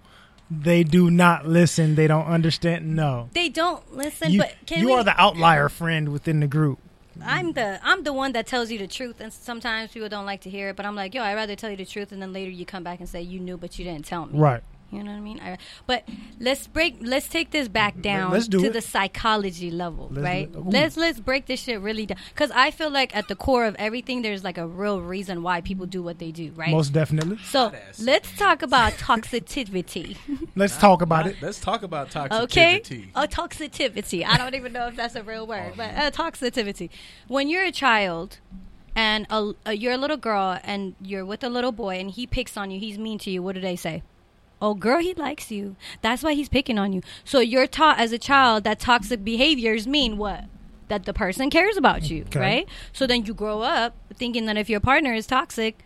They 0.51 0.83
do 0.83 1.11
not 1.11 1.47
listen. 1.47 1.95
They 1.95 2.07
don't 2.07 2.27
understand. 2.27 2.95
No, 2.95 3.29
they 3.33 3.49
don't 3.49 3.95
listen, 3.95 4.33
you, 4.33 4.39
but 4.41 4.55
can 4.67 4.81
you 4.81 4.87
we, 4.87 4.93
are 4.93 5.05
the 5.05 5.19
outlier 5.19 5.69
friend 5.69 6.11
within 6.11 6.41
the 6.41 6.47
group. 6.47 6.79
I'm 7.25 7.53
the 7.53 7.81
I'm 7.83 8.03
the 8.03 8.13
one 8.13 8.33
that 8.33 8.47
tells 8.47 8.71
you 8.71 8.79
the 8.79 8.87
truth, 8.87 9.21
and 9.21 9.33
sometimes 9.33 9.93
people 9.93 10.09
don't 10.09 10.27
like 10.27 10.43
to 10.43 10.51
hear 10.51 10.71
it. 10.71 10.77
But 10.77 10.87
I'm 10.87 10.95
like, 10.95 11.15
yo, 11.15 11.23
I'd 11.23 11.35
rather 11.35 11.57
tell 11.57 11.71
you 11.71 11.77
the 11.77 11.87
truth, 11.87 12.13
and 12.13 12.21
then 12.21 12.33
later 12.33 12.51
you 12.51 12.67
come 12.67 12.83
back 12.83 13.01
and 13.01 13.09
say 13.09 13.23
you 13.23 13.41
knew, 13.41 13.57
but 13.57 13.79
you 13.79 13.85
didn't 13.85 14.05
tell 14.05 14.27
me. 14.27 14.39
Right. 14.39 14.63
You 14.93 15.03
know 15.03 15.11
what 15.11 15.17
I 15.17 15.21
mean? 15.21 15.41
I, 15.41 15.57
but 15.87 16.07
let's 16.39 16.67
break. 16.67 16.99
Let's 17.01 17.27
take 17.27 17.51
this 17.51 17.67
back 17.67 18.03
down 18.03 18.31
let's 18.31 18.47
do 18.47 18.61
to 18.61 18.67
it. 18.67 18.75
the 18.75 18.83
psychology 18.83 19.71
level, 19.71 20.09
Let's 20.13 20.23
right? 20.23 20.53
do 20.53 20.65
Let's 20.67 20.99
let's 20.99 21.19
break 21.19 21.47
this 21.47 21.61
shit 21.61 21.81
really 21.81 22.05
down 22.05 22.19
because 22.29 22.51
I 22.51 22.71
feel 22.71 22.91
like 22.91 23.17
at 23.17 23.27
the 23.29 23.35
core 23.35 23.65
of 23.65 23.75
everything, 23.79 24.21
there's 24.21 24.45
like 24.45 24.59
a 24.59 24.67
real 24.67 25.01
reason 25.01 25.43
why 25.43 25.63
people 25.63 25.87
do 25.87 26.03
what 26.03 26.19
they 26.19 26.31
do, 26.31 26.53
right? 26.57 26.71
Most 26.71 26.93
definitely. 26.93 27.39
so 27.39 27.73
let's 28.01 28.37
talk 28.37 28.61
about 28.61 28.93
toxicity. 28.93 30.17
Let's 30.55 30.77
talk 30.77 31.01
about 31.01 31.27
it. 31.27 31.37
Let's 31.41 31.59
talk 31.59 31.83
about 31.83 32.11
toxicity. 32.11 32.43
Okay. 32.43 33.09
Oh, 33.17 33.27
toxicity. 33.27 34.27
I 34.27 34.37
don't 34.37 34.55
even 34.55 34.75
know 34.75 34.89
if 34.89 34.97
that's 34.97 35.15
a 35.15 35.23
real 35.23 35.47
word, 35.47 35.73
but 35.77 35.95
uh, 35.95 36.11
toxicity. 36.11 36.91
When 37.29 37.49
you're 37.49 37.65
a 37.65 37.73
child 37.73 38.39
and 38.95 39.27
a, 39.31 39.53
a, 39.65 39.73
you're 39.73 39.93
a 39.95 39.97
little 39.97 40.19
girl 40.19 40.59
and 40.63 40.95
you're 41.01 41.25
with 41.25 41.43
a 41.43 41.49
little 41.49 41.73
boy 41.73 41.99
and 41.99 42.11
he 42.11 42.27
picks 42.27 42.59
on 42.59 42.71
you, 42.71 42.79
he's 42.79 42.99
mean 42.99 43.19
to 43.21 43.31
you, 43.31 43.43
what 43.43 43.55
do 43.55 43.63
they 43.63 43.77
say? 43.77 44.03
Oh, 44.63 44.75
girl, 44.75 45.01
he 45.01 45.13
likes 45.15 45.51
you. 45.51 45.75
That's 46.03 46.23
why 46.23 46.35
he's 46.35 46.49
picking 46.49 46.79
on 46.79 46.93
you. 46.93 47.03
So 47.25 47.41
you're 47.41 47.67
taught 47.67 47.99
as 47.99 48.13
a 48.13 48.19
child 48.19 48.63
that 48.63 48.79
toxic 48.79 49.25
behaviors 49.25 49.89
mean 49.89 50.17
what? 50.17 50.45
That 50.87 51.05
the 51.05 51.13
person 51.13 51.51
cares 51.51 51.77
about 51.77 52.09
you, 52.09 52.23
Okay. 52.27 52.39
right? 52.39 52.69
So 52.93 53.07
then 53.07 53.25
you 53.27 53.35
grow 53.35 53.63
up 53.63 53.95
thinking 54.15 54.47
that 54.47 54.57
if 54.57 54.71
your 54.71 54.79
partner 54.79 55.13
is 55.15 55.27
toxic, 55.27 55.85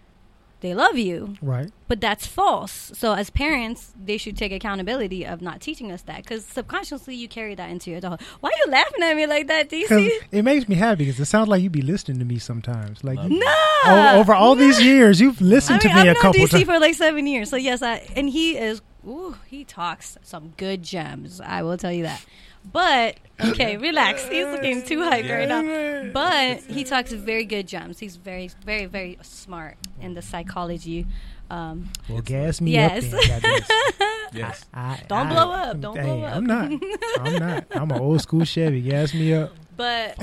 they 0.60 0.74
love 0.74 0.96
you. 0.96 1.36
Right. 1.42 1.70
But 1.86 2.00
that's 2.00 2.26
false. 2.26 2.90
So 2.94 3.12
as 3.12 3.28
parents, 3.30 3.92
they 4.02 4.16
should 4.16 4.36
take 4.36 4.52
accountability 4.52 5.24
of 5.24 5.40
not 5.42 5.60
teaching 5.60 5.92
us 5.92 6.02
that 6.02 6.22
because 6.24 6.44
subconsciously 6.46 7.14
you 7.14 7.28
carry 7.28 7.54
that 7.54 7.70
into 7.70 7.90
your 7.90 7.98
adult. 7.98 8.20
Why 8.40 8.48
are 8.50 8.58
you 8.64 8.72
laughing 8.72 9.02
at 9.02 9.14
me 9.16 9.26
like 9.26 9.46
that, 9.48 9.68
DC? 9.68 10.08
it 10.32 10.42
makes 10.42 10.68
me 10.68 10.74
happy 10.76 11.04
because 11.04 11.20
it 11.20 11.26
sounds 11.26 11.48
like 11.48 11.62
you 11.62 11.70
be 11.70 11.82
listening 11.82 12.18
to 12.20 12.24
me 12.24 12.38
sometimes. 12.38 13.04
Like 13.04 13.18
you, 13.22 13.38
No. 13.38 14.12
over 14.18 14.34
all 14.34 14.54
these 14.54 14.82
years, 14.82 15.20
you've 15.20 15.40
listened 15.40 15.80
I 15.82 15.86
mean, 15.88 15.96
to 15.96 16.02
me 16.04 16.10
I've 16.10 16.16
a 16.16 16.20
couple 16.20 16.40
DC 16.40 16.50
times. 16.50 16.64
for 16.64 16.78
like 16.80 16.94
seven 16.94 17.26
years. 17.26 17.50
So 17.50 17.56
yes, 17.56 17.82
I 17.82 18.06
and 18.16 18.28
he 18.28 18.56
is. 18.56 18.80
Ooh, 19.06 19.36
he 19.46 19.62
talks 19.64 20.18
some 20.22 20.54
good 20.56 20.82
gems. 20.82 21.40
I 21.40 21.62
will 21.62 21.76
tell 21.76 21.92
you 21.92 22.02
that. 22.04 22.24
But 22.72 23.16
okay, 23.42 23.76
relax. 23.88 24.26
He's 24.28 24.46
looking 24.46 24.82
too 24.82 24.98
hyped 24.98 25.30
right 25.30 25.48
now. 25.48 26.10
But 26.12 26.60
he 26.62 26.84
talks 26.84 27.12
very 27.12 27.44
good 27.44 27.66
gems. 27.66 27.98
He's 27.98 28.16
very, 28.16 28.50
very, 28.64 28.86
very 28.86 29.18
smart 29.22 29.76
in 30.00 30.14
the 30.14 30.22
psychology. 30.22 31.06
Um, 31.48 31.90
Well, 32.08 32.22
gas 32.22 32.60
me 32.60 32.72
Yes. 32.72 33.12
up. 33.12 33.20
Then. 33.42 33.60
Yes. 34.32 34.64
I, 34.74 35.00
Don't 35.08 35.28
I- 35.28 35.32
blow 35.32 35.50
up. 35.52 35.80
Don't 35.80 35.96
hey, 35.96 36.02
blow 36.02 36.22
up. 36.24 36.36
I'm 36.36 36.44
not. 36.44 36.72
I'm 37.20 37.34
not. 37.36 37.64
I'm 37.70 37.90
an 37.92 38.00
old 38.00 38.20
school 38.20 38.44
Chevy. 38.44 38.82
Gas 38.82 39.14
me 39.14 39.32
up. 39.32 39.52
but 39.76 40.16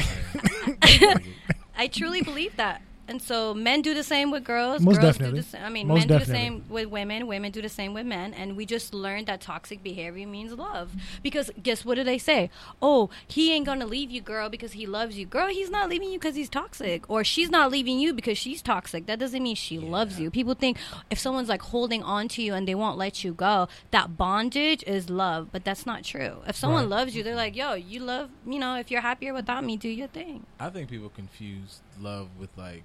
I 1.78 1.88
truly 1.92 2.22
believe 2.22 2.56
that. 2.58 2.82
And 3.08 3.22
so 3.22 3.54
men 3.54 3.82
do 3.82 3.94
the 3.94 4.04
same 4.04 4.32
with 4.32 4.44
girls. 4.46 4.82
Most 4.82 5.02
girls 5.02 5.14
definitely. 5.18 5.40
Do 5.40 5.44
the 5.44 5.50
same. 5.50 5.64
I 5.64 5.70
mean, 5.70 5.88
Most 5.88 6.00
men 6.00 6.08
do 6.08 6.20
the 6.20 6.26
same 6.32 6.64
with 6.70 6.88
women. 6.88 7.28
Women 7.28 7.52
do 7.52 7.62
the 7.62 7.68
same 7.70 7.94
with 7.94 8.06
men. 8.06 8.34
And 8.34 8.56
we 8.56 8.66
just 8.66 8.94
learned 8.94 9.28
that 9.28 9.42
toxic 9.42 9.84
behavior 9.84 10.26
means 10.26 10.54
love. 10.54 10.92
Because 11.22 11.52
guess 11.62 11.84
what 11.84 11.96
do 11.96 12.04
they 12.06 12.18
say? 12.18 12.50
Oh, 12.82 13.10
he 13.28 13.52
ain't 13.52 13.66
gonna 13.66 13.86
leave 13.86 14.10
you, 14.10 14.22
girl, 14.22 14.48
because 14.50 14.72
he 14.72 14.86
loves 14.86 15.18
you. 15.18 15.26
Girl, 15.26 15.48
he's 15.50 15.70
not 15.70 15.90
leaving 15.90 16.12
you 16.12 16.18
because 16.20 16.36
he's 16.36 16.50
toxic, 16.50 17.04
or 17.10 17.24
she's 17.26 17.50
not 17.50 17.70
leaving 17.72 18.00
you 18.00 18.14
because 18.14 18.38
she's 18.38 18.62
toxic. 18.62 19.06
That 19.06 19.20
doesn't 19.20 19.44
mean 19.44 19.56
she 19.56 19.80
loves 19.80 20.20
you. 20.20 20.32
People 20.32 20.54
think 20.54 20.78
if 21.10 21.20
someone's 21.20 21.50
like 21.50 21.62
holding 21.62 22.04
on 22.04 22.30
to 22.30 22.42
you 22.42 22.54
and 22.54 22.66
they 22.68 22.76
won't 22.76 22.98
let 22.98 23.24
you 23.24 23.34
go, 23.34 23.68
that 23.92 24.16
bondage 24.18 24.84
is 24.88 25.10
love, 25.10 25.50
but 25.52 25.66
that's 25.66 25.86
not 25.86 26.04
true. 26.04 26.38
If 26.48 26.56
someone 26.56 26.84
Right. 26.84 26.90
loves 27.00 27.16
you, 27.16 27.24
they're 27.24 27.36
like, 27.36 27.56
yo, 27.56 27.74
you 27.74 28.00
love, 28.00 28.30
you 28.48 28.60
know, 28.60 28.76
if 28.76 28.90
you're 28.90 29.02
happier 29.02 29.34
without 29.34 29.64
me, 29.66 29.76
do 29.78 29.90
your 29.90 30.08
thing. 30.08 30.46
I 30.60 30.70
think 30.70 30.90
people 30.90 31.10
confuse 31.10 31.82
love 32.02 32.30
with 32.40 32.50
like 32.58 32.84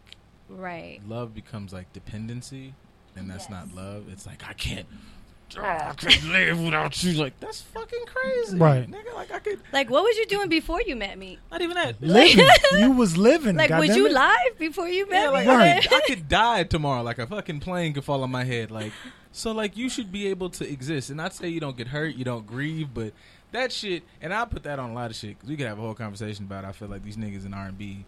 Right. 0.49 1.01
love 1.07 1.35
becomes 1.35 1.73
like 1.73 1.93
dependency, 1.93 2.75
and 3.17 3.31
that's 3.31 3.45
Yes. 3.45 3.51
not 3.51 3.75
love. 3.75 4.05
It's 4.11 4.27
like 4.27 4.43
I 4.49 4.53
can't. 4.55 4.87
Oh, 5.57 5.63
I 5.63 5.95
can't 5.97 6.25
live 6.31 6.61
without 6.61 7.03
you. 7.03 7.13
Like 7.13 7.39
that's 7.41 7.63
fucking 7.63 8.05
crazy, 8.07 8.59
Right. 8.59 8.91
Nigga, 8.91 9.15
like 9.15 9.33
I 9.33 9.39
could. 9.39 9.61
Like, 9.73 9.89
what 9.89 10.03
was 10.05 10.17
you 10.19 10.27
doing 10.27 10.49
before 10.51 10.83
you 10.83 10.95
met 10.95 11.17
me? 11.19 11.39
Not 11.51 11.63
even 11.63 11.75
that. 11.75 12.03
Living. 12.03 12.47
you 12.79 12.93
was 12.93 13.17
living. 13.17 13.57
Like, 13.57 13.71
was 13.71 13.89
goddammit. 13.89 13.97
you 13.97 14.09
live 14.11 14.59
before 14.59 14.89
you 14.89 15.09
met 15.09 15.23
Yeah, 15.23 15.31
like 15.31 15.47
me? 15.47 15.55
Right. 15.55 15.79
I, 15.79 15.81
could, 15.81 15.93
I 15.93 16.01
could 16.07 16.29
die 16.29 16.65
tomorrow. 16.65 17.03
Like 17.03 17.19
a 17.19 17.27
fucking 17.27 17.61
plane 17.61 17.95
could 17.95 18.05
fall 18.05 18.23
on 18.23 18.31
my 18.31 18.45
head. 18.45 18.71
Like 18.71 18.93
so, 19.33 19.53
like 19.53 19.75
you 19.77 19.89
should 19.89 20.13
be 20.13 20.27
able 20.29 20.51
to 20.51 20.71
exist. 20.71 21.09
And 21.09 21.17
not 21.17 21.33
say 21.35 21.49
you 21.49 21.61
don't 21.61 21.77
get 21.79 21.89
hurt, 21.89 22.15
you 22.15 22.25
don't 22.25 22.47
grieve, 22.47 22.93
but 22.93 23.15
that 23.53 23.73
shit. 23.73 24.03
And 24.21 24.35
I 24.35 24.45
put 24.45 24.65
that 24.65 24.79
on 24.79 24.91
a 24.91 24.95
lot 24.95 25.11
of 25.11 25.17
shit 25.17 25.31
because 25.39 25.49
we 25.49 25.57
could 25.57 25.67
have 25.67 25.79
a 25.79 25.83
whole 25.83 25.95
conversation 25.95 26.45
about. 26.45 26.65
It. 26.65 26.69
I 26.69 26.73
feel 26.73 26.89
like 26.89 27.03
these 27.05 27.17
niggas 27.17 27.47
in 27.47 27.55
R 27.55 27.69
and 27.69 27.79
B 27.79 28.05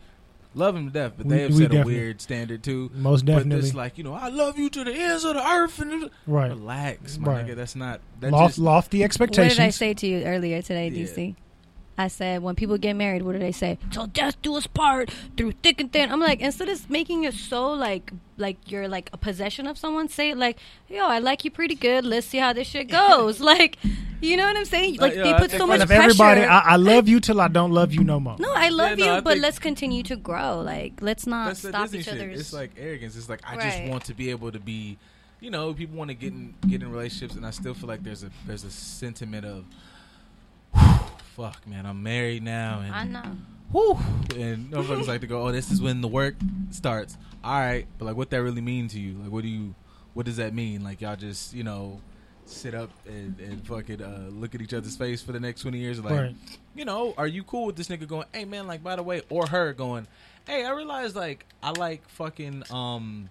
love 0.54 0.74
him 0.76 0.86
to 0.86 0.92
death, 0.92 1.12
but 1.16 1.26
We- 1.26 1.34
they 1.36 1.42
have 1.42 1.50
we 1.52 1.62
set 1.62 1.74
a 1.74 1.82
weird 1.84 2.20
standard 2.20 2.62
too. 2.62 2.90
Most 2.94 3.24
But 3.24 3.34
definitely. 3.34 3.60
this 3.62 3.74
like 3.74 3.98
you 3.98 4.04
know, 4.04 4.14
I 4.14 4.28
love 4.28 4.58
you 4.58 4.68
to 4.70 4.84
the 4.84 4.92
ends 4.92 5.24
of 5.24 5.34
the 5.34 5.46
earth 5.46 5.78
and 5.80 6.10
right. 6.26 6.50
relax, 6.50 7.18
my 7.18 7.32
Right. 7.32 7.46
nigga. 7.46 7.56
That's 7.56 7.76
not 7.76 8.00
that 8.20 8.32
Loft, 8.32 8.50
just 8.50 8.58
lofty 8.58 9.04
expectations. 9.04 9.58
What 9.58 9.62
did 9.64 9.66
I 9.66 9.70
say 9.70 9.94
to 9.94 10.06
you 10.06 10.22
earlier 10.24 10.60
today, 10.62 10.88
Yeah. 10.88 11.04
DC? 11.06 11.36
I 11.98 12.08
said 12.08 12.42
when 12.42 12.54
people 12.54 12.78
get 12.78 12.94
married, 12.94 13.22
what 13.22 13.32
do 13.32 13.38
they 13.38 13.52
say? 13.52 13.78
Till 13.90 14.06
death 14.06 14.40
do 14.40 14.54
us 14.56 14.66
part, 14.66 15.10
through 15.36 15.52
thick 15.62 15.80
and 15.80 15.92
thin. 15.92 16.10
I'm 16.10 16.20
like, 16.20 16.40
instead 16.40 16.68
of 16.70 16.88
making 16.88 17.24
it 17.24 17.34
so 17.34 17.72
like 17.72 18.10
like 18.38 18.56
you're 18.70 18.88
like 18.88 19.10
a 19.12 19.18
possession 19.18 19.66
of 19.66 19.76
someone, 19.76 20.08
say 20.08 20.30
it 20.30 20.38
like, 20.38 20.58
yo, 20.88 21.06
I 21.06 21.18
like 21.18 21.44
you 21.44 21.50
pretty 21.50 21.74
good. 21.74 22.06
Let's 22.06 22.26
see 22.26 22.38
how 22.38 22.54
this 22.54 22.68
shit 22.68 22.88
goes. 22.88 23.38
like, 23.52 23.76
you 24.22 24.38
know 24.38 24.46
what 24.46 24.56
I'm 24.56 24.64
saying? 24.64 24.96
Like 24.96 25.14
yeah, 25.14 25.24
they 25.24 25.34
put 25.34 25.50
so 25.50 25.66
much 25.66 25.80
of 25.82 25.88
pressure. 25.88 26.02
everybody, 26.04 26.40
I, 26.42 26.60
I 26.60 26.76
love 26.76 27.06
you 27.06 27.20
till 27.20 27.38
I 27.40 27.48
don't 27.48 27.72
love 27.72 27.92
you 27.92 28.02
no 28.02 28.18
more. 28.18 28.36
no, 28.38 28.50
I 28.54 28.70
love 28.70 28.96
no, 28.98 29.04
you, 29.04 29.10
I 29.12 29.20
but 29.20 29.36
let's 29.38 29.58
continue 29.58 30.02
to 30.04 30.16
grow. 30.16 30.60
Like, 30.62 31.02
let's 31.02 31.26
not 31.26 31.48
that's 31.48 31.68
stop 31.68 31.92
each 31.94 32.04
shit. 32.06 32.14
other's. 32.14 32.40
It's 32.40 32.52
like 32.54 32.70
arrogance. 32.78 33.14
It's 33.14 33.28
like 33.28 33.40
I 33.46 33.56
Right. 33.56 33.70
just 33.70 33.82
want 33.84 34.04
to 34.06 34.14
be 34.14 34.30
able 34.30 34.50
to 34.52 34.58
be, 34.60 34.96
you 35.40 35.50
know, 35.50 35.74
people 35.74 35.96
want 35.98 36.08
to 36.08 36.14
get 36.14 36.32
in 36.32 36.54
get 36.66 36.80
in 36.82 36.90
relationships, 36.90 37.34
and 37.34 37.44
I 37.44 37.50
still 37.50 37.74
feel 37.74 37.88
like 37.88 38.02
there's 38.02 38.22
a 38.22 38.30
there's 38.46 38.64
a 38.64 38.70
sentiment 38.70 39.44
of, 39.44 39.64
fuck, 41.40 41.66
man, 41.66 41.86
I'm 41.86 42.02
married 42.02 42.42
now, 42.42 42.80
and 42.80 42.94
I 42.94 43.04
know. 43.04 43.36
whew, 43.72 43.98
and 44.36 44.70
motherfuckers 44.70 45.06
like 45.06 45.22
to 45.22 45.26
go, 45.26 45.46
oh, 45.46 45.52
this 45.52 45.70
is 45.70 45.80
when 45.80 46.00
the 46.00 46.08
work 46.08 46.34
starts. 46.70 47.16
All 47.42 47.58
right, 47.58 47.86
but 47.98 48.04
like, 48.04 48.16
what 48.16 48.30
that 48.30 48.42
really 48.42 48.60
mean 48.60 48.88
to 48.88 49.00
you? 49.00 49.14
Like, 49.22 49.30
what 49.32 49.42
do 49.42 49.48
you, 49.48 49.74
what 50.14 50.26
does 50.26 50.36
that 50.36 50.52
mean? 50.52 50.84
Like, 50.84 51.00
y'all 51.00 51.16
just, 51.16 51.54
you 51.54 51.64
know, 51.64 52.00
sit 52.44 52.74
up 52.74 52.90
and, 53.06 53.38
and 53.40 53.66
fucking 53.66 54.02
uh, 54.02 54.28
look 54.30 54.54
at 54.54 54.60
each 54.60 54.74
other's 54.74 54.96
face 54.96 55.22
for 55.22 55.32
the 55.32 55.40
next 55.40 55.62
twenty 55.62 55.78
years? 55.78 55.98
Like, 56.02 56.12
Right. 56.12 56.34
you 56.74 56.84
know, 56.84 57.14
are 57.16 57.26
you 57.26 57.42
cool 57.44 57.66
with 57.66 57.76
this 57.76 57.88
nigga 57.88 58.06
going, 58.06 58.26
hey 58.34 58.44
man, 58.44 58.66
like 58.66 58.82
by 58.82 58.96
the 58.96 59.02
way, 59.02 59.22
or 59.30 59.46
her 59.46 59.72
going, 59.72 60.06
hey, 60.46 60.64
I 60.64 60.72
realized 60.72 61.16
like 61.16 61.46
I 61.62 61.70
like 61.70 62.06
fucking 62.08 62.64
um 62.70 63.30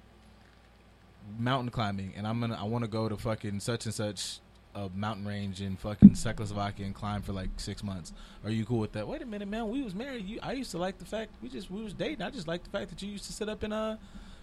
mountain 1.38 1.70
climbing, 1.70 2.14
and 2.18 2.26
I'm 2.26 2.39
gonna 2.39 2.57
I 2.60 2.64
want 2.64 2.86
to 2.86 2.89
go 2.89 3.07
to 3.10 3.18
fucking 3.18 3.60
such 3.60 3.86
and 3.86 3.93
such 3.93 4.39
a 4.76 4.89
mountain 4.95 5.26
range 5.28 5.61
in 5.61 5.76
fucking 5.78 6.13
Czechoslovakia 6.15 6.86
and 6.86 6.93
climb 6.95 7.22
for 7.22 7.34
like 7.34 7.49
six 7.57 7.84
months. 7.84 8.13
Are 8.43 8.51
you 8.51 8.65
cool 8.65 8.80
with 8.80 8.91
that? 8.93 9.07
Wait 9.07 9.22
a 9.22 9.26
minute, 9.26 9.47
man. 9.47 9.67
We 9.70 9.82
was 9.82 9.95
married. 9.95 10.26
You, 10.28 10.39
I 10.43 10.53
used 10.53 10.72
to 10.72 10.78
like 10.78 10.97
the 10.99 11.05
fact 11.05 11.32
we 11.41 11.49
just 11.49 11.70
we 11.72 11.84
was 11.84 11.93
dating. 11.93 12.22
I 12.22 12.30
just 12.30 12.47
like 12.47 12.63
the 12.63 12.70
fact 12.70 12.89
that 12.89 13.01
you 13.01 13.09
used 13.11 13.26
to 13.26 13.34
sit 13.34 13.49
up 13.49 13.63
in 13.63 13.72
a, 13.72 13.76
uh, 13.76 13.95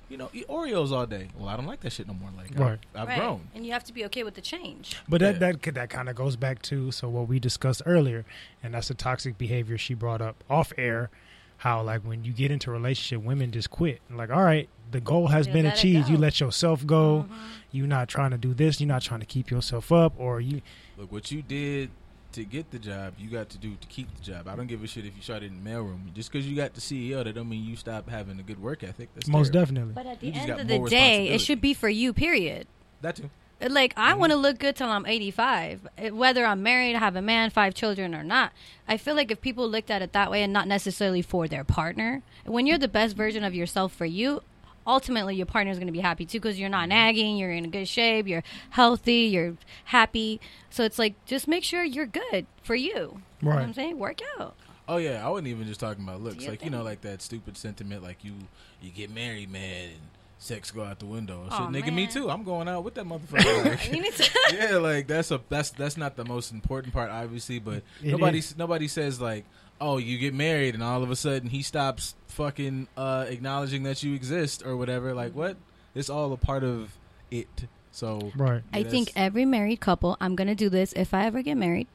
you 0.09 0.17
know, 0.17 0.29
eat 0.33 0.47
Oreos 0.49 0.93
all 0.93 1.07
day. 1.07 1.29
Well, 1.37 1.49
I 1.49 1.57
don't 1.57 1.67
like 1.67 1.81
that 1.81 1.93
shit 1.93 2.07
no 2.07 2.15
more. 2.15 2.31
Like, 2.37 2.53
I've- 2.53 2.63
Right. 2.63 2.79
I've, 2.95 3.09
right. 3.09 3.19
grown. 3.19 3.49
And 3.57 3.67
you 3.67 3.73
have 3.73 3.83
to 3.85 3.93
be 3.93 4.05
okay 4.07 4.23
with 4.23 4.35
the 4.35 4.41
change. 4.41 4.97
But 5.09 5.21
that 5.21 5.41
Yeah. 5.41 5.53
that 5.53 5.75
that 5.75 5.91
kind 5.91 6.09
of 6.09 6.15
goes 6.17 6.37
back 6.37 6.63
to 6.63 6.91
so 6.93 7.09
what 7.09 7.29
we 7.29 7.39
discussed 7.41 7.83
earlier, 7.87 8.25
and 8.63 8.75
that's 8.75 8.89
the 8.89 8.95
toxic 8.95 9.37
behavior 9.39 9.79
she 9.79 9.95
brought 9.95 10.21
up 10.21 10.43
off 10.51 10.73
air. 10.77 11.11
How 11.59 11.83
like 11.83 12.03
when 12.03 12.23
you 12.25 12.33
get 12.33 12.51
into 12.51 12.71
a 12.71 12.73
relationship, 12.75 13.25
women 13.25 13.51
just 13.51 13.71
quit. 13.71 14.01
Like, 14.11 14.31
all 14.31 14.43
right, 14.45 14.69
the 14.91 15.01
goal 15.01 15.29
has 15.29 15.47
Just 15.47 15.55
been 15.55 15.67
achieved. 15.67 16.09
You 16.09 16.17
let 16.17 16.41
yourself 16.41 16.87
go. 16.87 17.27
Mhm. 17.29 17.35
You're 17.73 17.87
not 17.87 18.09
trying 18.09 18.31
to 18.31 18.39
do 18.39 18.55
this. 18.55 18.81
You're 18.81 18.89
not 18.89 19.03
trying 19.03 19.21
to 19.21 19.27
keep 19.27 19.51
yourself 19.51 19.91
up, 19.93 20.15
or 20.19 20.41
you. 20.41 20.63
Look, 20.97 21.13
what 21.13 21.31
you 21.31 21.43
did 21.43 21.91
to 22.33 22.45
get 22.45 22.71
the 22.71 22.79
job, 22.79 23.15
you 23.19 23.29
got 23.31 23.49
to 23.51 23.59
do 23.59 23.77
to 23.81 23.87
keep 23.89 24.15
the 24.15 24.23
job. 24.23 24.47
I 24.49 24.57
don't 24.57 24.67
give 24.67 24.83
a 24.83 24.87
shit 24.87 25.05
if 25.07 25.17
you 25.17 25.23
started 25.23 25.51
in 25.53 25.63
the 25.65 25.71
mailroom. 25.71 26.13
Just 26.15 26.31
because 26.31 26.47
you 26.47 26.55
got 26.57 26.75
the 26.75 26.81
CEO, 26.81 27.23
that 27.25 27.35
don't 27.35 27.49
mean 27.49 27.65
you 27.65 27.77
stop 27.77 28.09
having 28.09 28.39
a 28.39 28.43
good 28.43 28.61
work 28.63 28.83
ethic. 28.85 29.09
That's 29.15 29.27
Most 29.29 29.53
terrible. 29.53 29.67
definitely. 29.75 29.93
But 29.95 30.07
at 30.07 30.21
the 30.21 30.27
You 30.27 30.33
just 30.33 30.43
end 30.43 30.49
got 30.53 30.61
of 30.61 30.69
the 30.69 30.91
day, 30.91 31.29
it 31.29 31.41
should 31.41 31.61
be 31.61 31.75
for 31.75 31.89
you. 31.89 32.13
Period. 32.13 32.67
That 33.03 33.17
too. 33.17 33.31
Like 33.61 33.95
I 33.97 34.11
Mm-hmm. 34.11 34.21
want 34.21 34.33
to 34.33 34.37
look 34.37 34.59
good 34.59 34.77
till 34.77 34.89
I'm 34.91 35.07
85, 35.07 35.89
Eh, 35.97 36.11
whether 36.11 36.45
I'm 36.45 36.63
married, 36.63 36.95
have 36.97 37.17
a 37.17 37.23
man, 37.23 37.49
five 37.49 37.73
children, 37.75 38.15
or 38.15 38.23
not. 38.23 38.53
I 38.87 38.99
feel 38.99 39.15
like 39.15 39.31
if 39.31 39.41
people 39.41 39.67
looked 39.69 39.91
at 39.91 40.03
it 40.03 40.13
that 40.13 40.31
way 40.31 40.43
and 40.43 40.53
not 40.53 40.69
necessarily 40.69 41.23
for 41.23 41.49
their 41.49 41.65
partner, 41.65 42.23
when 42.45 42.67
you're 42.67 42.77
the 42.79 42.87
best 42.87 43.17
version 43.17 43.45
of 43.45 43.55
yourself 43.55 43.95
for 43.95 44.05
you, 44.05 44.43
ultimately 44.87 45.35
your 45.37 45.47
partner's 45.47 45.77
going 45.79 45.87
to 45.89 45.93
be 45.93 46.01
happy 46.01 46.25
too 46.27 46.39
because 46.41 46.59
you're 46.59 46.69
not 46.69 46.89
nagging, 46.89 47.37
you're 47.37 47.51
in 47.51 47.65
a 47.65 47.69
good 47.69 47.89
shape, 47.89 48.27
you're 48.29 48.45
healthy, 48.71 49.25
you're 49.33 49.57
happy. 49.87 50.41
So 50.71 50.85
it's 50.85 50.99
like 50.99 51.15
just 51.27 51.49
make 51.49 51.65
sure 51.65 51.83
you're 51.85 52.07
good 52.07 52.47
for 52.63 52.75
you. 52.75 52.89
You 52.91 52.95
know 52.95 53.21
what 53.41 53.57
Right. 53.57 53.63
I'm 53.63 53.75
saying 53.75 53.99
work 53.99 54.21
out. 54.39 54.55
Oh 54.89 54.99
yeah, 54.99 55.27
I 55.27 55.29
wasn't 55.31 55.49
even 55.49 55.67
just 55.67 55.81
talking 55.81 56.05
about 56.05 56.21
looks. 56.23 56.45
you 56.45 56.51
Like 56.51 56.65
you 56.65 56.71
know, 56.71 56.83
like 56.83 57.01
that 57.01 57.21
stupid 57.21 57.57
sentiment, 57.57 58.03
like 58.03 58.25
you 58.25 58.33
you 58.81 58.91
get 58.91 59.11
married, 59.11 59.51
man, 59.51 59.85
and 59.91 60.01
sex 60.39 60.71
go 60.71 60.85
out 60.85 61.01
the 61.01 61.07
window. 61.07 61.43
Shit, 61.51 61.53
Aw, 61.61 61.69
nigga, 61.71 61.93
me 61.93 62.07
too. 62.07 62.31
I'm 62.31 62.45
going 62.45 62.69
out 62.69 62.85
with 62.85 62.95
that 62.95 63.05
motherfucker. 63.07 63.65
Like, 63.65 63.93
You 63.93 64.01
need 64.03 64.15
to. 64.15 64.31
yeah, 64.55 64.77
like 64.77 65.09
that's 65.09 65.31
a 65.33 65.41
that's 65.49 65.71
that's 65.71 65.97
not 65.97 66.15
the 66.17 66.25
most 66.25 66.53
important 66.53 66.93
part, 66.95 67.11
obviously. 67.11 67.59
But 67.59 67.83
It 68.01 68.13
nobody 68.13 68.39
is. 68.39 68.57
nobody 68.57 68.87
says 68.87 69.21
like, 69.21 69.45
oh, 69.81 69.99
you 69.99 70.19
get 70.19 70.35
married, 70.35 70.75
and 70.75 70.83
all 70.83 71.03
of 71.03 71.11
a 71.11 71.17
sudden 71.17 71.51
he 71.51 71.63
stops 71.63 72.15
fucking 72.29 72.89
uh, 72.97 73.27
acknowledging 73.29 73.83
that 73.85 74.03
you 74.03 74.15
exist 74.15 74.65
or 74.65 74.77
whatever. 74.77 75.15
Like 75.15 75.35
what? 75.35 75.57
It's 75.95 76.11
all 76.11 76.33
a 76.33 76.37
part 76.37 76.65
of 76.65 76.97
it. 77.31 77.67
So 77.91 78.31
Right. 78.37 78.63
I 78.73 78.83
think 78.83 79.13
every 79.17 79.47
married 79.47 79.81
couple, 79.81 80.19
I'm 80.21 80.37
going 80.37 80.49
to 80.49 80.55
do 80.55 80.69
this 80.69 80.93
if 80.93 81.15
I 81.15 81.25
ever 81.25 81.41
get 81.41 81.57
married. 81.57 81.87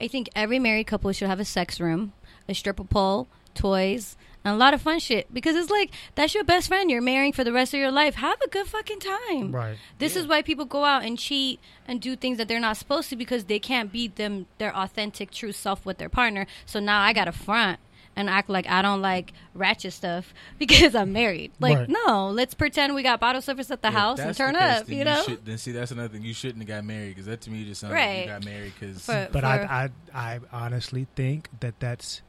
I 0.00 0.08
think 0.08 0.28
every 0.36 0.58
married 0.58 0.86
couple 0.86 1.10
should 1.12 1.28
have 1.28 1.40
a 1.40 1.44
sex 1.46 1.80
room, 1.80 2.12
a 2.48 2.54
stripper 2.54 2.84
pole, 2.84 3.26
toys, 3.54 4.16
and 4.46 4.54
a 4.54 4.58
lot 4.58 4.72
of 4.74 4.80
fun 4.80 4.98
shit. 4.98 5.32
Because 5.34 5.56
it's 5.56 5.70
like, 5.70 5.90
that's 6.14 6.34
your 6.34 6.44
best 6.44 6.68
friend 6.68 6.90
you're 6.90 7.02
marrying 7.02 7.32
for 7.32 7.44
the 7.44 7.52
rest 7.52 7.74
of 7.74 7.80
your 7.80 7.90
life. 7.90 8.14
Have 8.14 8.40
a 8.40 8.48
good 8.48 8.66
fucking 8.66 9.00
time. 9.00 9.52
Right. 9.52 9.76
This 9.98 10.14
is 10.16 10.26
why 10.26 10.42
people 10.42 10.64
go 10.64 10.84
out 10.84 11.04
and 11.04 11.18
cheat 11.18 11.60
and 11.88 12.00
do 12.00 12.16
things 12.16 12.38
that 12.38 12.48
they're 12.48 12.60
not 12.60 12.76
supposed 12.76 13.10
to 13.10 13.16
because 13.16 13.44
they 13.44 13.58
can't 13.58 13.90
be 13.92 14.08
them 14.08 14.46
their 14.58 14.74
authentic 14.76 15.30
true 15.30 15.52
self 15.52 15.84
with 15.84 15.98
their 15.98 16.08
partner. 16.08 16.46
So 16.64 16.80
now 16.80 17.00
I 17.02 17.12
got 17.12 17.24
to 17.26 17.32
front 17.32 17.80
and 18.18 18.30
act 18.30 18.48
like 18.48 18.66
I 18.66 18.80
don't 18.80 19.02
like 19.02 19.34
ratchet 19.52 19.92
stuff 19.92 20.32
because 20.58 20.94
I'm 20.94 21.12
married. 21.12 21.52
Like 21.60 21.76
Right. 21.76 21.88
no, 22.06 22.30
let's 22.30 22.54
pretend 22.54 22.94
we 22.94 23.02
got 23.02 23.20
bottle 23.20 23.42
service 23.42 23.70
at 23.70 23.82
the 23.82 23.88
If 23.88 23.94
house 23.94 24.18
and 24.20 24.34
turn 24.34 24.54
the 24.54 24.60
up, 24.62 24.88
you 24.88 25.04
know? 25.04 25.22
should- 25.22 25.44
then 25.44 25.58
see, 25.58 25.72
that's 25.72 25.90
another 25.90 26.08
thing. 26.08 26.22
You 26.22 26.32
shouldn't 26.32 26.60
have 26.60 26.68
got 26.68 26.84
married 26.84 27.10
because 27.10 27.26
that 27.26 27.42
to 27.42 27.50
me 27.50 27.64
just 27.66 27.82
sounds 27.82 27.90
like 27.92 28.00
Right. 28.00 28.20
you 28.22 28.26
got 28.26 28.44
married 28.46 28.72
because 28.78 29.04
But 29.06 29.32
for- 29.32 29.44
I, 29.44 29.90
I, 30.14 30.30
I 30.34 30.40
honestly 30.52 31.06
think 31.14 31.50
that 31.60 31.78
that's 31.78 32.22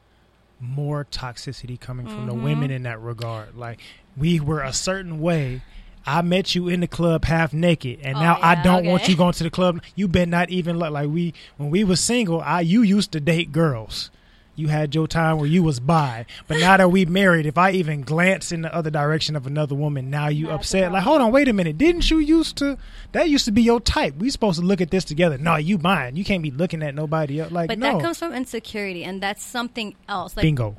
more 0.60 1.04
toxicity 1.10 1.78
coming 1.78 2.06
from 2.06 2.26
the 2.26 2.32
Mm-hmm. 2.32 2.44
women 2.44 2.70
in 2.70 2.82
that 2.84 3.00
regard. 3.00 3.56
Like 3.56 3.80
we 4.16 4.40
were 4.40 4.60
a 4.62 4.72
certain 4.72 5.20
way. 5.20 5.62
I 6.06 6.22
met 6.22 6.54
you 6.54 6.68
in 6.68 6.80
the 6.80 6.86
club 6.88 7.26
half 7.26 7.52
naked, 7.52 8.00
and 8.02 8.16
Oh, 8.16 8.20
now 8.20 8.38
I 8.40 8.54
don't 8.62 8.86
want 8.86 9.08
you 9.08 9.16
going 9.16 9.34
to 9.34 9.44
the 9.44 9.50
club. 9.50 9.82
You 9.94 10.08
better 10.08 10.30
not 10.30 10.48
even 10.48 10.78
look 10.78 10.90
like 10.90 11.08
we 11.08 11.34
when 11.58 11.68
we 11.70 11.84
were 11.84 11.96
single. 11.96 12.40
I 12.40 12.60
you 12.62 12.80
used 12.82 13.12
to 13.12 13.20
date 13.20 13.52
girls. 13.52 14.10
You 14.58 14.68
had 14.68 14.92
your 14.94 15.06
time 15.06 15.38
where 15.38 15.46
you 15.46 15.62
was 15.62 15.78
by, 15.78 16.26
but 16.48 16.58
now 16.58 16.76
that 16.76 16.90
we 16.90 17.04
married, 17.06 17.46
if 17.46 17.56
I 17.56 17.70
even 17.70 18.02
glance 18.02 18.50
in 18.50 18.62
the 18.62 18.74
other 18.74 18.90
direction 18.90 19.36
of 19.36 19.46
another 19.46 19.76
woman, 19.76 20.10
now 20.10 20.26
you 20.28 20.46
That's 20.48 20.60
upset. 20.60 20.90
Like, 20.90 21.04
hold 21.04 21.20
on, 21.20 21.30
wait 21.30 21.48
a 21.48 21.52
minute. 21.52 21.78
Didn't 21.78 22.10
you 22.10 22.18
used 22.18 22.56
to? 22.56 22.76
That 23.12 23.28
used 23.28 23.44
to 23.44 23.52
be 23.52 23.62
your 23.62 23.78
type. 23.80 24.16
We 24.16 24.30
supposed 24.30 24.58
to 24.58 24.66
look 24.66 24.80
at 24.80 24.90
this 24.90 25.04
together. 25.04 25.38
No, 25.38 25.54
you 25.56 25.78
mine. 25.78 26.16
You 26.16 26.24
can't 26.24 26.42
be 26.42 26.50
looking 26.50 26.82
at 26.82 26.94
nobody 26.94 27.40
else. 27.40 27.52
Like, 27.52 27.68
But 27.68 27.78
no. 27.78 27.92
that 27.92 28.02
comes 28.02 28.18
from 28.18 28.34
insecurity, 28.34 29.04
and 29.04 29.22
that's 29.22 29.44
something 29.44 29.94
else. 30.08 30.36
Like 30.36 30.42
Bingo. 30.42 30.74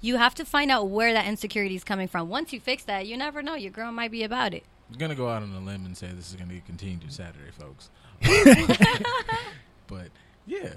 you 0.00 0.16
have 0.16 0.36
to 0.36 0.44
find 0.44 0.70
out 0.70 0.88
where 0.88 1.12
that 1.12 1.26
insecurity 1.26 1.74
is 1.74 1.82
coming 1.82 2.06
from. 2.06 2.28
Once 2.28 2.52
you 2.52 2.60
fix 2.60 2.84
that, 2.84 3.06
you 3.06 3.16
never 3.16 3.42
know. 3.42 3.56
Your 3.56 3.72
girl 3.72 3.90
might 3.90 4.12
be 4.12 4.22
about 4.22 4.54
it. 4.54 4.64
I'm 4.92 4.98
gonna 4.98 5.16
go 5.16 5.28
out 5.28 5.42
on 5.42 5.52
a 5.52 5.58
limb 5.60 5.86
and 5.86 5.96
say 5.96 6.06
this 6.14 6.30
is 6.30 6.36
gonna 6.36 6.54
get 6.54 6.66
continued 6.66 7.00
to 7.08 7.10
Saturday, 7.12 7.50
folks. 7.58 7.90
but 9.88 10.08
yeah, 10.46 10.74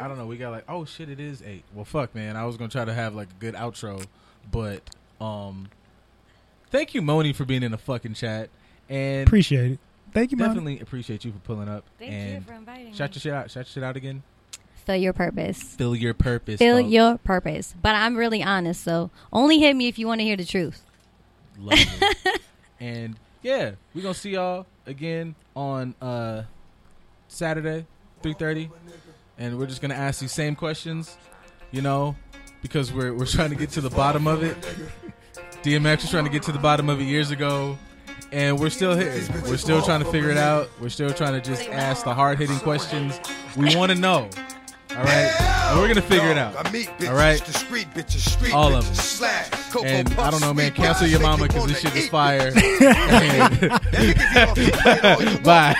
I 0.00 0.08
don't 0.08 0.16
know. 0.16 0.26
We 0.26 0.38
got 0.38 0.50
like, 0.50 0.64
oh 0.68 0.84
shit, 0.86 1.10
it 1.10 1.20
is 1.20 1.42
eight. 1.42 1.62
Well, 1.74 1.84
fuck, 1.84 2.14
man. 2.14 2.36
I 2.36 2.46
was 2.46 2.56
gonna 2.56 2.70
try 2.70 2.84
to 2.84 2.94
have 2.94 3.14
like 3.14 3.28
a 3.30 3.34
good 3.40 3.54
outro, 3.54 4.04
but 4.50 4.82
um, 5.20 5.68
thank 6.70 6.94
you, 6.94 7.02
Moni, 7.02 7.34
for 7.34 7.44
being 7.44 7.62
in 7.62 7.70
the 7.70 7.78
fucking 7.78 8.14
chat, 8.14 8.48
and 8.88 9.26
Appreciate 9.26 9.72
it. 9.72 9.78
Thank 10.12 10.32
you, 10.32 10.38
man. 10.38 10.48
definitely 10.48 10.80
appreciate 10.80 11.24
you 11.24 11.32
for 11.32 11.38
pulling 11.40 11.68
up. 11.68 11.84
Thank 11.98 12.12
and 12.12 12.34
you 12.34 12.40
for 12.40 12.54
inviting 12.54 12.94
shout 12.94 13.10
me. 13.10 13.14
your 13.14 13.20
shit 13.20 13.32
out. 13.32 13.50
Shout 13.50 13.66
your 13.66 13.72
shit 13.72 13.82
out 13.82 13.96
again. 13.96 14.22
Fill 14.86 14.96
your 14.96 15.12
purpose. 15.12 15.62
Fill 15.62 15.94
your 15.94 16.14
purpose. 16.14 16.58
Fill 16.58 16.78
folks. 16.78 16.90
your 16.90 17.18
purpose. 17.18 17.74
But 17.80 17.94
I'm 17.94 18.16
really 18.16 18.42
honest, 18.42 18.82
so 18.82 19.10
only 19.32 19.58
hit 19.58 19.76
me 19.76 19.86
if 19.88 19.98
you 19.98 20.06
want 20.06 20.20
to 20.20 20.24
hear 20.24 20.36
the 20.36 20.46
truth. 20.46 20.82
Lovely. 21.58 22.08
and 22.80 23.16
yeah, 23.42 23.72
we're 23.94 24.02
gonna 24.02 24.14
see 24.14 24.30
y'all 24.30 24.66
again 24.86 25.34
on 25.54 25.94
uh 26.00 26.44
Saturday, 27.28 27.86
three 28.22 28.34
thirty. 28.34 28.70
And 29.40 29.58
we're 29.58 29.66
just 29.66 29.80
gonna 29.80 29.94
ask 29.94 30.20
these 30.20 30.32
same 30.32 30.54
questions, 30.54 31.16
you 31.72 31.80
know, 31.82 32.14
because 32.62 32.92
we're 32.92 33.12
we're 33.14 33.26
trying 33.26 33.50
to 33.50 33.56
get 33.56 33.70
to 33.70 33.80
the 33.80 33.90
bottom 33.90 34.26
of 34.28 34.42
it. 34.44 34.56
DMX 35.62 36.02
was 36.02 36.10
trying 36.10 36.24
to 36.24 36.30
get 36.30 36.42
to 36.44 36.52
the 36.52 36.58
bottom 36.58 36.88
of 36.88 37.00
it 37.00 37.04
years 37.04 37.30
ago. 37.30 37.76
And 38.32 38.60
we're 38.60 38.70
still 38.70 38.96
here. 38.96 39.12
We're 39.46 39.56
still 39.56 39.82
trying 39.82 40.04
to 40.04 40.10
figure 40.12 40.30
it 40.30 40.36
out. 40.36 40.68
We're 40.80 40.88
still 40.88 41.10
trying 41.12 41.32
to 41.32 41.40
just 41.40 41.68
ask 41.68 42.04
the 42.04 42.14
hard 42.14 42.38
hitting 42.38 42.58
questions. 42.60 43.18
We 43.56 43.74
want 43.74 43.90
to 43.90 43.98
know. 43.98 44.28
All 44.90 45.02
right? 45.02 45.32
And 45.40 45.78
we're 45.80 45.86
going 45.86 45.96
to 45.96 46.02
figure 46.02 46.30
it 46.30 46.38
out. 46.38 46.54
I 46.56 46.70
meet 46.70 46.86
bitches, 46.98 47.08
All 47.08 47.14
right? 47.16 47.44
The 47.44 47.52
street 47.52 47.88
bitches, 47.94 48.28
street 48.28 48.52
All 48.54 48.74
of 48.74 48.84
them. 48.84 48.94
And 49.84 50.12
I 50.14 50.30
don't 50.30 50.40
know, 50.40 50.52
man. 50.54 50.72
Cancel 50.72 51.06
your 51.08 51.20
mama 51.20 51.46
because 51.46 51.66
this 51.66 51.80
shit 51.80 51.94
is 51.96 52.08
fire. 52.08 52.48
And- 52.48 52.54
That 52.56 53.82
nigga 53.92 54.14
get 54.34 54.48
off 54.48 54.54
the 54.54 54.70
plate 54.72 55.04
all 55.04 55.22
you 55.22 55.26
want. 55.30 55.44
Bye. 55.44 55.74